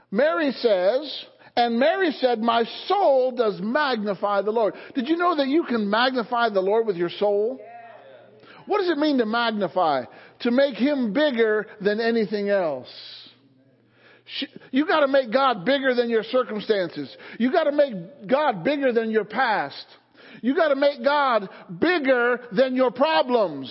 Mary 0.09 0.51
says, 0.51 1.25
and 1.59 1.77
Mary 1.77 2.11
said, 2.21 2.39
My 2.39 2.63
soul 2.87 3.33
does 3.35 3.59
magnify 3.61 4.43
the 4.43 4.51
Lord. 4.51 4.75
Did 4.95 5.09
you 5.09 5.17
know 5.17 5.35
that 5.35 5.49
you 5.49 5.63
can 5.65 5.89
magnify 5.89 6.49
the 6.49 6.61
Lord 6.61 6.87
with 6.87 6.95
your 6.95 7.09
soul? 7.09 7.59
What 8.65 8.77
does 8.79 8.89
it 8.89 8.97
mean 8.97 9.17
to 9.17 9.25
magnify? 9.25 10.05
To 10.41 10.51
make 10.51 10.75
him 10.75 11.11
bigger 11.11 11.67
than 11.81 11.99
anything 11.99 12.49
else. 12.49 12.87
You 14.71 14.87
got 14.87 15.01
to 15.01 15.09
make 15.09 15.33
God 15.33 15.65
bigger 15.65 15.93
than 15.93 16.09
your 16.09 16.23
circumstances. 16.23 17.13
You 17.39 17.51
got 17.51 17.65
to 17.65 17.73
make 17.73 17.93
God 18.27 18.63
bigger 18.63 18.93
than 18.93 19.11
your 19.11 19.25
past. 19.25 19.85
You 20.41 20.55
got 20.55 20.69
to 20.69 20.75
make 20.77 21.03
God 21.03 21.49
bigger 21.77 22.39
than 22.53 22.75
your 22.75 22.91
problems. 22.91 23.69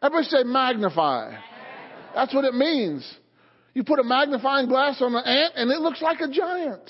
Everybody 0.00 0.28
say 0.28 0.44
magnify. 0.44 1.32
That's 2.14 2.32
what 2.32 2.44
it 2.44 2.54
means. 2.54 3.06
You 3.78 3.84
put 3.84 4.00
a 4.00 4.02
magnifying 4.02 4.66
glass 4.66 5.00
on 5.00 5.14
an 5.14 5.24
ant 5.24 5.52
and 5.54 5.70
it 5.70 5.78
looks 5.78 6.02
like 6.02 6.18
a 6.18 6.26
giant. 6.26 6.82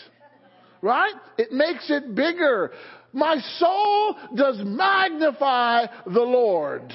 Right? 0.80 1.12
It 1.36 1.52
makes 1.52 1.90
it 1.90 2.14
bigger. 2.14 2.70
My 3.12 3.36
soul 3.58 4.16
does 4.34 4.56
magnify 4.64 5.84
the 6.06 6.22
Lord. 6.22 6.90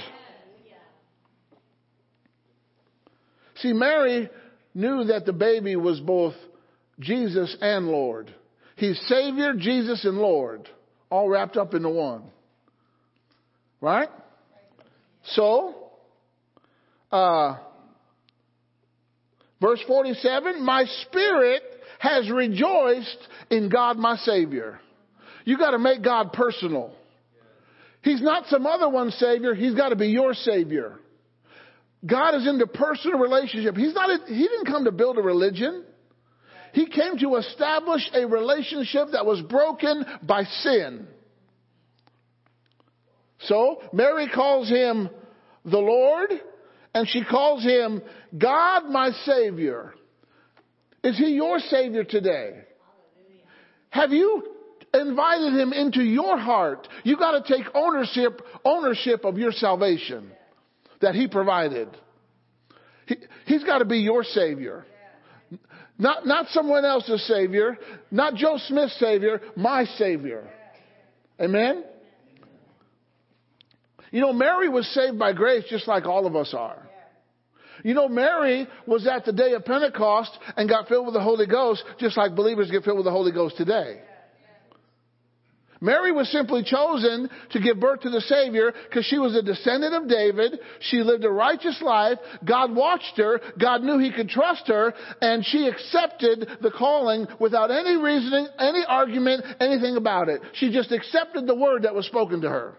See, 3.58 3.72
Mary 3.72 4.32
knew 4.74 5.04
that 5.04 5.28
the 5.28 5.34
baby 5.34 5.76
was 5.76 6.00
both 6.00 6.34
Jesus 7.00 7.56
and 7.62 7.86
Lord. 7.86 8.34
He's 8.78 9.00
Savior, 9.08 9.54
Jesus, 9.54 10.06
and 10.06 10.18
Lord, 10.18 10.68
all 11.12 11.30
wrapped 11.30 11.56
up 11.56 11.76
into 11.76 11.90
one. 11.90 12.24
Right? 13.80 14.10
So, 15.36 15.76
uh, 17.12 17.58
verse 19.64 19.80
47, 19.88 20.64
my 20.64 20.84
spirit 21.04 21.64
has 22.00 22.30
rejoiced 22.30 23.18
in 23.50 23.70
God 23.70 23.98
my 23.98 24.18
Savior. 24.18 24.82
You 25.46 25.58
gotta 25.58 25.80
make 25.80 26.04
God 26.04 26.34
personal. 26.34 26.94
He's 28.02 28.22
not 28.22 28.48
some 28.48 28.68
other 28.68 28.90
one's 28.90 29.16
Savior, 29.16 29.56
He's 29.56 29.74
gotta 29.74 29.96
be 29.96 30.08
your 30.08 30.34
Savior. 30.34 31.00
God 32.06 32.36
is 32.36 32.46
into 32.46 32.68
personal 32.68 33.18
relationship. 33.18 33.78
He's 33.78 33.94
not, 33.94 34.10
a, 34.10 34.26
He 34.28 34.40
didn't 34.48 34.66
come 34.66 34.84
to 34.84 34.92
build 34.92 35.18
a 35.18 35.22
religion. 35.22 35.86
He 36.74 36.88
came 36.88 37.18
to 37.20 37.36
establish 37.38 38.02
a 38.14 38.26
relationship 38.26 39.10
that 39.14 39.26
was 39.26 39.42
broken 39.44 40.04
by 40.24 40.44
sin. 40.44 41.08
So, 43.42 43.82
Mary 43.94 44.28
calls 44.34 44.70
him 44.70 45.10
the 45.64 45.78
Lord, 45.78 46.32
and 46.94 47.08
she 47.08 47.24
calls 47.24 47.64
him 47.64 48.02
God 48.38 48.90
my 48.90 49.12
Savior. 49.26 49.94
Is 51.04 51.18
he 51.18 51.32
your 51.32 51.60
Savior 51.60 52.04
today? 52.04 52.62
Have 53.90 54.12
you 54.12 54.44
invited 54.94 55.54
him 55.54 55.74
into 55.74 56.02
your 56.02 56.38
heart? 56.38 56.88
You 57.04 57.18
got 57.18 57.46
to 57.46 57.54
take 57.56 57.66
ownership, 57.74 58.42
ownership 58.64 59.26
of 59.26 59.38
your 59.38 59.52
salvation 59.52 60.32
that 61.02 61.16
he 61.16 61.28
provided. 61.28 61.90
He, 63.06 63.18
he's 63.46 63.64
got 63.64 63.80
to 63.80 63.86
be 63.86 64.00
your 64.00 64.24
Savior. 64.24 64.86
Not, 65.98 66.26
not 66.26 66.48
someone 66.50 66.86
else's 66.86 67.26
Savior, 67.28 67.78
not 68.10 68.36
Joe 68.36 68.58
Smith's 68.68 68.98
Savior, 69.00 69.42
my 69.56 69.86
Savior. 69.98 70.50
Amen? 71.40 71.84
You 74.12 74.22
know, 74.22 74.34
Mary 74.34 74.70
was 74.70 74.88
saved 74.94 75.20
by 75.20 75.34
grace 75.34 75.66
just 75.70 75.88
like 75.88 76.06
all 76.06 76.26
of 76.26 76.36
us 76.36 76.54
are. 76.58 76.83
You 77.84 77.94
know, 77.94 78.08
Mary 78.08 78.68
was 78.88 79.06
at 79.08 79.26
the 79.26 79.34
day 79.34 79.54
of 79.54 79.66
Pentecost 79.66 80.32
and 80.56 80.70
got 80.70 80.88
filled 80.88 81.06
with 81.06 81.14
the 81.14 81.22
Holy 81.22 81.46
Ghost 81.46 81.84
just 82.00 82.18
like 82.18 82.34
believers 82.36 82.72
get 82.72 82.84
filled 82.84 82.98
with 82.98 83.06
the 83.06 83.12
Holy 83.12 83.32
Ghost 83.32 83.58
today. 83.58 84.02
Mary 85.84 86.14
was 86.14 86.32
simply 86.32 86.64
chosen 86.64 87.30
to 87.52 87.60
give 87.60 87.78
birth 87.78 88.00
to 88.00 88.10
the 88.10 88.22
Savior 88.22 88.72
because 88.88 89.06
she 89.06 89.18
was 89.18 89.36
a 89.36 89.42
descendant 89.42 89.94
of 89.94 90.08
David. 90.08 90.58
She 90.80 91.00
lived 91.00 91.26
a 91.26 91.30
righteous 91.30 91.82
life. 91.82 92.20
God 92.46 92.74
watched 92.74 93.18
her. 93.18 93.42
God 93.60 93.84
knew 93.84 94.00
He 94.00 94.14
could 94.14 94.30
trust 94.30 94.66
her. 94.68 94.94
And 95.20 95.46
she 95.46 95.68
accepted 95.68 96.48
the 96.62 96.72
calling 96.72 97.28
without 97.38 97.70
any 97.70 97.98
reasoning, 97.98 98.48
any 98.58 98.86
argument, 98.88 99.44
anything 99.60 99.98
about 99.98 100.30
it. 100.30 100.40
She 100.54 100.72
just 100.72 100.94
accepted 100.94 101.48
the 101.48 101.56
word 101.56 101.84
that 101.84 101.94
was 101.94 102.06
spoken 102.06 102.40
to 102.42 102.50
her. 102.50 102.78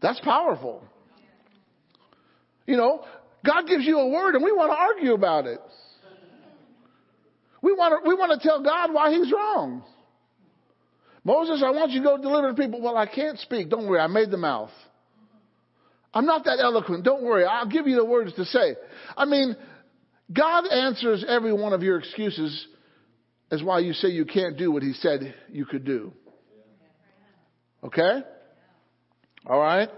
That's 0.00 0.20
powerful. 0.20 0.84
You 2.70 2.76
know, 2.76 3.04
God 3.44 3.66
gives 3.66 3.84
you 3.84 3.98
a 3.98 4.08
word 4.08 4.36
and 4.36 4.44
we 4.44 4.52
want 4.52 4.70
to 4.70 4.76
argue 4.76 5.12
about 5.12 5.44
it. 5.46 5.58
We 7.60 7.72
want 7.72 8.04
to, 8.04 8.08
we 8.08 8.14
want 8.14 8.40
to 8.40 8.48
tell 8.48 8.62
God 8.62 8.94
why 8.94 9.10
He's 9.10 9.32
wrong. 9.32 9.82
Moses, 11.24 11.64
I 11.66 11.70
want 11.70 11.90
you 11.90 12.00
to 12.00 12.04
go 12.04 12.16
deliver 12.16 12.52
the 12.52 12.62
people. 12.62 12.80
Well, 12.80 12.96
I 12.96 13.06
can't 13.06 13.40
speak. 13.40 13.70
Don't 13.70 13.88
worry. 13.88 13.98
I 13.98 14.06
made 14.06 14.30
the 14.30 14.36
mouth. 14.36 14.70
I'm 16.14 16.26
not 16.26 16.44
that 16.44 16.60
eloquent. 16.60 17.04
Don't 17.04 17.24
worry. 17.24 17.44
I'll 17.44 17.68
give 17.68 17.88
you 17.88 17.96
the 17.96 18.04
words 18.04 18.32
to 18.34 18.44
say. 18.44 18.76
I 19.16 19.24
mean, 19.24 19.56
God 20.32 20.64
answers 20.68 21.24
every 21.26 21.52
one 21.52 21.72
of 21.72 21.82
your 21.82 21.98
excuses 21.98 22.68
as 23.50 23.64
why 23.64 23.80
you 23.80 23.94
say 23.94 24.10
you 24.10 24.26
can't 24.26 24.56
do 24.56 24.70
what 24.70 24.84
he 24.84 24.92
said 24.92 25.34
you 25.50 25.66
could 25.66 25.84
do. 25.84 26.12
Okay? 27.82 28.20
All 29.44 29.58
right? 29.58 29.88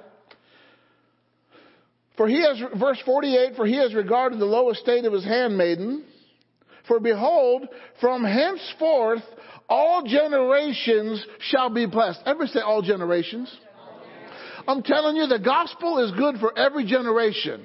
For 2.17 2.29
he 2.29 2.43
has, 2.43 2.61
verse 2.79 3.01
48, 3.05 3.57
for 3.57 3.67
he 3.67 3.77
has 3.77 3.95
regarded 3.95 4.39
the 4.39 4.45
low 4.45 4.71
estate 4.71 5.05
of 5.05 5.13
his 5.13 5.25
handmaiden. 5.25 6.05
For 6.87 7.01
behold, 7.01 7.67
from 8.01 8.25
henceforth 8.25 9.23
all 9.69 10.03
generations 10.03 11.25
shall 11.41 11.71
be 11.71 11.87
blessed. 11.87 12.21
Everybody 12.27 12.53
say 12.53 12.61
all 12.61 12.83
generations. 12.83 13.55
I'm 14.67 14.83
telling 14.83 15.17
you, 15.17 15.27
the 15.27 15.39
gospel 15.39 16.05
is 16.05 16.13
good 16.13 16.37
for 16.39 16.57
every 16.57 16.85
generation. 16.85 17.65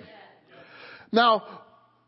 Now, 1.12 1.44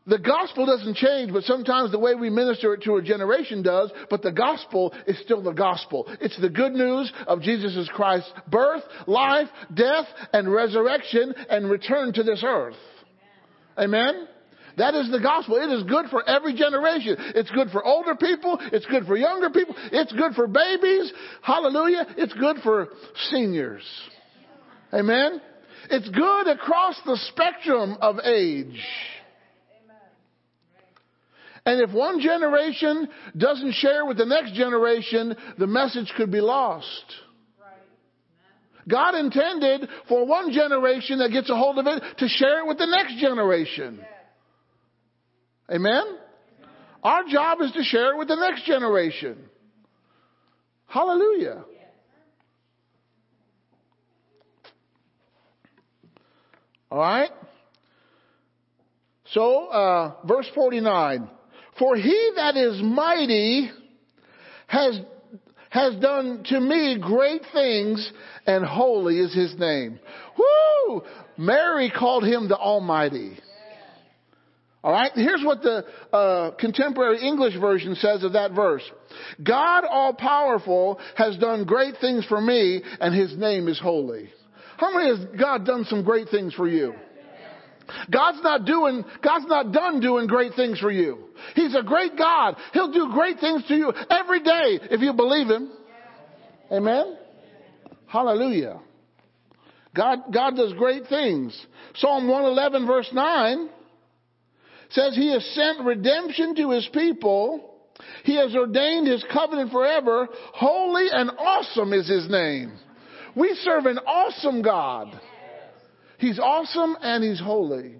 the 0.10 0.18
gospel 0.20 0.66
doesn't 0.66 0.96
change, 0.96 1.32
but 1.32 1.44
sometimes 1.44 1.92
the 1.92 2.00
way 2.00 2.16
we 2.16 2.30
minister 2.30 2.74
it 2.74 2.84
to 2.84 2.96
a 2.96 3.02
generation 3.02 3.62
does, 3.62 3.92
but 4.10 4.22
the 4.22 4.32
gospel 4.32 4.94
is 5.08 5.20
still 5.22 5.42
the 5.42 5.52
gospel. 5.52 6.08
It's 6.20 6.40
the 6.40 6.50
good 6.50 6.74
news 6.74 7.12
of 7.28 7.42
Jesus 7.42 7.90
Christ's 7.94 8.32
birth, 8.48 8.84
life, 9.08 9.48
death, 9.74 10.06
and 10.34 10.52
resurrection 10.52 11.34
and 11.50 11.70
return 11.70 12.14
to 12.14 12.24
this 12.24 12.44
earth. 12.46 12.76
Amen? 13.78 14.28
That 14.78 14.96
is 14.96 15.12
the 15.12 15.20
gospel. 15.20 15.58
It 15.58 15.72
is 15.72 15.84
good 15.84 16.06
for 16.10 16.28
every 16.28 16.56
generation. 16.56 17.16
It's 17.36 17.52
good 17.52 17.70
for 17.70 17.84
older 17.84 18.16
people. 18.16 18.58
It's 18.72 18.86
good 18.86 19.06
for 19.06 19.18
younger 19.18 19.50
people. 19.50 19.76
It's 19.92 20.12
good 20.14 20.34
for 20.34 20.48
babies. 20.48 21.12
Hallelujah. 21.42 22.06
It's 22.18 22.34
good 22.34 22.58
for 22.64 22.88
seniors. 23.30 23.84
Amen. 24.94 25.42
It's 25.90 26.10
good 26.10 26.48
across 26.48 27.00
the 27.06 27.18
spectrum 27.28 27.98
of 28.02 28.20
age. 28.24 28.82
And 31.70 31.82
if 31.82 31.92
one 31.92 32.20
generation 32.20 33.08
doesn't 33.38 33.74
share 33.74 34.04
with 34.04 34.18
the 34.18 34.26
next 34.26 34.56
generation, 34.56 35.36
the 35.60 35.68
message 35.68 36.12
could 36.18 36.32
be 36.32 36.42
lost. 36.42 37.06
God 38.88 39.14
intended 39.14 39.88
for 40.08 40.26
one 40.26 40.52
generation 40.52 41.20
that 41.20 41.30
gets 41.30 41.48
a 41.48 41.56
hold 41.56 41.78
of 41.78 41.86
it 41.86 42.02
to 42.18 42.28
share 42.28 42.62
it 42.62 42.68
with 42.68 42.80
the 42.80 42.88
next 42.88 43.22
generation. 43.22 44.04
Amen? 45.72 46.18
Our 47.04 47.26
job 47.30 47.60
is 47.62 47.72
to 47.74 47.84
share 47.84 48.14
it 48.14 48.18
with 48.18 48.30
the 48.30 48.36
next 48.36 48.66
generation. 48.66 49.38
Hallelujah. 50.88 51.66
All 56.90 56.98
right? 56.98 57.30
So, 59.34 59.68
uh, 59.68 60.16
verse 60.26 60.48
49. 60.56 61.30
For 61.80 61.96
he 61.96 62.32
that 62.36 62.58
is 62.58 62.82
mighty 62.84 63.72
has, 64.68 65.00
has 65.70 65.96
done 65.96 66.44
to 66.50 66.60
me 66.60 67.00
great 67.02 67.42
things 67.54 68.12
and 68.46 68.66
holy 68.66 69.20
is 69.20 69.34
his 69.34 69.58
name. 69.58 70.00
Woo! 70.38 71.02
Mary 71.38 71.90
called 71.90 72.26
him 72.26 72.50
the 72.50 72.58
Almighty. 72.58 73.38
All 74.84 74.94
right, 74.94 75.12
here's 75.14 75.44
what 75.44 75.62
the 75.62 75.86
uh, 76.14 76.52
contemporary 76.52 77.22
English 77.22 77.58
version 77.60 77.96
says 77.96 78.24
of 78.24 78.34
that 78.34 78.52
verse. 78.52 78.84
God 79.44 79.84
all 79.90 80.14
powerful 80.14 81.00
has 81.16 81.38
done 81.38 81.66
great 81.66 81.96
things 82.00 82.26
for 82.26 82.40
me 82.40 82.82
and 83.00 83.14
his 83.14 83.38
name 83.38 83.68
is 83.68 83.80
holy. 83.80 84.30
How 84.78 84.96
many 84.96 85.10
has 85.10 85.26
God 85.38 85.66
done 85.66 85.86
some 85.86 86.04
great 86.04 86.30
things 86.30 86.54
for 86.54 86.68
you? 86.68 86.94
God's 88.12 88.42
not 88.42 88.66
doing, 88.66 89.04
God's 89.24 89.46
not 89.48 89.72
done 89.72 90.00
doing 90.00 90.28
great 90.28 90.54
things 90.56 90.80
for 90.80 90.92
you. 90.92 91.30
He's 91.56 91.76
a 91.76 91.84
great 91.84 92.18
God. 92.18 92.56
He'll 92.74 92.92
do 92.92 93.10
great 93.14 93.40
things 93.40 93.66
to 93.68 93.76
you 93.76 93.94
every 94.10 94.42
day 94.42 94.80
if 94.92 95.02
you 95.02 95.14
believe 95.14 95.48
Him. 95.48 95.72
Amen? 96.72 97.18
Hallelujah. 98.08 98.80
God, 99.96 100.20
God 100.32 100.56
does 100.56 100.74
great 100.74 101.08
things. 101.08 101.66
Psalm 101.96 102.28
111 102.28 102.86
verse 102.86 103.10
9 103.12 103.70
says 104.90 105.16
He 105.16 105.32
has 105.32 105.46
sent 105.54 105.86
redemption 105.86 106.56
to 106.56 106.72
His 106.72 106.88
people. 106.94 107.76
He 108.24 108.36
has 108.38 108.56
ordained 108.56 109.08
His 109.08 109.24
covenant 109.32 109.72
forever. 109.72 110.28
Holy 110.54 111.08
and 111.12 111.32
awesome 111.38 111.94
is 111.94 112.08
His 112.08 112.30
name. 112.30 112.74
We 113.36 113.54
serve 113.62 113.86
an 113.86 114.00
awesome 114.00 114.62
God. 114.62 115.20
He's 116.20 116.38
awesome 116.38 116.98
and 117.02 117.24
he's 117.24 117.40
holy. 117.40 117.96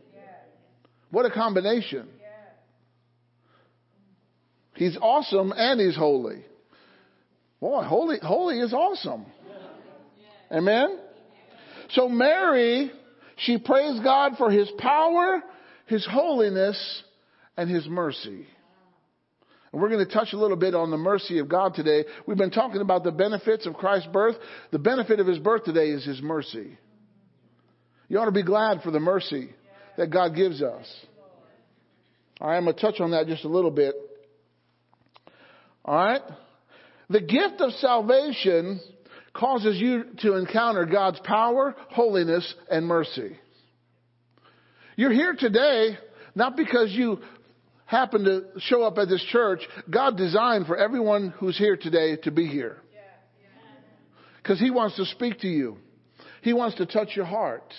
What 1.10 1.26
a 1.26 1.32
combination. 1.32 2.08
He's 4.76 4.98
awesome 5.02 5.54
and 5.56 5.80
he's 5.80 5.96
holy. 5.96 6.44
Boy, 7.60 7.84
holy, 7.84 8.18
holy 8.22 8.60
is 8.60 8.74
awesome. 8.74 9.26
Amen? 10.52 11.00
So 11.92 12.08
Mary, 12.08 12.92
she 13.38 13.58
praised 13.58 14.04
God 14.04 14.34
for 14.38 14.52
his 14.52 14.70
power, 14.78 15.42
his 15.88 16.06
holiness, 16.10 17.04
and 17.58 17.70
his 17.70 17.88
mercy. 17.88 18.48
And 19.72 19.82
we're 19.82 19.90
going 19.90 20.06
to 20.06 20.14
touch 20.14 20.34
a 20.34 20.38
little 20.38 20.58
bit 20.58 20.76
on 20.76 20.92
the 20.92 20.98
mercy 20.98 21.40
of 21.40 21.48
God 21.48 21.74
today. 21.74 22.06
We've 22.26 22.38
been 22.38 22.52
talking 22.52 22.82
about 22.82 23.04
the 23.04 23.12
benefits 23.12 23.66
of 23.66 23.76
Christ's 23.76 24.10
birth. 24.12 24.36
The 24.72 24.80
benefit 24.80 25.20
of 25.20 25.28
his 25.28 25.40
birth 25.40 25.64
today 25.64 25.90
is 25.90 26.04
his 26.06 26.22
mercy. 26.22 26.78
You 28.10 28.20
ought 28.20 28.26
to 28.26 28.32
be 28.32 28.44
glad 28.44 28.82
for 28.82 28.92
the 28.92 29.00
mercy 29.00 29.50
that 29.96 30.08
God 30.08 30.36
gives 30.36 30.62
us. 30.62 30.86
All 32.42 32.50
right, 32.50 32.58
I'm 32.58 32.64
going 32.64 32.76
to 32.76 32.82
touch 32.82 33.00
on 33.00 33.12
that 33.12 33.28
just 33.28 33.46
a 33.46 33.50
little 33.50 33.72
bit. 33.72 33.96
All 35.86 35.96
right? 35.96 36.22
The 37.10 37.22
gift 37.22 37.62
of 37.62 37.72
salvation 37.74 38.82
causes 39.34 39.80
you 39.80 40.06
to 40.20 40.36
encounter 40.36 40.86
God's 40.86 41.20
power, 41.20 41.76
holiness, 41.90 42.54
and 42.70 42.86
mercy. 42.86 43.38
You're 44.96 45.14
here 45.14 45.36
today 45.38 45.98
not 46.36 46.58
because 46.58 46.92
you 46.92 47.20
happen 47.86 48.24
to 48.24 48.44
show 48.60 48.84
up 48.84 48.98
at 48.98 49.10
this 49.10 49.24
church. 49.32 49.62
God 49.90 50.18
designed 50.18 50.66
for 50.66 50.78
everyone 50.78 51.30
who's 51.38 51.58
here 51.58 51.78
today 51.78 52.16
to 52.24 52.32
be 52.32 52.48
here. 52.48 52.78
Because 54.42 54.60
He 54.60 54.72
wants 54.72 54.96
to 54.96 55.06
speak 55.06 55.40
to 55.42 55.48
you. 55.48 55.78
He 56.42 56.54
wants 56.54 56.78
to 56.78 56.86
touch 56.86 57.10
your 57.16 57.26
heart. 57.26 57.74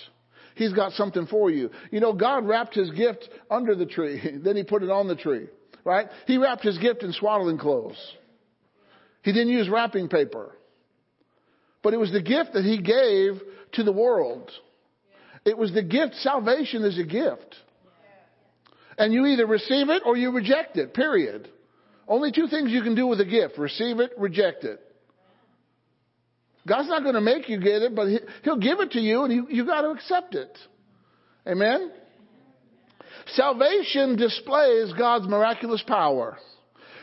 He's 0.55 0.73
got 0.73 0.93
something 0.93 1.27
for 1.27 1.49
you. 1.49 1.71
You 1.91 1.99
know, 1.99 2.13
God 2.13 2.45
wrapped 2.45 2.75
his 2.75 2.89
gift 2.91 3.29
under 3.49 3.75
the 3.75 3.85
tree, 3.85 4.39
then 4.43 4.55
he 4.55 4.63
put 4.63 4.83
it 4.83 4.89
on 4.89 5.07
the 5.07 5.15
tree, 5.15 5.47
right? 5.83 6.07
He 6.27 6.37
wrapped 6.37 6.63
his 6.63 6.77
gift 6.77 7.03
in 7.03 7.13
swaddling 7.13 7.57
clothes. 7.57 7.97
He 9.23 9.31
didn't 9.33 9.53
use 9.53 9.69
wrapping 9.69 10.09
paper. 10.09 10.55
But 11.83 11.93
it 11.93 11.97
was 11.97 12.11
the 12.11 12.21
gift 12.21 12.53
that 12.53 12.63
he 12.63 12.81
gave 12.81 13.41
to 13.73 13.83
the 13.83 13.91
world. 13.91 14.51
It 15.45 15.57
was 15.57 15.73
the 15.73 15.83
gift. 15.83 16.15
Salvation 16.15 16.83
is 16.83 16.99
a 16.99 17.03
gift. 17.03 17.55
And 18.97 19.13
you 19.13 19.25
either 19.25 19.47
receive 19.47 19.89
it 19.89 20.03
or 20.05 20.15
you 20.15 20.31
reject 20.31 20.77
it, 20.77 20.93
period. 20.93 21.49
Only 22.07 22.31
two 22.31 22.47
things 22.47 22.71
you 22.71 22.83
can 22.83 22.93
do 22.93 23.07
with 23.07 23.19
a 23.21 23.25
gift 23.25 23.57
receive 23.57 23.99
it, 23.99 24.11
reject 24.17 24.63
it. 24.63 24.79
God's 26.67 26.89
not 26.89 27.03
going 27.03 27.15
to 27.15 27.21
make 27.21 27.49
you 27.49 27.59
get 27.59 27.81
it, 27.81 27.95
but 27.95 28.07
He'll 28.43 28.59
give 28.59 28.79
it 28.79 28.91
to 28.91 28.99
you 28.99 29.23
and 29.23 29.33
you, 29.33 29.47
you 29.49 29.65
got 29.65 29.81
to 29.81 29.89
accept 29.89 30.35
it. 30.35 30.55
Amen? 31.47 31.91
Salvation 33.27 34.15
displays 34.15 34.93
God's 34.97 35.27
miraculous 35.27 35.83
power. 35.87 36.37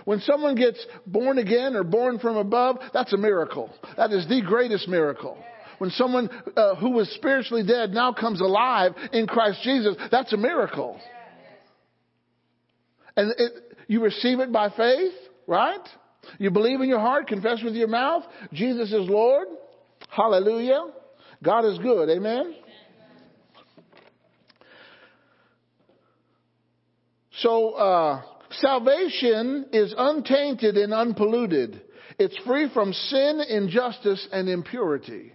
When 0.04 0.20
someone 0.20 0.54
gets 0.54 0.84
born 1.06 1.38
again 1.38 1.76
or 1.76 1.84
born 1.84 2.18
from 2.18 2.36
above, 2.36 2.78
that's 2.94 3.12
a 3.12 3.18
miracle. 3.18 3.70
That 3.96 4.12
is 4.12 4.26
the 4.28 4.42
greatest 4.42 4.88
miracle. 4.88 5.36
When 5.78 5.90
someone 5.90 6.28
uh, 6.56 6.76
who 6.76 6.90
was 6.90 7.08
spiritually 7.14 7.64
dead 7.64 7.90
now 7.90 8.12
comes 8.12 8.40
alive 8.40 8.92
in 9.12 9.26
Christ 9.26 9.60
Jesus, 9.62 9.96
that's 10.10 10.32
a 10.32 10.36
miracle. 10.36 10.98
And 13.16 13.32
it, 13.36 13.52
you 13.86 14.02
receive 14.02 14.40
it 14.40 14.52
by 14.52 14.70
faith, 14.70 15.12
right? 15.46 15.86
You 16.38 16.50
believe 16.50 16.80
in 16.80 16.88
your 16.88 17.00
heart, 17.00 17.26
confess 17.26 17.62
with 17.62 17.74
your 17.74 17.88
mouth, 17.88 18.24
Jesus 18.52 18.92
is 18.92 19.08
Lord. 19.08 19.48
Hallelujah. 20.08 20.86
God 21.42 21.64
is 21.64 21.78
good. 21.78 22.10
Amen. 22.10 22.54
So, 27.40 27.70
uh, 27.70 28.22
salvation 28.50 29.66
is 29.72 29.94
untainted 29.96 30.76
and 30.76 30.92
unpolluted. 30.92 31.82
It's 32.18 32.36
free 32.44 32.68
from 32.74 32.92
sin, 32.92 33.40
injustice, 33.48 34.26
and 34.32 34.48
impurity. 34.48 35.32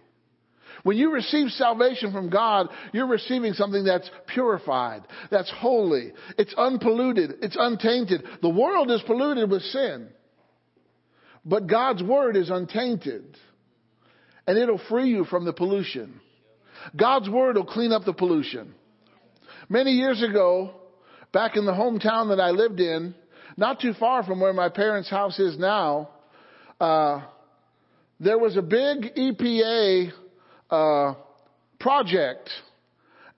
When 0.83 0.97
you 0.97 1.13
receive 1.13 1.49
salvation 1.51 2.11
from 2.11 2.29
God, 2.29 2.67
you're 2.91 3.07
receiving 3.07 3.53
something 3.53 3.85
that's 3.85 4.09
purified, 4.27 5.03
that's 5.31 5.49
holy, 5.49 6.11
it's 6.37 6.53
unpolluted, 6.57 7.35
it's 7.41 7.55
untainted. 7.57 8.23
The 8.41 8.49
world 8.49 8.91
is 8.91 9.01
polluted 9.03 9.49
with 9.49 9.61
sin. 9.61 10.09
But 11.45 11.67
God's 11.67 12.01
word 12.01 12.37
is 12.37 12.49
untainted. 12.49 13.37
And 14.47 14.57
it'll 14.57 14.81
free 14.89 15.09
you 15.09 15.25
from 15.25 15.45
the 15.45 15.53
pollution. 15.53 16.19
God's 16.95 17.29
word 17.29 17.55
will 17.55 17.65
clean 17.65 17.91
up 17.91 18.03
the 18.05 18.13
pollution. 18.13 18.73
Many 19.69 19.91
years 19.91 20.21
ago, 20.21 20.71
back 21.31 21.55
in 21.55 21.65
the 21.65 21.71
hometown 21.71 22.29
that 22.29 22.41
I 22.41 22.51
lived 22.51 22.79
in, 22.79 23.15
not 23.55 23.79
too 23.79 23.93
far 23.93 24.23
from 24.23 24.39
where 24.39 24.53
my 24.53 24.69
parents' 24.69 25.09
house 25.09 25.39
is 25.39 25.57
now, 25.57 26.09
uh, 26.79 27.21
there 28.19 28.37
was 28.37 28.57
a 28.57 28.61
big 28.61 29.15
EPA 29.15 30.11
uh, 30.69 31.13
project, 31.79 32.49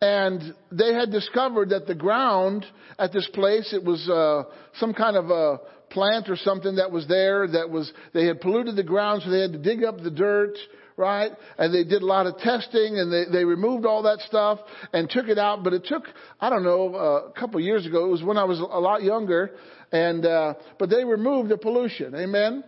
and 0.02 0.42
they 0.72 0.94
had 0.94 1.12
discovered 1.12 1.70
that 1.70 1.88
the 1.88 1.96
ground 1.96 2.66
at 2.98 3.12
this 3.12 3.28
place 3.34 3.74
it 3.74 3.84
was 3.84 4.08
uh, 4.10 4.44
some 4.80 4.94
kind 4.94 5.18
of 5.18 5.30
a 5.30 5.60
plant 5.96 6.30
or 6.30 6.36
something 6.36 6.76
that 6.76 6.92
was 6.92 7.08
there 7.08 7.48
that 7.48 7.72
was, 7.72 7.92
they 8.14 8.28
had 8.28 8.42
polluted 8.42 8.76
the 8.76 8.84
ground, 8.84 9.24
so 9.24 9.32
they 9.32 9.40
had 9.40 9.54
to 9.54 9.58
dig 9.58 9.84
up 9.84 10.00
the 10.04 10.12
dirt, 10.12 10.56
right? 10.98 11.32
And 11.58 11.74
they 11.74 11.84
did 11.84 12.02
a 12.02 12.06
lot 12.06 12.28
of 12.28 12.38
testing 12.38 13.00
and 13.00 13.12
they, 13.12 13.24
they 13.32 13.46
removed 13.46 13.86
all 13.86 14.04
that 14.04 14.20
stuff 14.20 14.60
and 14.94 15.10
took 15.10 15.28
it 15.28 15.40
out. 15.40 15.64
But 15.64 15.74
it 15.74 15.86
took, 15.86 16.04
I 16.40 16.50
don't 16.50 16.64
know, 16.64 16.94
uh, 16.94 17.30
a 17.30 17.32
couple 17.32 17.58
of 17.58 17.66
years 17.66 17.86
ago. 17.86 18.06
It 18.06 18.10
was 18.10 18.24
when 18.24 18.38
I 18.38 18.44
was 18.44 18.60
a 18.60 18.80
lot 18.80 19.02
younger. 19.02 19.52
And, 19.92 20.26
uh, 20.26 20.56
but 20.78 20.90
they 20.90 21.04
removed 21.04 21.50
the 21.50 21.58
pollution. 21.58 22.14
Amen. 22.14 22.64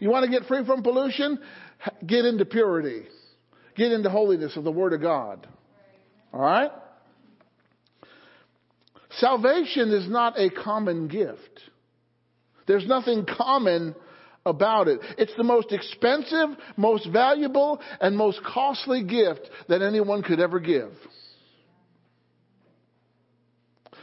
You 0.00 0.10
want 0.10 0.24
to 0.24 0.30
get 0.30 0.48
free 0.48 0.64
from 0.64 0.82
pollution? 0.82 1.38
Get 2.06 2.24
into 2.24 2.44
purity. 2.44 3.02
Get 3.76 3.92
into 3.92 4.10
holiness 4.10 4.56
of 4.56 4.64
the 4.64 4.72
Word 4.72 4.92
of 4.94 5.00
God. 5.00 5.46
All 6.32 6.40
right? 6.40 6.70
Salvation 9.18 9.90
is 9.92 10.08
not 10.08 10.38
a 10.38 10.50
common 10.50 11.08
gift. 11.08 11.60
There's 12.66 12.86
nothing 12.86 13.26
common 13.26 13.94
about 14.44 14.88
it. 14.88 15.00
It's 15.18 15.34
the 15.36 15.44
most 15.44 15.72
expensive, 15.72 16.48
most 16.76 17.08
valuable, 17.08 17.80
and 18.00 18.16
most 18.16 18.40
costly 18.44 19.04
gift 19.04 19.48
that 19.68 19.82
anyone 19.82 20.22
could 20.22 20.40
ever 20.40 20.58
give. 20.60 20.90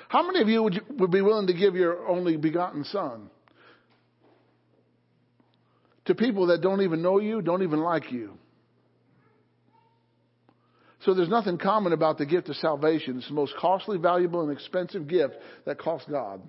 How 0.07 0.25
many 0.25 0.41
of 0.41 0.47
you 0.47 0.63
would, 0.63 0.81
would 0.99 1.11
be 1.11 1.21
willing 1.21 1.47
to 1.47 1.53
give 1.53 1.75
your 1.75 2.07
only 2.07 2.35
begotten 2.35 2.83
son 2.83 3.29
to 6.05 6.15
people 6.15 6.47
that 6.47 6.61
don't 6.61 6.81
even 6.81 7.03
know 7.03 7.19
you, 7.19 7.41
don't 7.41 7.61
even 7.61 7.79
like 7.79 8.11
you? 8.11 8.33
So 11.05 11.13
there's 11.13 11.29
nothing 11.29 11.57
common 11.57 11.93
about 11.93 12.17
the 12.17 12.25
gift 12.25 12.49
of 12.49 12.55
salvation. 12.57 13.19
It's 13.19 13.27
the 13.27 13.33
most 13.33 13.53
costly, 13.57 13.97
valuable, 13.97 14.41
and 14.41 14.51
expensive 14.51 15.07
gift 15.07 15.35
that 15.65 15.77
costs 15.79 16.09
God 16.09 16.41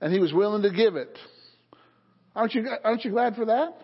and 0.00 0.12
he 0.12 0.18
was 0.18 0.32
willing 0.32 0.62
to 0.62 0.70
give 0.70 0.96
it. 0.96 1.16
Aren't 2.34 2.54
you, 2.54 2.66
aren't 2.84 3.04
you 3.04 3.10
glad 3.10 3.34
for 3.34 3.46
that? 3.46 3.74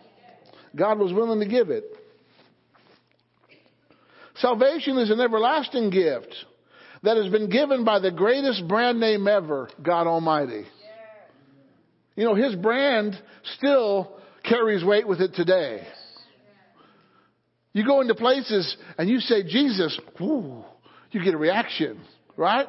God 0.74 0.98
was 0.98 1.12
willing 1.12 1.40
to 1.40 1.46
give 1.46 1.70
it. 1.70 1.84
Salvation 4.36 4.98
is 4.98 5.10
an 5.10 5.20
everlasting 5.20 5.90
gift. 5.90 6.34
that 7.02 7.16
has 7.16 7.30
been 7.30 7.48
given 7.50 7.84
by 7.84 7.98
the 7.98 8.10
greatest 8.10 8.66
brand 8.66 8.98
name 8.98 9.28
ever, 9.28 9.68
God 9.82 10.06
Almighty. 10.06 10.64
You 12.16 12.24
know, 12.24 12.34
his 12.34 12.54
brand 12.54 13.14
still 13.56 14.18
carries 14.42 14.82
weight 14.82 15.06
with 15.06 15.20
it 15.20 15.34
today. 15.34 15.86
You 17.72 17.84
go 17.84 18.00
into 18.00 18.14
places 18.14 18.76
and 18.96 19.08
you 19.08 19.20
say 19.20 19.42
Jesus, 19.42 19.98
whoo, 20.18 20.64
you 21.10 21.22
get 21.22 21.34
a 21.34 21.38
reaction, 21.38 22.00
right? 22.36 22.66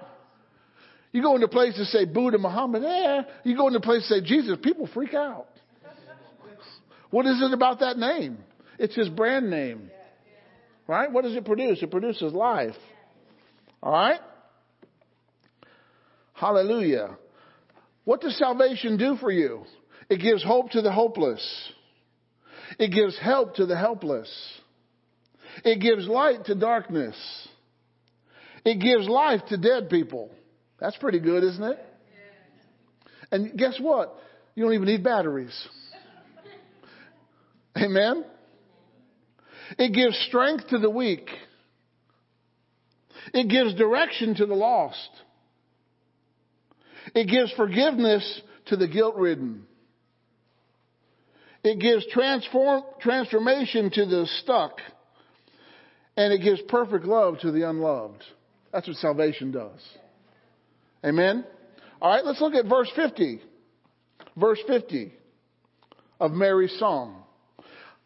You 1.11 1.21
go 1.21 1.35
into 1.35 1.47
places 1.47 1.79
and 1.79 1.87
say 1.87 2.05
Buddha, 2.05 2.37
Muhammad, 2.37 2.83
eh. 2.83 3.21
You 3.43 3.55
go 3.55 3.67
into 3.67 3.79
places 3.79 4.11
and 4.11 4.23
say 4.23 4.27
Jesus, 4.27 4.57
people 4.61 4.89
freak 4.93 5.13
out. 5.13 5.47
What 7.09 7.25
is 7.25 7.41
it 7.41 7.53
about 7.53 7.79
that 7.79 7.97
name? 7.97 8.37
It's 8.77 8.95
his 8.95 9.09
brand 9.09 9.49
name. 9.49 9.89
Right? 10.87 11.11
What 11.11 11.23
does 11.23 11.35
it 11.35 11.45
produce? 11.45 11.81
It 11.81 11.91
produces 11.91 12.33
life. 12.33 12.75
All 13.81 13.91
right? 13.91 14.19
Hallelujah. 16.33 17.17
What 18.05 18.21
does 18.21 18.37
salvation 18.37 18.97
do 18.97 19.17
for 19.17 19.31
you? 19.31 19.63
It 20.09 20.21
gives 20.21 20.43
hope 20.43 20.71
to 20.71 20.81
the 20.81 20.91
hopeless. 20.91 21.43
It 22.79 22.91
gives 22.93 23.17
help 23.19 23.55
to 23.55 23.65
the 23.65 23.77
helpless. 23.77 24.29
It 25.65 25.81
gives 25.81 26.07
light 26.07 26.45
to 26.45 26.55
darkness. 26.55 27.15
It 28.63 28.79
gives 28.79 29.07
life 29.07 29.41
to 29.49 29.57
dead 29.57 29.89
people. 29.89 30.29
That's 30.79 30.97
pretty 30.97 31.19
good, 31.19 31.43
isn't 31.43 31.63
it? 31.63 31.79
And 33.31 33.57
guess 33.57 33.77
what? 33.79 34.15
You 34.55 34.63
don't 34.63 34.73
even 34.73 34.87
need 34.87 35.03
batteries. 35.03 35.67
Amen? 37.77 38.23
It 39.77 39.93
gives 39.93 40.17
strength 40.27 40.67
to 40.69 40.79
the 40.79 40.89
weak. 40.89 41.29
It 43.33 43.49
gives 43.49 43.75
direction 43.75 44.35
to 44.35 44.45
the 44.45 44.53
lost. 44.53 45.09
It 47.13 47.27
gives 47.27 47.51
forgiveness 47.53 48.41
to 48.67 48.77
the 48.77 48.87
guilt 48.87 49.15
ridden. 49.15 49.65
It 51.63 51.79
gives 51.79 52.05
transform, 52.07 52.83
transformation 53.01 53.89
to 53.91 54.05
the 54.05 54.27
stuck. 54.41 54.79
And 56.15 56.33
it 56.33 56.41
gives 56.41 56.61
perfect 56.69 57.05
love 57.05 57.39
to 57.41 57.51
the 57.51 57.69
unloved. 57.69 58.23
That's 58.71 58.87
what 58.87 58.97
salvation 58.97 59.51
does. 59.51 59.81
Amen? 61.07 61.45
All 62.01 62.11
right, 62.11 62.25
let's 62.25 62.41
look 62.41 62.53
at 62.53 62.65
verse 62.65 62.91
50. 62.95 63.41
Verse 64.35 64.59
50 64.67 65.13
of 66.19 66.31
Mary's 66.31 66.77
song. 66.79 67.23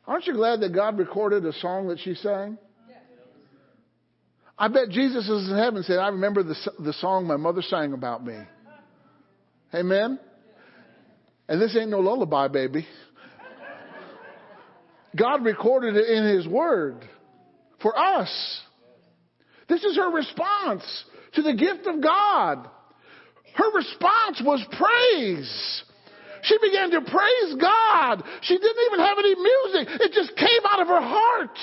Aren't 0.05 0.27
you 0.27 0.33
glad 0.33 0.61
that 0.61 0.73
God 0.73 0.97
recorded 0.97 1.45
a 1.45 1.53
song 1.53 1.87
that 1.87 1.99
she 1.99 2.13
sang? 2.15 2.57
I 4.57 4.67
bet 4.67 4.89
Jesus 4.89 5.27
is 5.27 5.49
in 5.49 5.57
heaven 5.57 5.81
said, 5.81 5.97
I 5.97 6.09
remember 6.09 6.43
the, 6.43 6.55
the 6.79 6.93
song 6.93 7.25
my 7.25 7.37
mother 7.37 7.63
sang 7.63 7.93
about 7.93 8.23
me. 8.23 8.37
Amen? 9.73 10.19
And 11.47 11.61
this 11.61 11.75
ain't 11.75 11.89
no 11.89 11.99
lullaby, 11.99 12.47
baby. 12.47 12.85
God 15.15 15.43
recorded 15.43 15.95
it 15.95 16.07
in 16.07 16.35
His 16.35 16.47
Word 16.47 17.03
for 17.81 17.97
us. 17.97 18.61
This 19.67 19.83
is 19.83 19.95
her 19.97 20.11
response 20.11 20.83
to 21.33 21.41
the 21.41 21.53
gift 21.53 21.87
of 21.87 22.01
God. 22.01 22.69
Her 23.55 23.71
response 23.75 24.41
was 24.43 24.65
praise. 24.71 25.83
She 26.43 26.57
began 26.61 26.91
to 26.91 27.01
praise 27.01 27.55
God. 27.59 28.23
She 28.41 28.57
didn't 28.57 28.83
even 28.87 28.99
have 28.99 29.17
any 29.19 29.35
music. 29.35 30.01
It 30.01 30.11
just 30.13 30.35
came 30.35 30.65
out 30.69 30.81
of 30.81 30.87
her 30.87 31.01
heart. 31.01 31.57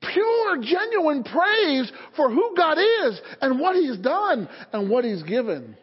Pure, 0.00 0.62
genuine 0.62 1.24
praise 1.24 1.92
for 2.14 2.30
who 2.30 2.54
God 2.56 2.78
is 2.78 3.20
and 3.42 3.60
what 3.60 3.76
He's 3.76 3.98
done 3.98 4.48
and 4.72 4.88
what 4.88 5.04
He's 5.04 5.22
given. 5.24 5.76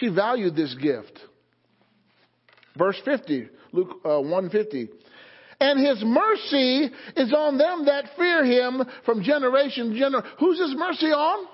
She 0.00 0.08
valued 0.08 0.56
this 0.56 0.74
gift. 0.74 1.20
Verse 2.76 3.00
50, 3.04 3.48
Luke 3.72 4.00
uh, 4.04 4.20
150. 4.20 4.88
And 5.60 5.86
his 5.86 6.02
mercy 6.04 6.90
is 7.16 7.32
on 7.32 7.56
them 7.58 7.86
that 7.86 8.06
fear 8.16 8.44
him 8.44 8.82
from 9.04 9.22
generation 9.22 9.90
to 9.90 9.98
generation. 9.98 10.30
Who's 10.40 10.58
his 10.58 10.74
mercy 10.76 11.06
on? 11.06 11.46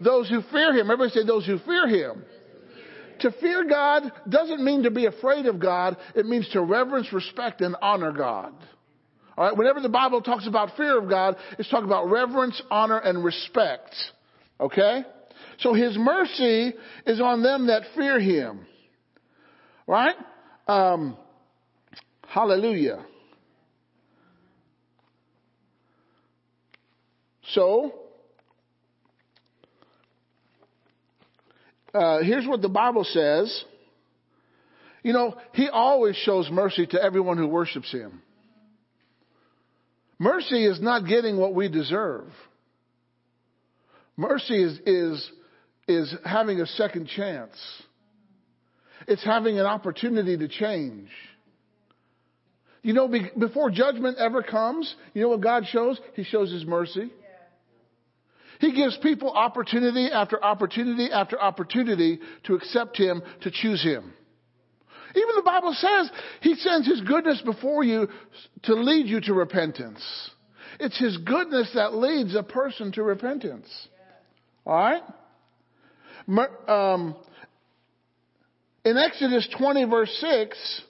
Those 0.00 0.28
who 0.28 0.42
fear 0.52 0.72
him. 0.72 0.90
Everybody 0.90 1.10
say 1.10 1.24
those 1.26 1.46
who 1.46 1.58
fear 1.58 1.88
him. 1.88 2.24
To 3.20 3.32
fear 3.40 3.64
God 3.64 4.12
doesn't 4.28 4.62
mean 4.62 4.82
to 4.82 4.90
be 4.90 5.06
afraid 5.06 5.46
of 5.46 5.58
God. 5.58 5.96
It 6.14 6.26
means 6.26 6.48
to 6.50 6.60
reverence, 6.60 7.12
respect, 7.12 7.62
and 7.62 7.74
honor 7.80 8.12
God. 8.12 8.52
All 9.36 9.44
right. 9.44 9.56
Whenever 9.56 9.80
the 9.80 9.88
Bible 9.88 10.20
talks 10.20 10.46
about 10.46 10.76
fear 10.76 10.98
of 10.98 11.08
God, 11.08 11.36
it's 11.58 11.68
talking 11.70 11.86
about 11.86 12.10
reverence, 12.10 12.60
honor, 12.70 12.98
and 12.98 13.24
respect. 13.24 13.94
Okay? 14.60 15.02
So 15.60 15.72
his 15.72 15.96
mercy 15.96 16.74
is 17.06 17.20
on 17.20 17.42
them 17.42 17.68
that 17.68 17.82
fear 17.94 18.20
him. 18.20 18.66
Right? 19.86 20.16
Um, 20.68 21.16
hallelujah. 22.28 23.04
So, 27.52 27.94
uh, 31.96 32.22
here's 32.22 32.46
what 32.46 32.62
the 32.62 32.68
Bible 32.68 33.04
says. 33.04 33.64
You 35.02 35.12
know, 35.12 35.36
He 35.52 35.68
always 35.68 36.16
shows 36.16 36.50
mercy 36.50 36.86
to 36.86 37.02
everyone 37.02 37.38
who 37.38 37.46
worships 37.46 37.90
Him. 37.90 38.22
Mercy 40.18 40.64
is 40.66 40.80
not 40.80 41.06
getting 41.06 41.36
what 41.36 41.54
we 41.54 41.68
deserve. 41.68 42.26
Mercy 44.16 44.62
is, 44.62 44.78
is, 44.86 45.30
is 45.86 46.14
having 46.24 46.60
a 46.60 46.66
second 46.66 47.08
chance. 47.08 47.54
It's 49.06 49.24
having 49.24 49.58
an 49.58 49.66
opportunity 49.66 50.36
to 50.38 50.48
change. 50.48 51.08
You 52.82 52.94
know, 52.94 53.12
before 53.38 53.70
judgment 53.70 54.16
ever 54.18 54.42
comes, 54.42 54.94
you 55.12 55.22
know 55.22 55.28
what 55.28 55.40
God 55.40 55.64
shows? 55.66 56.00
He 56.14 56.24
shows 56.24 56.50
His 56.52 56.64
mercy. 56.64 57.10
He 58.60 58.72
gives 58.72 58.96
people 59.02 59.30
opportunity 59.32 60.08
after 60.10 60.42
opportunity 60.42 61.10
after 61.10 61.40
opportunity 61.40 62.20
to 62.44 62.54
accept 62.54 62.96
Him, 62.96 63.22
to 63.42 63.50
choose 63.50 63.82
Him. 63.82 64.12
Even 65.14 65.34
the 65.36 65.42
Bible 65.44 65.74
says 65.74 66.10
He 66.40 66.54
sends 66.56 66.86
His 66.86 67.00
goodness 67.02 67.42
before 67.44 67.84
you 67.84 68.08
to 68.64 68.74
lead 68.74 69.06
you 69.06 69.20
to 69.22 69.34
repentance. 69.34 70.02
It's 70.80 70.98
His 70.98 71.16
goodness 71.18 71.70
that 71.74 71.94
leads 71.94 72.34
a 72.34 72.42
person 72.42 72.92
to 72.92 73.02
repentance. 73.02 73.68
All 74.64 74.74
right? 74.74 75.02
Um, 76.68 77.14
in 78.84 78.96
Exodus 78.96 79.48
20, 79.58 79.84
verse 79.84 80.16
6, 80.20 80.82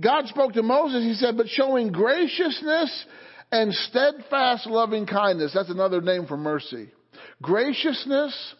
God 0.00 0.26
spoke 0.28 0.54
to 0.54 0.62
Moses. 0.62 1.02
He 1.02 1.14
said, 1.14 1.36
But 1.36 1.48
showing 1.48 1.92
graciousness 1.92 3.06
and 3.52 3.72
steadfast 3.74 4.66
loving 4.66 5.06
kindness. 5.06 5.52
That's 5.54 5.70
another 5.70 6.00
name 6.00 6.26
for 6.26 6.36
mercy. 6.36 6.90
Graciousness 7.42 8.54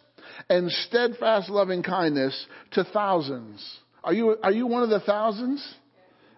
and 0.49 0.71
steadfast 0.71 1.49
loving 1.49 1.83
kindness 1.83 2.45
to 2.71 2.83
thousands. 2.83 3.65
Are 4.03 4.13
you, 4.13 4.37
are 4.41 4.51
you 4.51 4.67
one 4.67 4.83
of 4.83 4.89
the 4.89 4.99
thousands? 4.99 5.65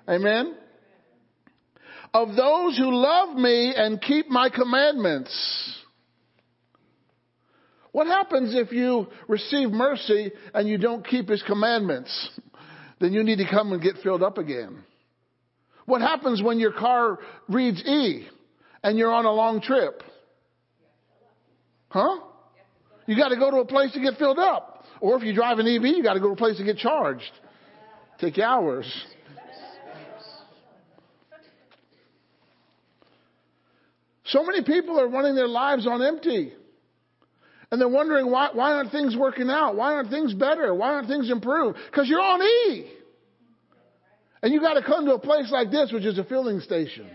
Amen. 0.07 0.55
Of 2.13 2.35
those 2.35 2.77
who 2.77 2.93
love 2.93 3.35
me 3.35 3.73
and 3.75 3.99
keep 4.01 4.29
my 4.29 4.49
commandments. 4.49 5.79
What 7.91 8.07
happens 8.07 8.53
if 8.55 8.71
you 8.71 9.07
receive 9.27 9.69
mercy 9.69 10.31
and 10.53 10.67
you 10.67 10.77
don't 10.77 11.07
keep 11.07 11.29
his 11.29 11.41
commandments? 11.43 12.29
Then 12.99 13.13
you 13.13 13.23
need 13.23 13.37
to 13.37 13.49
come 13.49 13.71
and 13.71 13.81
get 13.81 13.97
filled 14.03 14.23
up 14.23 14.37
again. 14.37 14.83
What 15.85 16.01
happens 16.01 16.41
when 16.41 16.59
your 16.59 16.71
car 16.71 17.19
reads 17.47 17.83
E 17.85 18.27
and 18.83 18.97
you're 18.97 19.11
on 19.11 19.25
a 19.25 19.31
long 19.31 19.61
trip? 19.61 20.03
Huh? 21.89 22.19
You 23.05 23.15
got 23.15 23.29
to 23.29 23.37
go 23.37 23.51
to 23.51 23.57
a 23.57 23.65
place 23.65 23.93
to 23.93 23.99
get 23.99 24.17
filled 24.17 24.39
up. 24.39 24.85
Or 24.99 25.17
if 25.17 25.23
you 25.23 25.33
drive 25.33 25.59
an 25.59 25.67
EV, 25.67 25.83
you 25.83 26.03
got 26.03 26.13
to 26.13 26.19
go 26.19 26.27
to 26.27 26.33
a 26.33 26.37
place 26.37 26.57
to 26.57 26.63
get 26.63 26.77
charged. 26.77 27.31
Take 28.19 28.39
hours. 28.39 28.85
So 34.25 34.43
many 34.43 34.63
people 34.63 34.99
are 34.99 35.07
running 35.07 35.35
their 35.35 35.47
lives 35.47 35.85
on 35.85 36.01
empty. 36.01 36.53
And 37.69 37.81
they're 37.81 37.89
wondering 37.89 38.31
why, 38.31 38.49
why 38.53 38.73
aren't 38.73 38.91
things 38.91 39.15
working 39.17 39.49
out? 39.49 39.75
Why 39.75 39.93
aren't 39.93 40.09
things 40.09 40.33
better? 40.33 40.73
Why 40.73 40.93
aren't 40.93 41.07
things 41.07 41.29
improved? 41.29 41.77
Because 41.89 42.07
you're 42.07 42.21
on 42.21 42.41
E. 42.41 42.91
And 44.41 44.53
you 44.53 44.59
got 44.59 44.73
to 44.73 44.83
come 44.83 45.05
to 45.05 45.13
a 45.13 45.19
place 45.19 45.51
like 45.51 45.71
this, 45.71 45.91
which 45.91 46.05
is 46.05 46.17
a 46.17 46.23
filling 46.23 46.59
station. 46.59 47.07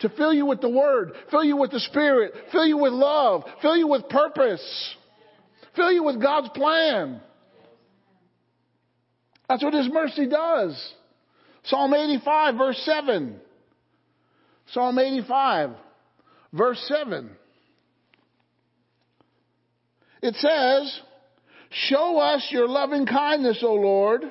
To 0.00 0.08
fill 0.08 0.32
you 0.32 0.46
with 0.46 0.60
the 0.60 0.68
Word, 0.68 1.12
fill 1.30 1.44
you 1.44 1.56
with 1.56 1.70
the 1.70 1.80
Spirit, 1.80 2.32
fill 2.52 2.66
you 2.66 2.78
with 2.78 2.92
love, 2.92 3.44
fill 3.60 3.76
you 3.76 3.86
with 3.86 4.08
purpose, 4.08 4.96
fill 5.76 5.92
you 5.92 6.04
with 6.04 6.20
God's 6.20 6.48
plan. 6.50 7.20
That's 9.48 9.62
what 9.62 9.74
His 9.74 9.88
mercy 9.92 10.26
does. 10.26 10.94
Psalm 11.64 11.92
85, 11.92 12.54
verse 12.56 12.80
7. 12.84 13.40
Psalm 14.72 14.98
85, 14.98 15.70
verse 16.52 16.82
7. 16.86 17.30
It 20.22 20.34
says, 20.36 21.00
Show 21.70 22.18
us 22.18 22.46
your 22.50 22.68
loving 22.68 23.06
kindness, 23.06 23.62
O 23.62 23.74
Lord, 23.74 24.22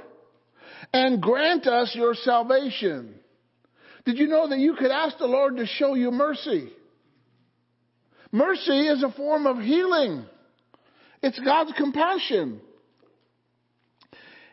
and 0.93 1.21
grant 1.21 1.67
us 1.67 1.93
your 1.95 2.13
salvation. 2.13 3.18
Did 4.05 4.17
you 4.17 4.27
know 4.27 4.49
that 4.49 4.59
you 4.59 4.75
could 4.75 4.91
ask 4.91 5.17
the 5.17 5.27
Lord 5.27 5.57
to 5.57 5.65
show 5.65 5.93
you 5.93 6.11
mercy? 6.11 6.69
Mercy 8.31 8.87
is 8.87 9.03
a 9.03 9.11
form 9.11 9.47
of 9.47 9.57
healing. 9.57 10.25
It's 11.21 11.39
God's 11.39 11.73
compassion. 11.77 12.61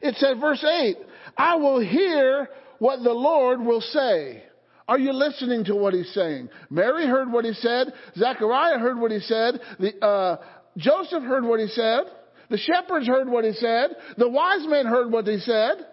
It 0.00 0.14
said, 0.16 0.40
verse 0.40 0.64
8, 0.64 0.96
I 1.36 1.56
will 1.56 1.80
hear 1.80 2.48
what 2.78 3.02
the 3.02 3.12
Lord 3.12 3.60
will 3.60 3.80
say. 3.80 4.42
Are 4.88 4.98
you 4.98 5.12
listening 5.12 5.64
to 5.64 5.74
what 5.74 5.94
he's 5.94 6.12
saying? 6.14 6.48
Mary 6.70 7.06
heard 7.06 7.30
what 7.30 7.44
he 7.44 7.52
said. 7.54 7.92
Zechariah 8.16 8.78
heard 8.78 8.98
what 8.98 9.10
he 9.10 9.18
said. 9.20 9.60
The, 9.80 10.04
uh, 10.04 10.36
Joseph 10.76 11.24
heard 11.24 11.44
what 11.44 11.60
he 11.60 11.66
said. 11.68 12.04
The 12.50 12.58
shepherds 12.58 13.08
heard 13.08 13.28
what 13.28 13.44
he 13.44 13.52
said. 13.52 13.90
The 14.16 14.28
wise 14.28 14.64
men 14.66 14.86
heard 14.86 15.10
what 15.10 15.26
he 15.26 15.38
said. 15.38 15.86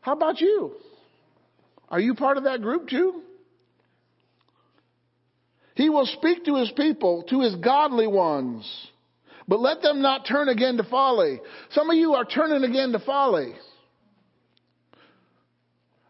How 0.00 0.12
about 0.12 0.40
you? 0.40 0.72
Are 1.90 2.00
you 2.00 2.14
part 2.14 2.36
of 2.36 2.44
that 2.44 2.62
group 2.62 2.88
too? 2.88 3.22
He 5.74 5.88
will 5.88 6.06
speak 6.06 6.44
to 6.44 6.56
his 6.56 6.70
people, 6.72 7.24
to 7.30 7.40
his 7.40 7.54
godly 7.56 8.06
ones, 8.06 8.64
but 9.48 9.60
let 9.60 9.82
them 9.82 10.02
not 10.02 10.26
turn 10.26 10.48
again 10.48 10.76
to 10.76 10.84
folly. 10.84 11.40
Some 11.70 11.90
of 11.90 11.96
you 11.96 12.14
are 12.14 12.24
turning 12.24 12.68
again 12.68 12.92
to 12.92 12.98
folly. 12.98 13.54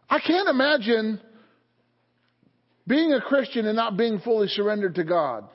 I 0.09 0.19
can't 0.19 0.49
imagine 0.49 1.21
being 2.85 3.13
a 3.13 3.21
Christian 3.21 3.65
and 3.65 3.75
not 3.75 3.95
being 3.95 4.19
fully 4.19 4.49
surrendered 4.49 4.95
to 4.95 5.05
God. 5.05 5.45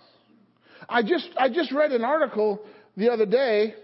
I 0.89 1.03
just, 1.03 1.29
I 1.39 1.51
just 1.51 1.73
read 1.73 1.93
an 1.93 2.03
article 2.03 2.61
the 2.97 3.11
other 3.13 3.27
day 3.27 3.75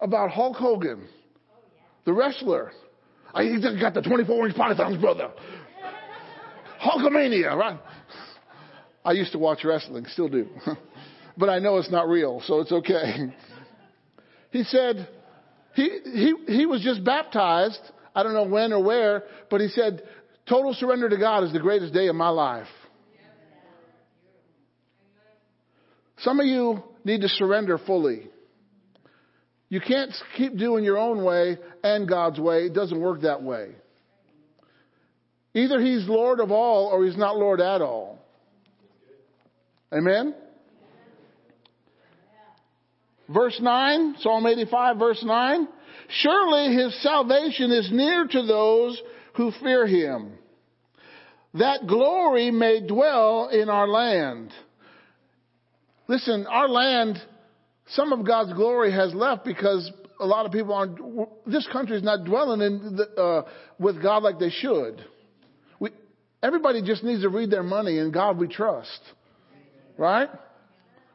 about 0.00 0.30
Hulk 0.30 0.56
Hogan, 0.56 1.06
the 2.04 2.12
wrestler. 2.12 2.72
I, 3.32 3.44
he 3.44 3.60
got 3.80 3.94
the 3.94 4.02
24 4.02 4.48
inch 4.48 4.56
pythons, 4.56 5.00
brother. 5.00 5.30
Hulkamania, 6.82 7.56
right? 7.56 7.78
I 9.04 9.12
used 9.12 9.32
to 9.32 9.38
watch 9.38 9.64
wrestling, 9.64 10.06
still 10.06 10.28
do. 10.28 10.48
but 11.36 11.48
I 11.48 11.58
know 11.58 11.78
it's 11.78 11.90
not 11.90 12.08
real, 12.08 12.42
so 12.44 12.60
it's 12.60 12.72
okay. 12.72 13.34
he 14.50 14.64
said 14.64 15.08
he, 15.74 16.00
he, 16.04 16.34
he 16.46 16.66
was 16.66 16.82
just 16.82 17.04
baptized. 17.04 17.80
I 18.14 18.22
don't 18.22 18.34
know 18.34 18.44
when 18.44 18.72
or 18.72 18.82
where, 18.82 19.24
but 19.50 19.60
he 19.60 19.68
said, 19.68 20.02
total 20.48 20.74
surrender 20.74 21.08
to 21.08 21.16
God 21.16 21.44
is 21.44 21.52
the 21.52 21.60
greatest 21.60 21.94
day 21.94 22.08
of 22.08 22.16
my 22.16 22.28
life. 22.28 22.68
Some 26.18 26.38
of 26.38 26.46
you 26.46 26.82
need 27.04 27.22
to 27.22 27.28
surrender 27.28 27.78
fully. 27.78 28.28
You 29.68 29.80
can't 29.80 30.12
keep 30.36 30.56
doing 30.56 30.84
your 30.84 30.98
own 30.98 31.24
way 31.24 31.58
and 31.82 32.06
God's 32.06 32.38
way. 32.38 32.66
It 32.66 32.74
doesn't 32.74 33.00
work 33.00 33.22
that 33.22 33.42
way. 33.42 33.70
Either 35.54 35.80
He's 35.80 36.08
Lord 36.08 36.40
of 36.40 36.50
all 36.50 36.86
or 36.86 37.04
He's 37.04 37.16
not 37.16 37.36
Lord 37.36 37.60
at 37.60 37.82
all. 37.82 38.18
Amen? 39.92 40.34
Verse 43.28 43.58
9, 43.60 44.16
Psalm 44.20 44.46
85, 44.46 44.98
verse 44.98 45.22
9. 45.24 45.68
Surely 46.08 46.74
His 46.74 47.02
salvation 47.02 47.70
is 47.70 47.90
near 47.92 48.26
to 48.26 48.42
those 48.42 49.00
who 49.36 49.52
fear 49.62 49.86
Him, 49.86 50.32
that 51.54 51.86
glory 51.86 52.50
may 52.50 52.86
dwell 52.86 53.48
in 53.48 53.68
our 53.68 53.88
land. 53.88 54.52
Listen, 56.08 56.46
our 56.46 56.68
land 56.68 57.18
some 57.88 58.12
of 58.12 58.26
God's 58.26 58.52
glory 58.54 58.92
has 58.92 59.14
left 59.14 59.44
because 59.44 59.90
a 60.20 60.26
lot 60.26 60.46
of 60.46 60.52
people 60.52 60.74
aren't, 60.74 60.98
this 61.46 61.66
country 61.72 61.96
is 61.96 62.02
not 62.02 62.24
dwelling 62.24 62.60
in 62.60 62.96
the, 62.96 63.22
uh, 63.22 63.48
with 63.78 64.02
God 64.02 64.22
like 64.22 64.38
they 64.38 64.50
should. 64.50 65.04
Everybody 66.42 66.82
just 66.82 67.04
needs 67.04 67.22
to 67.22 67.28
read 67.28 67.50
their 67.50 67.62
money 67.62 67.98
and 67.98 68.12
God 68.12 68.38
we 68.38 68.48
trust. 68.48 69.00
Right? 69.96 70.28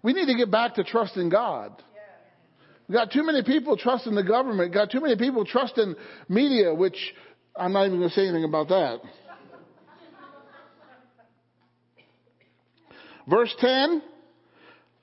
We 0.02 0.14
need 0.14 0.28
to 0.28 0.36
get 0.36 0.50
back 0.50 0.76
to 0.76 0.84
trusting 0.84 1.30
God. 1.30 1.74
We 2.88 2.94
got 2.94 3.12
too 3.12 3.24
many 3.24 3.44
people 3.44 3.76
trusting 3.76 4.16
the 4.16 4.24
government, 4.24 4.74
got 4.74 4.92
too 4.92 5.02
many 5.02 5.18
people 5.18 5.44
trusting 5.44 5.96
media, 6.30 6.74
which 6.74 6.96
I'm 7.56 7.74
not 7.74 7.86
even 7.88 7.98
going 7.98 8.10
to 8.10 8.16
say 8.16 8.24
anything 8.24 8.46
about 8.46 8.70
that. 8.70 9.02
Verse 13.30 13.54
10 13.60 14.02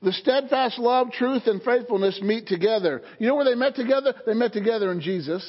the 0.05 0.13
steadfast 0.13 0.79
love, 0.79 1.13
truth, 1.13 1.45
and 1.47 1.63
faithfulness 1.63 2.21
meet 2.23 2.47
together. 2.47 3.01
You 3.19 3.27
know 3.27 3.37
where 3.37 3.47
they 3.47 3.55
met 3.55 3.75
together? 3.75 4.15
They 4.27 4.35
met 4.35 4.53
together 4.53 4.93
in 4.93 5.01
Jesus. 5.01 5.43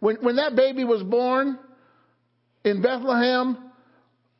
When, 0.00 0.16
when 0.16 0.36
that 0.36 0.56
baby 0.56 0.82
was 0.82 1.02
born 1.04 1.58
in 2.68 2.82
Bethlehem, 2.82 3.58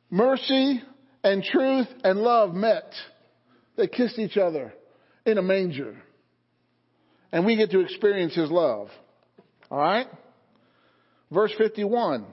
mercy 0.09 0.81
and 1.23 1.43
truth 1.43 1.87
and 2.03 2.19
love 2.19 2.53
met. 2.53 2.93
They 3.75 3.87
kissed 3.87 4.19
each 4.19 4.37
other 4.37 4.73
in 5.25 5.37
a 5.37 5.41
manger. 5.41 5.95
And 7.31 7.45
we 7.45 7.55
get 7.55 7.71
to 7.71 7.79
experience 7.79 8.35
his 8.35 8.49
love. 8.49 8.89
All 9.69 9.79
right? 9.79 10.07
Verse 11.31 11.53
51 11.57 12.25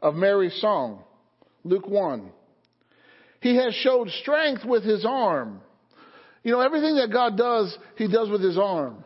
of 0.00 0.14
Mary's 0.14 0.58
song, 0.60 1.02
Luke 1.64 1.86
1. 1.88 2.30
He 3.40 3.56
has 3.56 3.74
showed 3.74 4.10
strength 4.10 4.64
with 4.64 4.82
his 4.82 5.04
arm. 5.04 5.60
You 6.42 6.52
know, 6.52 6.60
everything 6.60 6.96
that 6.96 7.12
God 7.12 7.36
does, 7.36 7.76
he 7.96 8.08
does 8.08 8.28
with 8.28 8.42
his 8.42 8.58
arm. 8.58 9.04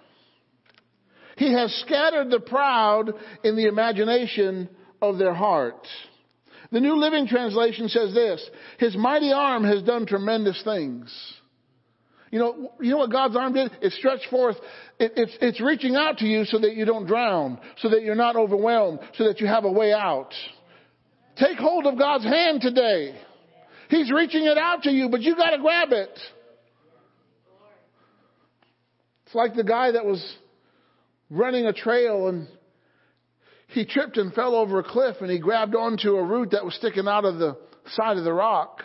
He 1.36 1.52
has 1.52 1.72
scattered 1.86 2.30
the 2.30 2.40
proud 2.40 3.12
in 3.44 3.56
the 3.56 3.66
imagination 3.66 4.68
of 5.02 5.18
their 5.18 5.34
heart. 5.34 5.86
The 6.72 6.80
New 6.80 6.96
Living 6.96 7.26
Translation 7.26 7.88
says 7.88 8.14
this, 8.14 8.48
His 8.78 8.96
mighty 8.96 9.32
arm 9.32 9.64
has 9.64 9.82
done 9.82 10.06
tremendous 10.06 10.60
things. 10.62 11.12
You 12.30 12.38
know, 12.38 12.72
you 12.80 12.90
know 12.90 12.98
what 12.98 13.10
God's 13.10 13.34
arm 13.34 13.54
did? 13.54 13.72
It 13.82 13.92
stretched 13.92 14.28
forth. 14.30 14.56
It, 15.00 15.12
it's, 15.16 15.36
it's 15.40 15.60
reaching 15.60 15.96
out 15.96 16.18
to 16.18 16.26
you 16.26 16.44
so 16.44 16.60
that 16.60 16.76
you 16.76 16.84
don't 16.84 17.06
drown, 17.06 17.58
so 17.78 17.88
that 17.90 18.02
you're 18.02 18.14
not 18.14 18.36
overwhelmed, 18.36 19.00
so 19.14 19.24
that 19.24 19.40
you 19.40 19.48
have 19.48 19.64
a 19.64 19.72
way 19.72 19.92
out. 19.92 20.32
Take 21.36 21.58
hold 21.58 21.86
of 21.86 21.98
God's 21.98 22.24
hand 22.24 22.60
today. 22.60 23.16
He's 23.88 24.12
reaching 24.12 24.44
it 24.44 24.56
out 24.56 24.84
to 24.84 24.90
you, 24.90 25.08
but 25.08 25.22
you 25.22 25.34
got 25.34 25.50
to 25.50 25.58
grab 25.58 25.88
it. 25.90 26.16
It's 29.26 29.34
like 29.34 29.54
the 29.54 29.64
guy 29.64 29.92
that 29.92 30.04
was 30.04 30.24
running 31.30 31.66
a 31.66 31.72
trail 31.72 32.28
and 32.28 32.46
he 33.72 33.84
tripped 33.84 34.16
and 34.16 34.32
fell 34.34 34.54
over 34.54 34.78
a 34.78 34.84
cliff 34.84 35.16
and 35.20 35.30
he 35.30 35.38
grabbed 35.38 35.74
onto 35.74 36.16
a 36.16 36.24
root 36.24 36.50
that 36.52 36.64
was 36.64 36.74
sticking 36.74 37.06
out 37.06 37.24
of 37.24 37.38
the 37.38 37.56
side 37.92 38.16
of 38.16 38.24
the 38.24 38.32
rock. 38.32 38.82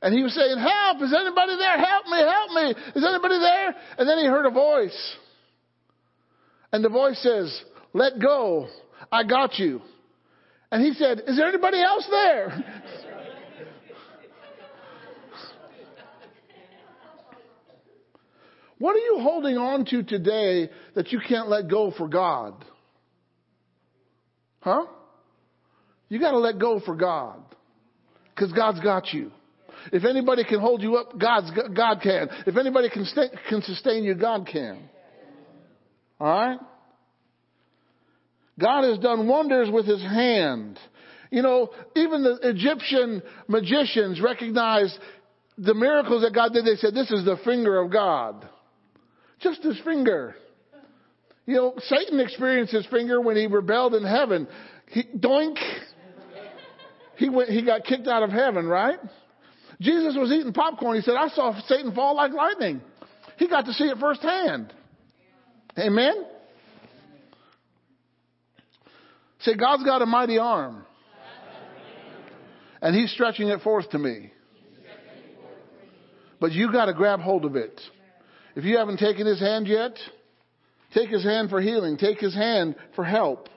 And 0.00 0.14
he 0.14 0.22
was 0.22 0.32
saying, 0.34 0.58
help, 0.58 1.02
is 1.02 1.12
anybody 1.12 1.56
there? 1.56 1.76
Help 1.76 2.06
me, 2.06 2.18
help 2.18 2.50
me. 2.52 2.82
Is 2.94 3.04
anybody 3.04 3.38
there? 3.38 3.74
And 3.98 4.08
then 4.08 4.18
he 4.18 4.26
heard 4.26 4.46
a 4.46 4.50
voice. 4.50 5.16
And 6.72 6.84
the 6.84 6.88
voice 6.88 7.20
says, 7.20 7.62
let 7.92 8.20
go. 8.20 8.68
I 9.10 9.24
got 9.24 9.58
you. 9.58 9.80
And 10.70 10.84
he 10.84 10.92
said, 10.92 11.22
is 11.26 11.36
there 11.36 11.48
anybody 11.48 11.82
else 11.82 12.06
there? 12.10 12.64
What 18.78 18.94
are 18.94 19.00
you 19.00 19.18
holding 19.20 19.56
on 19.56 19.84
to 19.86 20.04
today 20.04 20.70
that 20.94 21.10
you 21.10 21.20
can't 21.28 21.48
let 21.48 21.68
go 21.68 21.90
for 21.90 22.06
God? 22.06 22.64
Huh? 24.60 24.86
You 26.08 26.18
got 26.18 26.32
to 26.32 26.38
let 26.38 26.58
go 26.58 26.80
for 26.80 26.96
God. 26.96 27.40
Because 28.34 28.52
God's 28.52 28.80
got 28.80 29.12
you. 29.12 29.30
If 29.92 30.04
anybody 30.04 30.44
can 30.44 30.60
hold 30.60 30.82
you 30.82 30.96
up, 30.96 31.18
God's, 31.18 31.50
God 31.74 32.00
can. 32.02 32.28
If 32.46 32.56
anybody 32.56 32.88
can, 32.90 33.04
stay, 33.04 33.28
can 33.48 33.62
sustain 33.62 34.04
you, 34.04 34.14
God 34.14 34.46
can. 34.50 34.88
All 36.20 36.28
right? 36.28 36.58
God 38.58 38.84
has 38.84 38.98
done 38.98 39.28
wonders 39.28 39.70
with 39.70 39.86
his 39.86 40.02
hand. 40.02 40.78
You 41.30 41.42
know, 41.42 41.70
even 41.94 42.22
the 42.22 42.38
Egyptian 42.42 43.22
magicians 43.46 44.20
recognized 44.20 44.98
the 45.56 45.74
miracles 45.74 46.22
that 46.22 46.34
God 46.34 46.52
did. 46.52 46.64
They 46.64 46.76
said, 46.76 46.94
this 46.94 47.10
is 47.10 47.24
the 47.24 47.36
finger 47.44 47.80
of 47.80 47.92
God. 47.92 48.48
Just 49.40 49.62
his 49.62 49.78
finger. 49.84 50.34
You 51.48 51.54
know, 51.54 51.74
Satan 51.78 52.20
experienced 52.20 52.74
his 52.74 52.84
finger 52.88 53.22
when 53.22 53.34
he 53.34 53.46
rebelled 53.46 53.94
in 53.94 54.04
heaven. 54.04 54.46
He, 54.88 55.02
doink. 55.16 55.56
He 57.16 57.30
went, 57.30 57.48
he 57.48 57.64
got 57.64 57.84
kicked 57.84 58.06
out 58.06 58.22
of 58.22 58.28
heaven, 58.28 58.66
right? 58.66 58.98
Jesus 59.80 60.14
was 60.14 60.30
eating 60.30 60.52
popcorn. 60.52 60.96
He 60.96 61.02
said, 61.02 61.14
I 61.14 61.28
saw 61.28 61.58
Satan 61.66 61.94
fall 61.94 62.14
like 62.14 62.34
lightning. 62.34 62.82
He 63.38 63.48
got 63.48 63.64
to 63.64 63.72
see 63.72 63.84
it 63.84 63.96
firsthand. 63.96 64.74
Amen? 65.78 66.26
Say, 69.38 69.54
God's 69.54 69.84
got 69.84 70.02
a 70.02 70.06
mighty 70.06 70.36
arm. 70.36 70.84
And 72.82 72.94
he's 72.94 73.10
stretching 73.12 73.48
it 73.48 73.62
forth 73.62 73.88
to 73.92 73.98
me. 73.98 74.32
But 76.40 76.52
you 76.52 76.70
got 76.70 76.86
to 76.86 76.92
grab 76.92 77.20
hold 77.20 77.46
of 77.46 77.56
it. 77.56 77.80
If 78.54 78.64
you 78.64 78.76
haven't 78.76 78.98
taken 78.98 79.26
his 79.26 79.40
hand 79.40 79.66
yet, 79.66 79.94
take 80.94 81.08
his 81.08 81.24
hand 81.24 81.50
for 81.50 81.60
healing. 81.60 81.96
Take 81.96 82.18
his 82.18 82.34
hand 82.34 82.76
for 82.94 83.04
help. 83.04 83.48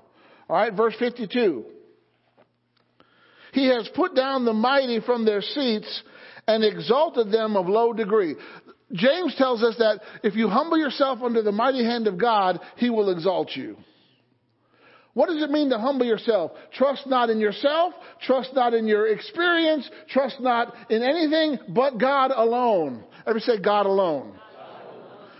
All 0.49 0.55
right, 0.55 0.73
verse 0.73 0.95
52. 0.99 1.65
He 3.53 3.67
has 3.67 3.89
put 3.95 4.15
down 4.15 4.45
the 4.45 4.53
mighty 4.53 4.99
from 5.01 5.25
their 5.25 5.41
seats 5.41 6.03
and 6.47 6.63
exalted 6.63 7.31
them 7.31 7.55
of 7.55 7.67
low 7.67 7.93
degree. 7.93 8.35
James 8.93 9.35
tells 9.37 9.63
us 9.63 9.75
that 9.77 10.01
if 10.23 10.35
you 10.35 10.49
humble 10.49 10.77
yourself 10.77 11.19
under 11.21 11.41
the 11.41 11.51
mighty 11.51 11.83
hand 11.83 12.07
of 12.07 12.17
God, 12.17 12.59
he 12.77 12.89
will 12.89 13.09
exalt 13.09 13.51
you. 13.55 13.77
What 15.13 15.27
does 15.27 15.43
it 15.43 15.49
mean 15.49 15.69
to 15.71 15.77
humble 15.77 16.05
yourself? 16.05 16.51
Trust 16.73 17.05
not 17.05 17.29
in 17.29 17.39
yourself, 17.39 17.93
trust 18.21 18.53
not 18.53 18.73
in 18.73 18.87
your 18.87 19.07
experience, 19.07 19.89
trust 20.09 20.39
not 20.39 20.73
in 20.89 21.03
anything 21.03 21.59
but 21.73 21.97
God 21.97 22.31
alone. 22.33 23.03
Ever 23.27 23.39
say 23.39 23.59
God 23.59 23.85
alone? 23.85 24.33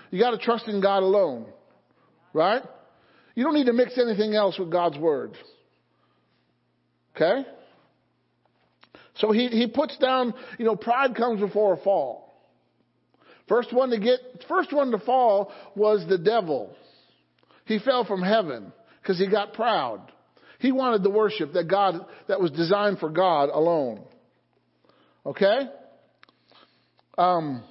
You 0.10 0.20
got 0.20 0.32
to 0.32 0.38
trust 0.38 0.68
in 0.68 0.82
God 0.82 1.04
alone. 1.04 1.46
Right? 2.34 2.64
You 3.36 3.44
don't 3.44 3.56
need 3.56 3.66
to 3.66 3.74
mix 3.74 3.98
anything 3.98 4.36
else 4.36 4.58
with 4.60 4.72
God's 4.72 4.98
word. 4.98 5.38
Okay? 7.16 7.48
So 9.16 9.32
he, 9.32 9.48
he 9.48 9.68
puts 9.68 9.98
down, 9.98 10.34
you 10.58 10.66
know, 10.66 10.76
pride 10.76 11.16
comes 11.16 11.40
before 11.40 11.74
a 11.74 11.78
fall. 11.78 12.34
First 13.48 13.74
one 13.74 13.90
to 13.90 14.00
get, 14.00 14.20
first 14.48 14.72
one 14.72 14.92
to 14.92 15.00
fall 15.00 15.52
was 15.76 16.06
the 16.08 16.18
devil. 16.18 16.76
He 17.66 17.80
fell 17.80 18.06
from 18.06 18.22
heaven 18.22 18.72
because 19.02 19.20
he 19.20 19.28
got 19.28 19.54
proud. 19.54 20.12
He 20.60 20.72
wanted 20.72 21.04
the 21.04 21.10
worship 21.10 21.54
that 21.54 21.68
God, 21.68 22.06
that 22.28 22.40
was 22.40 22.52
designed 22.52 23.00
for 23.00 23.10
God 23.10 23.50
alone. 23.50 24.02
Okay? 25.26 25.62
Um, 27.18 27.64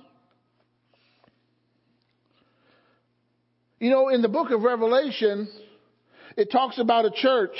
you 3.81 3.91
know, 3.91 4.11
in 4.11 4.23
the 4.23 4.29
book 4.29 4.51
of 4.51 4.63
Revelation, 4.63 5.49
it 6.37 6.53
talks 6.53 6.79
about 6.79 7.07
a 7.07 7.11
church. 7.11 7.57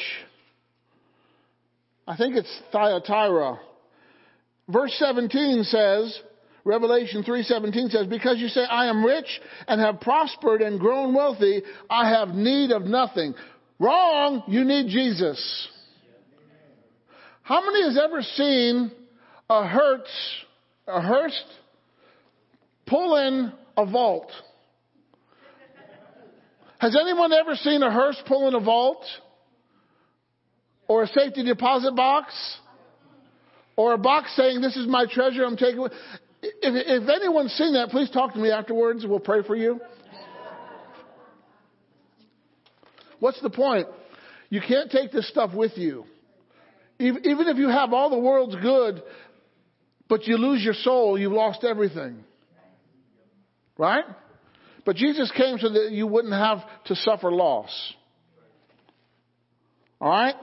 I 2.07 2.17
think 2.17 2.37
it's 2.37 2.61
Thyatira. 2.73 3.59
Verse 4.69 4.95
17 4.99 5.65
says, 5.65 6.21
Revelation 6.65 7.25
3:17 7.25 7.91
says, 7.91 8.07
"Because 8.07 8.39
you 8.39 8.49
say 8.49 8.65
I 8.65 8.87
am 8.87 9.05
rich 9.05 9.41
and 9.67 9.81
have 9.81 10.01
prospered 10.01 10.61
and 10.61 10.79
grown 10.79 11.15
wealthy, 11.15 11.63
I 11.89 12.09
have 12.11 12.35
need 12.35 12.71
of 12.71 12.85
nothing." 12.85 13.35
Wrong, 13.79 14.43
you 14.47 14.65
need 14.65 14.89
Jesus. 14.89 15.69
How 17.43 17.65
many 17.65 17.83
has 17.85 17.97
ever 17.97 18.23
seen 18.23 18.93
a 19.49 19.67
Hertz, 19.67 20.11
a 20.87 21.01
Hearst 21.01 21.47
pull 22.85 23.17
in 23.17 23.53
a 23.79 23.87
vault? 23.87 24.31
Has 26.81 26.97
anyone 26.99 27.31
ever 27.31 27.57
seen 27.57 27.83
a 27.83 27.93
hearse 27.93 28.17
pull 28.27 28.49
in 28.49 28.55
a 28.55 28.61
vault? 28.61 29.05
Or 30.89 31.03
a 31.03 31.07
safety 31.09 31.45
deposit 31.45 31.95
box? 31.95 32.35
Or 33.77 33.93
a 33.93 33.99
box 33.99 34.35
saying, 34.35 34.63
This 34.63 34.77
is 34.77 34.87
my 34.89 35.05
treasure, 35.05 35.45
I'm 35.45 35.59
taking 35.59 35.85
it. 35.85 35.93
If, 36.43 37.03
if 37.03 37.09
anyone's 37.09 37.53
seen 37.53 37.75
that, 37.75 37.91
please 37.91 38.09
talk 38.11 38.33
to 38.33 38.39
me 38.39 38.51
afterwards. 38.51 39.05
We'll 39.07 39.21
pray 39.21 39.43
for 39.43 39.55
you. 39.55 39.79
What's 43.19 43.43
the 43.43 43.51
point? 43.51 43.87
You 44.49 44.63
can't 44.67 44.91
take 44.91 45.13
this 45.13 45.29
stuff 45.29 45.55
with 45.55 45.73
you. 45.77 46.07
Even 46.99 47.47
if 47.47 47.59
you 47.59 47.69
have 47.69 47.93
all 47.93 48.09
the 48.09 48.19
world's 48.19 48.57
good, 48.57 49.03
but 50.09 50.27
you 50.27 50.39
lose 50.39 50.65
your 50.65 50.75
soul, 50.75 51.19
you've 51.19 51.33
lost 51.33 51.63
everything. 51.63 52.25
Right? 53.77 54.05
But 54.85 54.97
Jesus 54.97 55.31
came 55.37 55.59
so 55.59 55.69
that 55.71 55.91
you 55.93 56.07
wouldn't 56.07 56.33
have 56.33 56.59
to 56.87 56.97
suffer 56.97 57.31
loss. 57.31 57.95
All 60.01 60.11
right? 60.11 60.35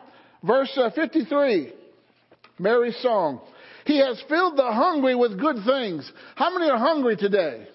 Verse 0.43 0.71
uh, 0.77 0.91
53, 0.91 1.73
Mary's 2.59 2.97
song. 3.01 3.41
He 3.85 3.99
has 3.99 4.21
filled 4.29 4.57
the 4.57 4.71
hungry 4.71 5.15
with 5.15 5.39
good 5.39 5.57
things. 5.65 6.09
How 6.35 6.53
many 6.53 6.69
are 6.69 6.77
hungry 6.77 7.15
today? 7.15 7.67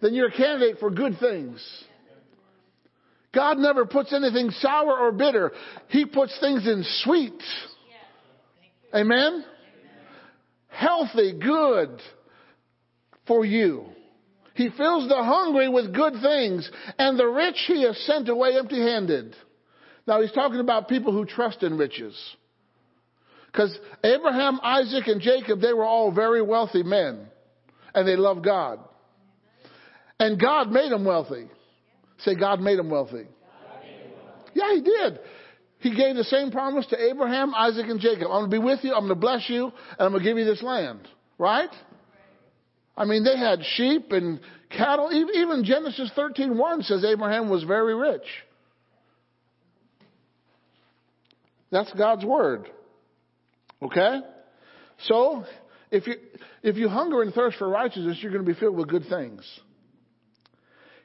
Then 0.00 0.14
you're 0.14 0.28
a 0.28 0.32
candidate 0.32 0.78
for 0.80 0.90
good 0.90 1.18
things. 1.20 1.62
God 3.32 3.58
never 3.58 3.86
puts 3.86 4.12
anything 4.12 4.50
sour 4.50 4.98
or 4.98 5.12
bitter. 5.12 5.52
He 5.88 6.04
puts 6.06 6.36
things 6.40 6.66
in 6.66 6.84
sweet. 7.04 7.40
Amen? 8.94 9.44
Healthy, 10.68 11.38
good 11.38 12.00
for 13.26 13.44
you. 13.44 13.84
He 14.60 14.68
fills 14.68 15.08
the 15.08 15.24
hungry 15.24 15.70
with 15.70 15.94
good 15.94 16.12
things, 16.20 16.70
and 16.98 17.18
the 17.18 17.26
rich 17.26 17.56
he 17.66 17.82
has 17.84 17.96
sent 18.00 18.28
away 18.28 18.58
empty 18.58 18.78
handed. 18.78 19.34
Now 20.06 20.20
he's 20.20 20.32
talking 20.32 20.60
about 20.60 20.86
people 20.86 21.14
who 21.14 21.24
trust 21.24 21.62
in 21.62 21.78
riches. 21.78 22.14
Because 23.46 23.74
Abraham, 24.04 24.60
Isaac, 24.62 25.06
and 25.06 25.22
Jacob, 25.22 25.62
they 25.62 25.72
were 25.72 25.86
all 25.86 26.12
very 26.12 26.42
wealthy 26.42 26.82
men, 26.82 27.26
and 27.94 28.06
they 28.06 28.16
loved 28.16 28.44
God. 28.44 28.80
And 30.18 30.38
God 30.38 30.70
made 30.70 30.92
them 30.92 31.06
wealthy. 31.06 31.48
Say, 32.18 32.34
God 32.34 32.60
made 32.60 32.78
them 32.78 32.90
wealthy. 32.90 33.28
Yeah, 34.52 34.74
he 34.74 34.82
did. 34.82 35.20
He 35.78 35.96
gave 35.96 36.16
the 36.16 36.24
same 36.24 36.50
promise 36.50 36.84
to 36.88 37.02
Abraham, 37.02 37.54
Isaac, 37.54 37.86
and 37.88 37.98
Jacob. 37.98 38.24
I'm 38.24 38.40
going 38.40 38.50
to 38.50 38.58
be 38.58 38.62
with 38.62 38.80
you. 38.82 38.92
I'm 38.92 39.06
going 39.06 39.08
to 39.08 39.14
bless 39.14 39.48
you, 39.48 39.68
and 39.68 40.00
I'm 40.00 40.10
going 40.10 40.22
to 40.22 40.28
give 40.28 40.36
you 40.36 40.44
this 40.44 40.62
land. 40.62 41.08
Right? 41.38 41.70
I 43.00 43.06
mean, 43.06 43.24
they 43.24 43.38
had 43.38 43.60
sheep 43.76 44.12
and 44.12 44.40
cattle. 44.68 45.10
Even 45.10 45.64
Genesis 45.64 46.10
13:1 46.14 46.82
says 46.82 47.02
Abraham 47.02 47.48
was 47.48 47.62
very 47.62 47.94
rich. 47.94 48.26
That's 51.70 51.90
God's 51.94 52.26
word. 52.26 52.70
Okay? 53.80 54.20
So, 55.04 55.46
if 55.90 56.06
you, 56.06 56.16
if 56.62 56.76
you 56.76 56.90
hunger 56.90 57.22
and 57.22 57.32
thirst 57.32 57.56
for 57.56 57.70
righteousness, 57.70 58.18
you're 58.20 58.32
going 58.32 58.44
to 58.44 58.52
be 58.52 58.58
filled 58.58 58.76
with 58.76 58.88
good 58.88 59.06
things. 59.08 59.48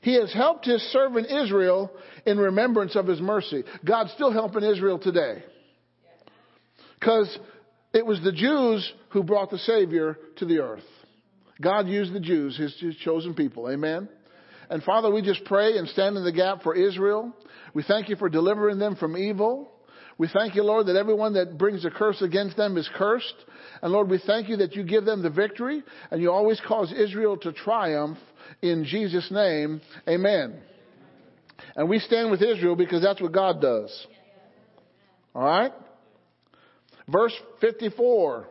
He 0.02 0.16
has 0.16 0.34
helped 0.34 0.66
his 0.66 0.82
servant 0.92 1.32
Israel 1.32 1.92
in 2.26 2.38
remembrance 2.38 2.98
of 2.98 3.08
his 3.08 3.22
mercy. 3.22 3.64
God's 3.86 4.12
still 4.12 4.34
helping 4.34 4.64
Israel 4.64 5.00
today. 5.00 5.44
Because 7.00 7.40
it 7.94 8.06
was 8.06 8.22
the 8.22 8.34
Jews 8.34 8.92
who 9.12 9.24
brought 9.24 9.50
the 9.50 9.60
Savior 9.60 10.18
to 10.38 10.46
the 10.46 10.60
earth. 10.60 10.84
God 11.62 11.88
used 11.88 12.14
the 12.14 12.20
Jews, 12.20 12.58
his, 12.58 12.76
chosen 12.98 13.34
people. 13.34 13.70
Amen. 13.70 14.10
And 14.70 14.84
Father, 14.84 15.12
we 15.12 15.22
just 15.22 15.46
pray 15.46 15.78
and 15.78 15.88
stand 15.88 16.18
in 16.18 16.24
the 16.24 16.32
gap 16.32 16.64
for 16.64 16.76
Israel. 16.76 17.34
We 17.74 17.84
thank 17.84 18.10
you 18.10 18.16
for 18.16 18.30
delivering 18.30 18.80
them 18.80 18.96
from 18.96 19.16
evil. 19.16 19.72
We 20.18 20.30
thank 20.30 20.56
you, 20.56 20.64
Lord, 20.64 20.88
that 20.88 20.96
everyone 20.96 21.34
that 21.34 21.58
brings 21.58 21.84
a 21.86 21.90
curse 21.90 22.22
against 22.22 22.56
them 22.56 22.78
is 22.78 22.90
cursed. 22.96 23.36
And 23.82 23.92
Lord, 23.92 24.10
we 24.10 24.20
thank 24.26 24.48
you 24.48 24.58
that 24.58 24.76
you 24.76 24.84
give 24.84 25.06
them 25.06 25.22
the 25.22 25.30
victory 25.30 25.84
and 26.10 26.22
you 26.22 26.32
always 26.32 26.62
cause 26.66 26.92
Israel 26.92 27.38
to 27.38 27.52
triumph 27.52 28.18
in 28.62 28.86
Jesus' 28.86 29.30
name. 29.30 29.82
Amen. 30.08 30.62
And 31.76 31.90
we 31.90 32.00
stand 32.00 32.32
with 32.32 32.42
Israel 32.42 32.76
because 32.76 33.02
that's 33.02 33.22
what 33.22 33.34
God 33.34 33.62
does. 33.62 34.08
All 35.34 35.44
right? 35.44 35.74
Verse 37.10 37.34
54. 37.60 38.48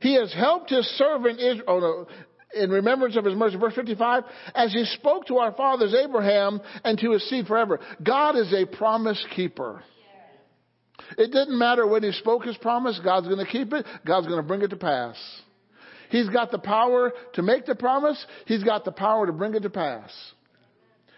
He 0.00 0.14
has 0.14 0.32
helped 0.32 0.70
his 0.70 0.86
servant 0.96 1.38
Israel. 1.38 1.64
Oh, 1.68 1.78
no. 1.78 2.06
In 2.54 2.70
remembrance 2.70 3.16
of 3.16 3.24
his 3.24 3.34
mercy. 3.34 3.56
Verse 3.56 3.74
55. 3.74 4.24
As 4.54 4.72
he 4.72 4.84
spoke 4.84 5.26
to 5.26 5.38
our 5.38 5.52
fathers 5.52 5.94
Abraham 5.94 6.60
and 6.84 6.98
to 6.98 7.12
his 7.12 7.28
seed 7.28 7.46
forever. 7.46 7.80
God 8.02 8.36
is 8.36 8.52
a 8.52 8.66
promise 8.66 9.24
keeper. 9.34 9.82
It 11.18 11.32
didn't 11.32 11.58
matter 11.58 11.86
when 11.86 12.02
he 12.02 12.12
spoke 12.12 12.44
his 12.44 12.56
promise, 12.58 13.00
God's 13.02 13.26
going 13.26 13.44
to 13.44 13.50
keep 13.50 13.72
it, 13.72 13.86
God's 14.06 14.26
going 14.26 14.40
to 14.40 14.46
bring 14.46 14.62
it 14.62 14.68
to 14.68 14.76
pass. 14.76 15.16
He's 16.10 16.28
got 16.28 16.50
the 16.50 16.58
power 16.58 17.12
to 17.34 17.42
make 17.42 17.66
the 17.66 17.74
promise, 17.74 18.24
he's 18.46 18.62
got 18.62 18.84
the 18.84 18.92
power 18.92 19.26
to 19.26 19.32
bring 19.32 19.54
it 19.54 19.60
to 19.60 19.70
pass. 19.70 20.10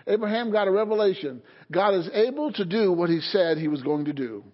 Abraham 0.07 0.53
got 0.53 0.69
a 0.69 0.71
revelation. 0.71 1.43
God 1.73 1.95
is 1.95 2.09
able 2.13 2.53
to 2.53 2.65
do 2.65 2.93
what 2.93 3.09
he 3.09 3.21
said 3.21 3.57
he 3.57 3.69
was 3.69 3.83
going 3.83 4.05
to 4.05 4.13
do. 4.13 4.45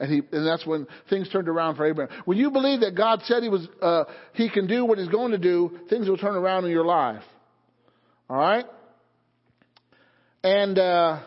And, 0.00 0.10
he, 0.10 0.22
and 0.32 0.46
that's 0.46 0.66
when 0.66 0.86
things 1.10 1.28
turned 1.28 1.48
around 1.48 1.76
for 1.76 1.84
Abraham. 1.86 2.22
When 2.24 2.38
you 2.38 2.50
believe 2.50 2.80
that 2.80 2.96
God 2.96 3.20
said 3.24 3.42
he, 3.42 3.50
was, 3.50 3.68
uh, 3.82 4.04
he 4.32 4.48
can 4.48 4.66
do 4.66 4.86
what 4.86 4.96
he's 4.96 5.08
going 5.08 5.32
to 5.32 5.38
do, 5.38 5.78
things 5.90 6.08
will 6.08 6.16
turn 6.16 6.34
around 6.34 6.64
in 6.64 6.70
your 6.70 6.86
life. 6.86 7.22
All 8.30 8.38
right? 8.38 8.64
And 10.42 10.78
uh, 10.78 11.20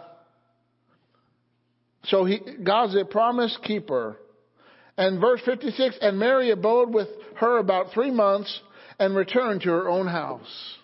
so 2.05 2.25
he, 2.25 2.41
God's 2.63 2.95
a 2.95 3.05
promise 3.05 3.55
keeper. 3.63 4.17
And 4.97 5.21
verse 5.21 5.41
56, 5.45 5.97
and 6.01 6.17
Mary 6.17 6.49
abode 6.49 6.91
with 6.91 7.07
her 7.35 7.59
about 7.59 7.93
three 7.93 8.11
months 8.11 8.59
and 8.99 9.15
returned 9.15 9.61
to 9.61 9.69
her 9.69 9.87
own 9.87 10.07
house. 10.07 10.77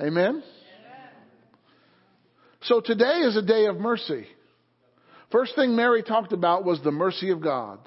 Amen? 0.00 0.42
So 2.62 2.80
today 2.80 3.20
is 3.20 3.36
a 3.36 3.42
day 3.42 3.66
of 3.66 3.76
mercy. 3.76 4.26
First 5.34 5.56
thing 5.56 5.74
Mary 5.74 6.04
talked 6.04 6.32
about 6.32 6.64
was 6.64 6.80
the 6.80 6.92
mercy 6.92 7.30
of 7.30 7.42
God. 7.42 7.80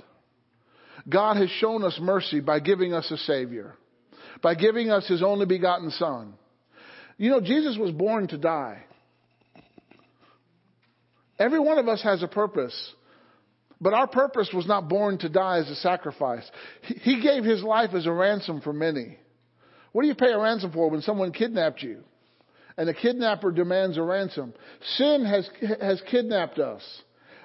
God 1.07 1.37
has 1.37 1.49
shown 1.49 1.81
us 1.85 1.97
mercy 1.97 2.41
by 2.41 2.59
giving 2.59 2.93
us 2.93 3.09
a 3.09 3.15
Savior. 3.19 3.73
by 4.41 4.53
giving 4.53 4.91
us 4.91 5.07
his 5.07 5.23
only 5.23 5.45
begotten 5.45 5.89
Son. 5.91 6.33
You 7.17 7.29
know, 7.31 7.39
Jesus 7.39 7.77
was 7.77 7.91
born 7.91 8.27
to 8.27 8.37
die. 8.37 8.83
Every 11.39 11.59
one 11.59 11.79
of 11.79 11.87
us 11.87 12.03
has 12.03 12.21
a 12.21 12.27
purpose. 12.27 12.75
But 13.79 13.93
our 13.93 14.07
purpose 14.07 14.51
was 14.53 14.67
not 14.67 14.89
born 14.89 15.17
to 15.19 15.29
die 15.29 15.59
as 15.59 15.69
a 15.69 15.75
sacrifice. 15.75 16.43
He 16.81 17.21
gave 17.21 17.45
his 17.45 17.63
life 17.63 17.91
as 17.93 18.05
a 18.05 18.11
ransom 18.11 18.59
for 18.59 18.73
many. 18.73 19.17
What 19.93 20.01
do 20.01 20.09
you 20.09 20.15
pay 20.15 20.33
a 20.33 20.37
ransom 20.37 20.73
for 20.73 20.89
when 20.89 21.01
someone 21.01 21.31
kidnapped 21.31 21.81
you? 21.81 22.03
And 22.75 22.89
the 22.89 22.93
kidnapper 22.93 23.51
demands 23.53 23.97
a 23.97 24.03
ransom. 24.03 24.53
Sin 24.97 25.25
has, 25.25 25.49
has 25.81 26.01
kidnapped 26.11 26.59
us. 26.59 26.83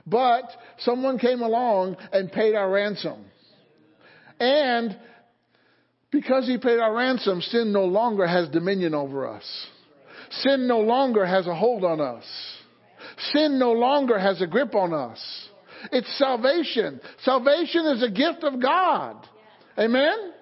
But 0.07 0.51
someone 0.81 1.19
came 1.19 1.41
along 1.41 1.97
and 2.12 2.31
paid 2.31 2.55
our 2.55 2.70
ransom. 2.70 3.24
And 4.41 4.99
because 6.11 6.47
he 6.47 6.59
paid 6.59 6.79
our 6.79 6.95
ransom, 6.95 7.41
sin 7.41 7.73
no 7.73 7.85
longer 7.85 8.27
has 8.27 8.49
dominion 8.49 8.95
over 8.95 9.27
us. 9.27 9.45
Sin 10.31 10.66
no 10.66 10.81
longer 10.81 11.24
has 11.24 11.47
a 11.47 11.55
hold 11.55 11.85
on 11.85 12.01
us. 12.01 12.24
Sin 13.33 13.59
no 13.59 13.73
longer 13.73 14.19
has 14.19 14.41
a 14.41 14.47
grip 14.47 14.74
on 14.74 14.93
us. 14.93 15.20
It's 15.91 16.19
salvation. 16.19 17.01
Salvation 17.24 17.87
is 17.87 18.03
a 18.03 18.11
gift 18.11 18.45
of 18.45 18.61
God. 18.61 19.16
Amen? 19.79 20.33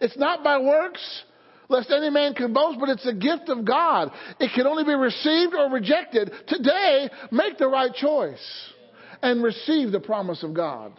It's 0.00 0.16
not 0.16 0.44
by 0.44 0.58
works, 0.58 1.22
lest 1.68 1.90
any 1.90 2.10
man 2.10 2.34
can 2.34 2.52
boast, 2.52 2.78
but 2.78 2.88
it's 2.88 3.06
a 3.06 3.14
gift 3.14 3.48
of 3.48 3.64
God. 3.64 4.10
It 4.40 4.50
can 4.54 4.66
only 4.66 4.84
be 4.84 4.94
received 4.94 5.54
or 5.54 5.70
rejected. 5.70 6.32
Today, 6.46 7.08
make 7.30 7.58
the 7.58 7.68
right 7.68 7.92
choice 7.92 8.72
and 9.22 9.42
receive 9.42 9.92
the 9.92 10.00
promise 10.00 10.42
of 10.42 10.54
God. 10.54 10.92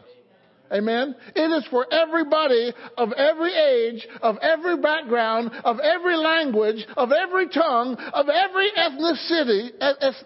Amen. 0.72 1.16
It 1.36 1.52
is 1.52 1.66
for 1.70 1.86
everybody 1.94 2.74
of 2.98 3.12
every 3.14 3.54
age, 3.54 4.08
of 4.22 4.38
every 4.42 4.78
background, 4.82 5.52
of 5.64 5.80
every 5.80 6.18
language, 6.18 6.86
of 6.98 7.12
every 7.12 7.50
tongue, 7.50 7.96
of 7.96 8.28
every 8.30 8.72
ethnicity, 8.72 9.70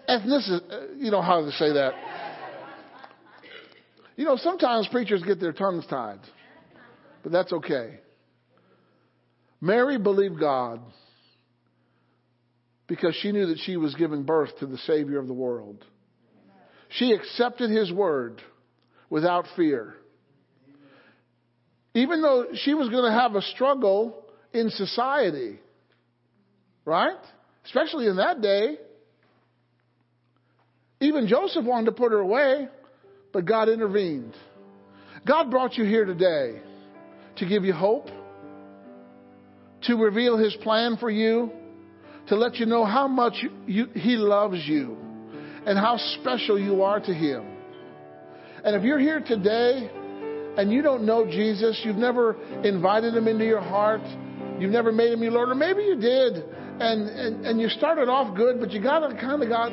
ethnicity, 0.08 0.72
uh, 0.72 0.94
you 0.96 1.10
know 1.10 1.20
how 1.20 1.44
to 1.44 1.52
say 1.52 1.72
that. 1.74 1.92
You 4.16 4.24
know, 4.24 4.36
sometimes 4.36 4.88
preachers 4.88 5.22
get 5.22 5.40
their 5.40 5.52
tongues 5.52 5.84
tied, 5.88 6.20
but 7.22 7.32
that's 7.32 7.52
okay. 7.52 8.00
Mary 9.60 9.98
believed 9.98 10.38
God 10.38 10.80
because 12.86 13.14
she 13.20 13.30
knew 13.32 13.46
that 13.46 13.58
she 13.58 13.76
was 13.76 13.94
giving 13.94 14.24
birth 14.24 14.50
to 14.58 14.66
the 14.66 14.78
Savior 14.78 15.18
of 15.18 15.26
the 15.26 15.34
world. 15.34 15.84
She 16.88 17.12
accepted 17.12 17.70
His 17.70 17.92
word 17.92 18.42
without 19.08 19.44
fear. 19.56 19.94
Even 21.94 22.22
though 22.22 22.46
she 22.54 22.74
was 22.74 22.88
going 22.88 23.04
to 23.04 23.18
have 23.18 23.34
a 23.34 23.42
struggle 23.42 24.24
in 24.52 24.70
society, 24.70 25.60
right? 26.84 27.18
Especially 27.64 28.06
in 28.06 28.16
that 28.16 28.40
day. 28.40 28.76
Even 31.00 31.28
Joseph 31.28 31.64
wanted 31.64 31.86
to 31.86 31.92
put 31.92 32.12
her 32.12 32.18
away, 32.18 32.68
but 33.32 33.44
God 33.44 33.68
intervened. 33.68 34.34
God 35.26 35.50
brought 35.50 35.76
you 35.76 35.84
here 35.84 36.04
today 36.04 36.60
to 37.36 37.46
give 37.46 37.64
you 37.64 37.72
hope, 37.72 38.08
to 39.82 39.96
reveal 39.96 40.36
His 40.36 40.54
plan 40.62 40.96
for 40.98 41.10
you, 41.10 41.50
to 42.28 42.36
let 42.36 42.56
you 42.56 42.66
know 42.66 42.84
how 42.84 43.08
much 43.08 43.34
you, 43.66 43.86
He 43.94 44.16
loves 44.16 44.62
you 44.66 44.96
and 45.66 45.78
how 45.78 45.96
special 46.20 46.58
you 46.58 46.82
are 46.82 47.00
to 47.00 47.12
Him. 47.12 47.44
And 48.64 48.76
if 48.76 48.82
you're 48.82 48.98
here 48.98 49.20
today 49.20 49.90
and 50.56 50.72
you 50.72 50.82
don't 50.82 51.04
know 51.04 51.24
Jesus, 51.24 51.80
you've 51.84 51.96
never 51.96 52.36
invited 52.62 53.14
Him 53.14 53.28
into 53.28 53.44
your 53.44 53.60
heart, 53.60 54.02
you've 54.58 54.70
never 54.70 54.92
made 54.92 55.12
Him 55.12 55.22
your 55.22 55.32
Lord, 55.32 55.50
or 55.50 55.54
maybe 55.54 55.82
you 55.82 55.96
did 55.96 56.44
and, 56.80 57.08
and, 57.08 57.46
and 57.46 57.60
you 57.60 57.68
started 57.68 58.08
off 58.08 58.34
good, 58.36 58.58
but 58.58 58.70
you 58.70 58.82
got 58.82 59.02
kind 59.20 59.42
of 59.42 59.48
got 59.48 59.70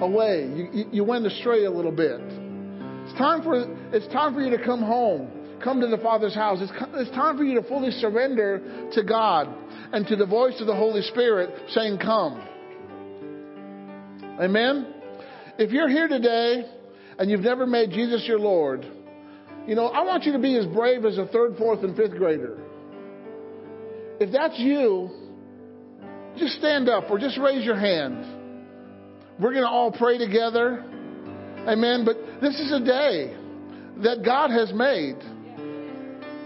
away. 0.00 0.48
You, 0.54 0.86
you 0.92 1.04
went 1.04 1.26
astray 1.26 1.64
a 1.64 1.70
little 1.70 1.92
bit. 1.92 2.20
It's 2.20 3.18
time 3.18 3.42
for, 3.42 3.66
it's 3.92 4.06
time 4.12 4.34
for 4.34 4.40
you 4.40 4.56
to 4.56 4.64
come 4.64 4.80
home. 4.80 5.28
Come 5.62 5.80
to 5.80 5.86
the 5.88 5.98
Father's 5.98 6.34
house. 6.34 6.58
It's, 6.60 6.72
it's 6.94 7.10
time 7.10 7.36
for 7.36 7.44
you 7.44 7.60
to 7.60 7.68
fully 7.68 7.90
surrender 7.90 8.88
to 8.92 9.02
God 9.02 9.48
and 9.92 10.06
to 10.06 10.16
the 10.16 10.26
voice 10.26 10.60
of 10.60 10.66
the 10.66 10.74
Holy 10.74 11.02
Spirit 11.02 11.50
saying, 11.70 11.98
Come. 11.98 12.46
Amen? 14.40 14.94
If 15.58 15.70
you're 15.70 15.88
here 15.88 16.08
today 16.08 16.64
and 17.18 17.30
you've 17.30 17.40
never 17.40 17.66
made 17.66 17.90
Jesus 17.90 18.24
your 18.26 18.38
Lord, 18.38 18.86
you 19.66 19.74
know, 19.74 19.88
I 19.88 20.02
want 20.02 20.24
you 20.24 20.32
to 20.32 20.38
be 20.38 20.56
as 20.56 20.66
brave 20.66 21.04
as 21.04 21.18
a 21.18 21.26
third, 21.26 21.56
fourth, 21.58 21.84
and 21.84 21.94
fifth 21.94 22.16
grader. 22.16 22.58
If 24.18 24.32
that's 24.32 24.58
you, 24.58 25.10
just 26.38 26.54
stand 26.54 26.88
up 26.88 27.10
or 27.10 27.18
just 27.18 27.36
raise 27.38 27.64
your 27.64 27.76
hand. 27.76 28.24
We're 29.38 29.52
going 29.52 29.64
to 29.64 29.68
all 29.68 29.92
pray 29.92 30.16
together. 30.16 30.84
Amen. 31.68 32.04
But 32.06 32.16
this 32.40 32.58
is 32.58 32.72
a 32.72 32.80
day 32.80 33.36
that 34.02 34.22
God 34.24 34.50
has 34.50 34.72
made. 34.72 35.16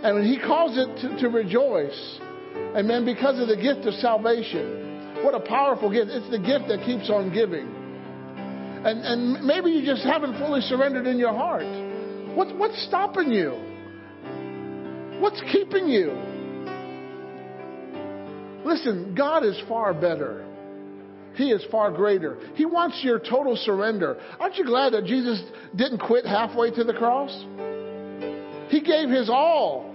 And 0.05 0.25
He 0.27 0.39
calls 0.39 0.77
it 0.77 1.01
to, 1.01 1.21
to 1.23 1.29
rejoice. 1.29 2.19
Amen. 2.77 3.05
Because 3.05 3.41
of 3.41 3.49
the 3.49 3.57
gift 3.57 3.87
of 3.87 3.95
salvation. 3.95 5.23
What 5.25 5.35
a 5.35 5.41
powerful 5.41 5.91
gift. 5.91 6.11
It's 6.11 6.31
the 6.31 6.39
gift 6.39 6.69
that 6.69 6.85
keeps 6.85 7.09
on 7.09 7.33
giving. 7.33 7.67
And, 8.85 9.01
and 9.01 9.47
maybe 9.47 9.71
you 9.71 9.85
just 9.85 10.05
haven't 10.05 10.39
fully 10.39 10.61
surrendered 10.61 11.07
in 11.07 11.19
your 11.19 11.33
heart. 11.33 11.65
What's, 12.37 12.53
what's 12.53 12.87
stopping 12.87 13.31
you? 13.31 13.53
What's 15.21 15.41
keeping 15.51 15.89
you? 15.89 16.11
Listen, 18.67 19.15
God 19.17 19.45
is 19.45 19.59
far 19.69 19.95
better. 19.95 20.45
He 21.35 21.51
is 21.51 21.65
far 21.71 21.91
greater. 21.91 22.39
He 22.55 22.67
wants 22.67 23.01
your 23.03 23.19
total 23.19 23.57
surrender. 23.57 24.21
Aren't 24.39 24.57
you 24.57 24.65
glad 24.65 24.93
that 24.93 25.07
Jesus 25.07 25.43
didn't 25.75 25.99
quit 25.99 26.27
halfway 26.27 26.71
to 26.73 26.85
the 26.85 26.93
cross? 26.93 27.33
He 28.69 28.81
gave 28.81 29.09
his 29.09 29.31
all, 29.31 29.94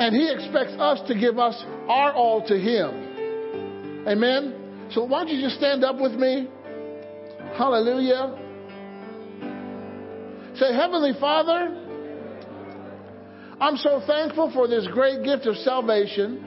and 0.00 0.16
he 0.16 0.32
expects 0.32 0.72
us 0.78 0.98
to 1.08 1.14
give 1.14 1.38
us 1.38 1.62
our 1.86 2.14
all 2.14 2.40
to 2.48 2.58
him. 2.58 4.06
Amen? 4.08 4.88
So 4.92 5.04
why 5.04 5.24
don't 5.24 5.36
you 5.36 5.42
just 5.42 5.56
stand 5.56 5.84
up 5.84 6.00
with 6.00 6.12
me? 6.12 6.48
Hallelujah. 7.58 8.34
Say, 10.54 10.72
Heavenly 10.74 11.12
Father, 11.20 11.76
I'm 13.60 13.76
so 13.76 14.00
thankful 14.06 14.50
for 14.54 14.66
this 14.66 14.88
great 14.90 15.22
gift 15.22 15.44
of 15.44 15.54
salvation 15.56 16.46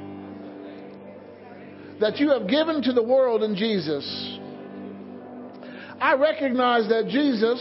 that 2.01 2.17
you 2.17 2.31
have 2.31 2.47
given 2.49 2.81
to 2.81 2.91
the 2.91 3.03
world 3.03 3.43
in 3.43 3.55
Jesus. 3.55 4.39
I 6.01 6.15
recognize 6.15 6.89
that 6.89 7.07
Jesus, 7.07 7.59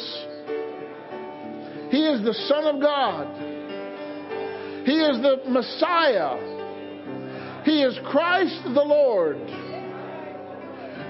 He 1.90 2.02
is 2.02 2.24
the 2.24 2.32
Son 2.48 2.74
of 2.74 2.80
God. 2.80 3.51
He 4.84 4.98
is 4.98 5.22
the 5.22 5.42
Messiah. 5.48 6.36
He 7.64 7.82
is 7.82 7.98
Christ 8.10 8.64
the 8.64 8.82
Lord. 8.82 9.36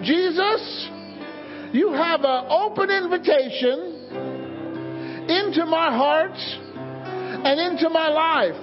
Jesus, 0.03 0.91
you 1.73 1.93
have 1.93 2.21
an 2.23 2.47
open 2.51 2.91
invitation 2.91 3.99
into 5.29 5.65
my 5.65 5.97
heart 5.97 6.37
and 6.37 7.61
into 7.73 7.89
my 7.89 8.09
life. 8.09 8.57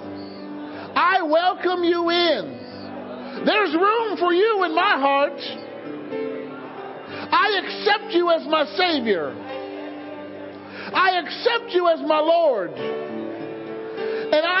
I 0.94 1.22
welcome 1.22 1.82
you 1.82 2.10
in. 2.10 3.44
There's 3.46 3.74
room 3.74 4.16
for 4.18 4.32
you 4.32 4.64
in 4.64 4.74
my 4.74 4.98
heart. 5.00 5.40
I 7.32 7.60
accept 7.64 8.12
you 8.12 8.30
as 8.30 8.46
my 8.46 8.64
Savior. 8.76 9.34
I 10.92 11.20
accept 11.24 11.72
you 11.72 11.88
as 11.88 12.00
my 12.00 12.20
Lord. 12.20 12.70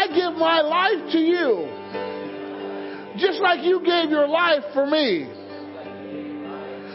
I 0.00 0.06
give 0.06 0.32
my 0.38 0.62
life 0.62 1.12
to 1.12 1.18
you. 1.18 1.68
Just 3.18 3.38
like 3.40 3.62
you 3.62 3.80
gave 3.84 4.08
your 4.08 4.26
life 4.26 4.64
for 4.72 4.86
me. 4.86 5.28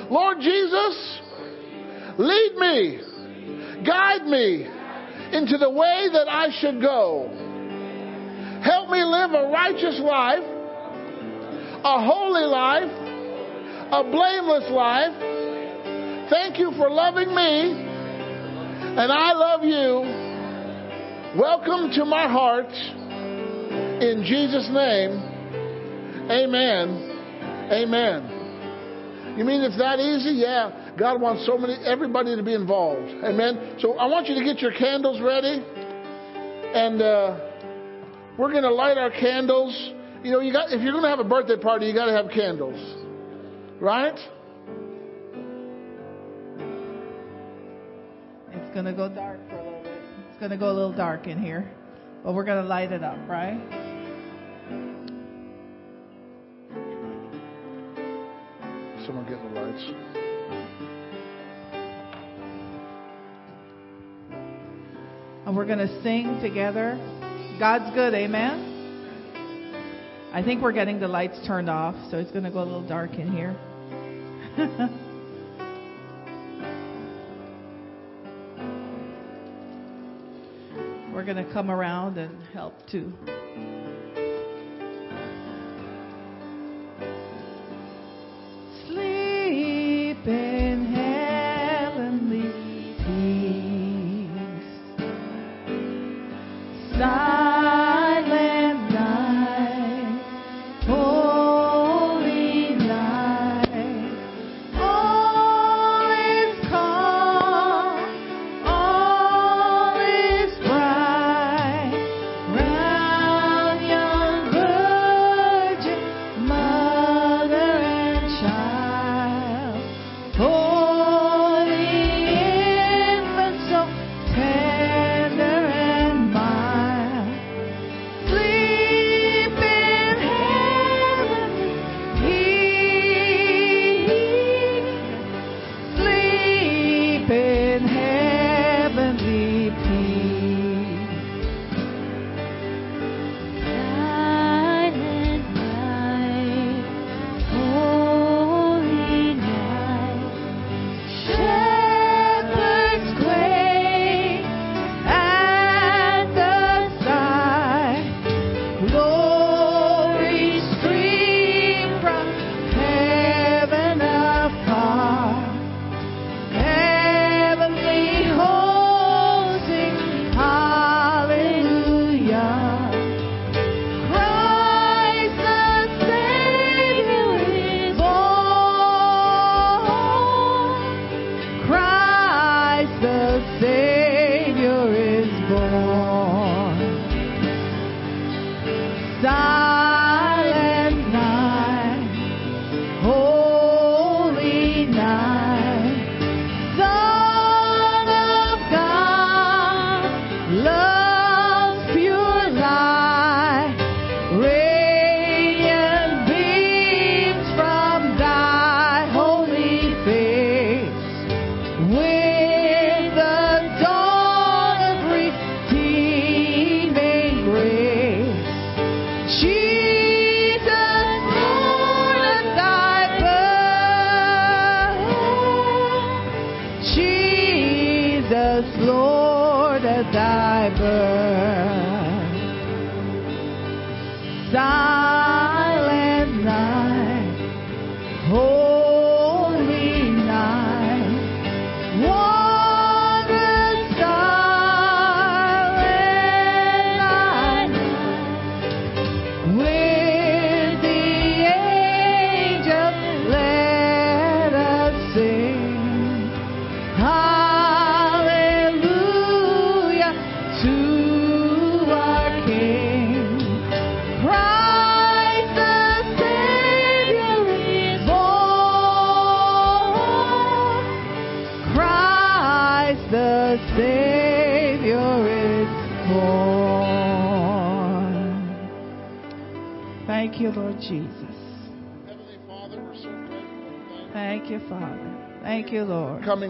Lord 0.10 0.38
Jesus, 0.40 1.22
lead 2.18 2.56
me, 2.58 3.86
guide 3.86 4.26
me 4.26 4.66
into 5.38 5.58
the 5.60 5.70
way 5.70 6.08
that 6.14 6.28
I 6.28 6.48
should 6.60 6.82
go. 6.82 7.30
Help 8.64 8.90
me 8.90 9.04
live 9.04 9.34
a 9.34 9.52
righteous 9.54 10.00
life, 10.00 10.44
a 11.84 12.06
holy 12.06 12.46
life, 12.46 12.90
a 13.92 14.04
blameless 14.04 14.72
life. 14.72 15.14
Thank 16.32 16.58
you 16.58 16.72
for 16.72 16.90
loving 16.90 17.36
me, 17.36 17.72
and 18.98 19.12
I 19.12 19.34
love 19.34 19.64
you. 19.64 20.25
Welcome 21.38 21.92
to 21.96 22.06
my 22.06 22.30
heart. 22.30 22.72
In 22.72 24.24
Jesus' 24.24 24.70
name, 24.72 25.20
amen. 26.32 27.12
Amen. 27.74 29.36
You 29.38 29.44
mean 29.44 29.60
it's 29.60 29.78
that 29.78 30.00
easy? 30.00 30.36
Yeah. 30.40 30.94
God 30.98 31.20
wants 31.20 31.46
so 31.46 31.58
many, 31.58 31.74
everybody 31.86 32.38
to 32.38 32.42
be 32.42 32.54
involved. 32.54 33.12
Amen. 33.22 33.76
So 33.80 33.98
I 33.98 34.06
want 34.06 34.28
you 34.28 34.36
to 34.36 34.46
get 34.46 34.62
your 34.62 34.72
candles 34.72 35.20
ready. 35.20 35.62
And 36.74 37.02
uh, 37.02 37.38
we're 38.40 38.52
going 38.52 38.64
to 38.64 38.74
light 38.74 38.98
our 38.98 39.12
candles 39.12 39.76
You 40.24 40.32
know, 40.32 40.40
you 40.40 40.54
got 40.54 40.72
if 40.72 40.82
you're 40.82 40.94
going 40.94 41.04
to 41.04 41.10
have 41.10 41.20
a 41.20 41.28
birthday 41.28 41.58
party, 41.58 41.86
you 41.86 41.94
got 41.94 42.06
to 42.06 42.14
have 42.14 42.32
candles, 42.32 42.80
right? 43.82 44.18
It's 48.54 48.74
going 48.74 48.86
to 48.86 48.94
go 48.94 49.10
dark 49.10 49.40
for. 49.50 49.65
It's 50.36 50.42
going 50.42 50.52
to 50.52 50.58
go 50.58 50.70
a 50.70 50.76
little 50.76 50.92
dark 50.92 51.28
in 51.28 51.42
here, 51.42 51.66
but 52.22 52.34
we're 52.34 52.44
going 52.44 52.62
to 52.62 52.68
light 52.68 52.92
it 52.92 53.02
up, 53.02 53.18
right? 53.26 53.58
Someone 59.06 59.26
get 59.30 59.42
the 59.42 59.48
lights. 59.58 59.82
And 65.46 65.56
we're 65.56 65.66
going 65.66 65.80
to 65.80 66.04
sing 66.04 66.42
together. 66.42 66.98
God's 67.58 67.96
good, 67.96 68.14
amen? 68.14 68.74
I 70.34 70.44
think 70.44 70.62
we're 70.62 70.74
getting 70.74 71.00
the 71.00 71.08
lights 71.08 71.40
turned 71.48 71.70
off, 71.70 71.96
so 72.12 72.18
it's 72.18 72.32
going 72.32 72.44
to 72.44 72.52
go 72.52 72.60
a 72.60 72.66
little 72.66 72.86
dark 72.86 73.14
in 73.14 73.32
here. 73.32 73.56
going 81.26 81.44
to 81.44 81.52
come 81.52 81.72
around 81.72 82.18
and 82.18 82.38
help 82.54 82.86
too. 82.86 83.12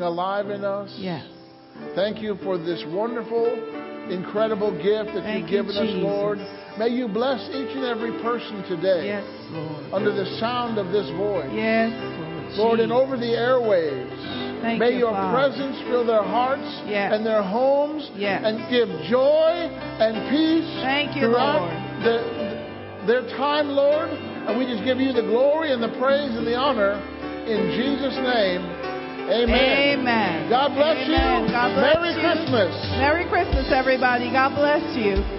Lord. 0.02 0.12
Alive 0.14 0.50
in 0.50 0.64
us. 0.64 0.94
Yes. 0.98 1.26
Thank 1.96 2.22
you 2.22 2.38
for 2.44 2.58
this 2.58 2.84
wonderful, 2.88 3.46
incredible 4.10 4.72
gift 4.72 5.14
that 5.14 5.24
Thank 5.24 5.50
you've 5.52 5.66
you, 5.68 5.74
given 5.74 5.76
us, 5.78 6.04
Lord. 6.04 6.38
May 6.80 6.90
you 6.90 7.08
bless 7.08 7.40
each 7.50 7.76
and 7.76 7.84
every 7.86 8.12
person 8.22 8.64
today. 8.68 9.08
Yes, 9.08 9.26
Lord. 9.52 9.94
Under 9.94 10.12
the 10.12 10.26
sound 10.40 10.78
of 10.78 10.92
this 10.92 11.10
voice. 11.18 11.50
Yes, 11.54 11.92
Lord, 12.58 12.80
and 12.80 12.92
Jesus. 12.92 13.02
over 13.04 13.18
the 13.18 13.36
airwaves. 13.36 14.62
Thank 14.62 14.80
May 14.80 14.94
you, 14.94 15.00
your 15.00 15.12
Father. 15.12 15.36
presence 15.36 15.78
fill 15.88 16.06
their 16.06 16.24
hearts 16.24 16.66
Yes. 16.88 17.12
and 17.14 17.26
their 17.26 17.42
homes 17.44 18.10
Yes. 18.16 18.42
and 18.46 18.58
give 18.70 18.88
joy 19.10 19.70
and 20.00 20.16
peace 20.30 20.82
Thank 20.82 21.16
you, 21.16 21.28
throughout 21.28 21.62
Lord. 21.62 22.04
the- 22.04 23.06
their 23.06 23.22
time, 23.38 23.70
Lord. 23.70 24.10
And 24.48 24.58
we 24.58 24.66
just 24.66 24.84
give 24.84 25.00
you 25.00 25.12
the 25.14 25.22
glory 25.24 25.72
and 25.72 25.82
the 25.84 25.90
praise 26.00 26.36
and 26.36 26.46
the 26.48 26.56
honor 26.56 27.00
in 27.46 27.72
Jesus' 27.78 28.16
name. 28.18 28.62
Amen. 29.26 30.00
Amen. 30.00 30.50
God 30.50 30.76
bless 30.76 30.98
Amen. 30.98 31.46
you. 31.46 31.52
God 31.52 31.74
bless 31.74 31.98
Merry 31.98 32.14
you. 32.14 32.22
Christmas. 32.22 32.72
Merry 33.02 33.26
Christmas, 33.30 33.66
everybody. 33.74 34.30
God 34.32 34.54
bless 34.54 34.86
you. 34.96 35.35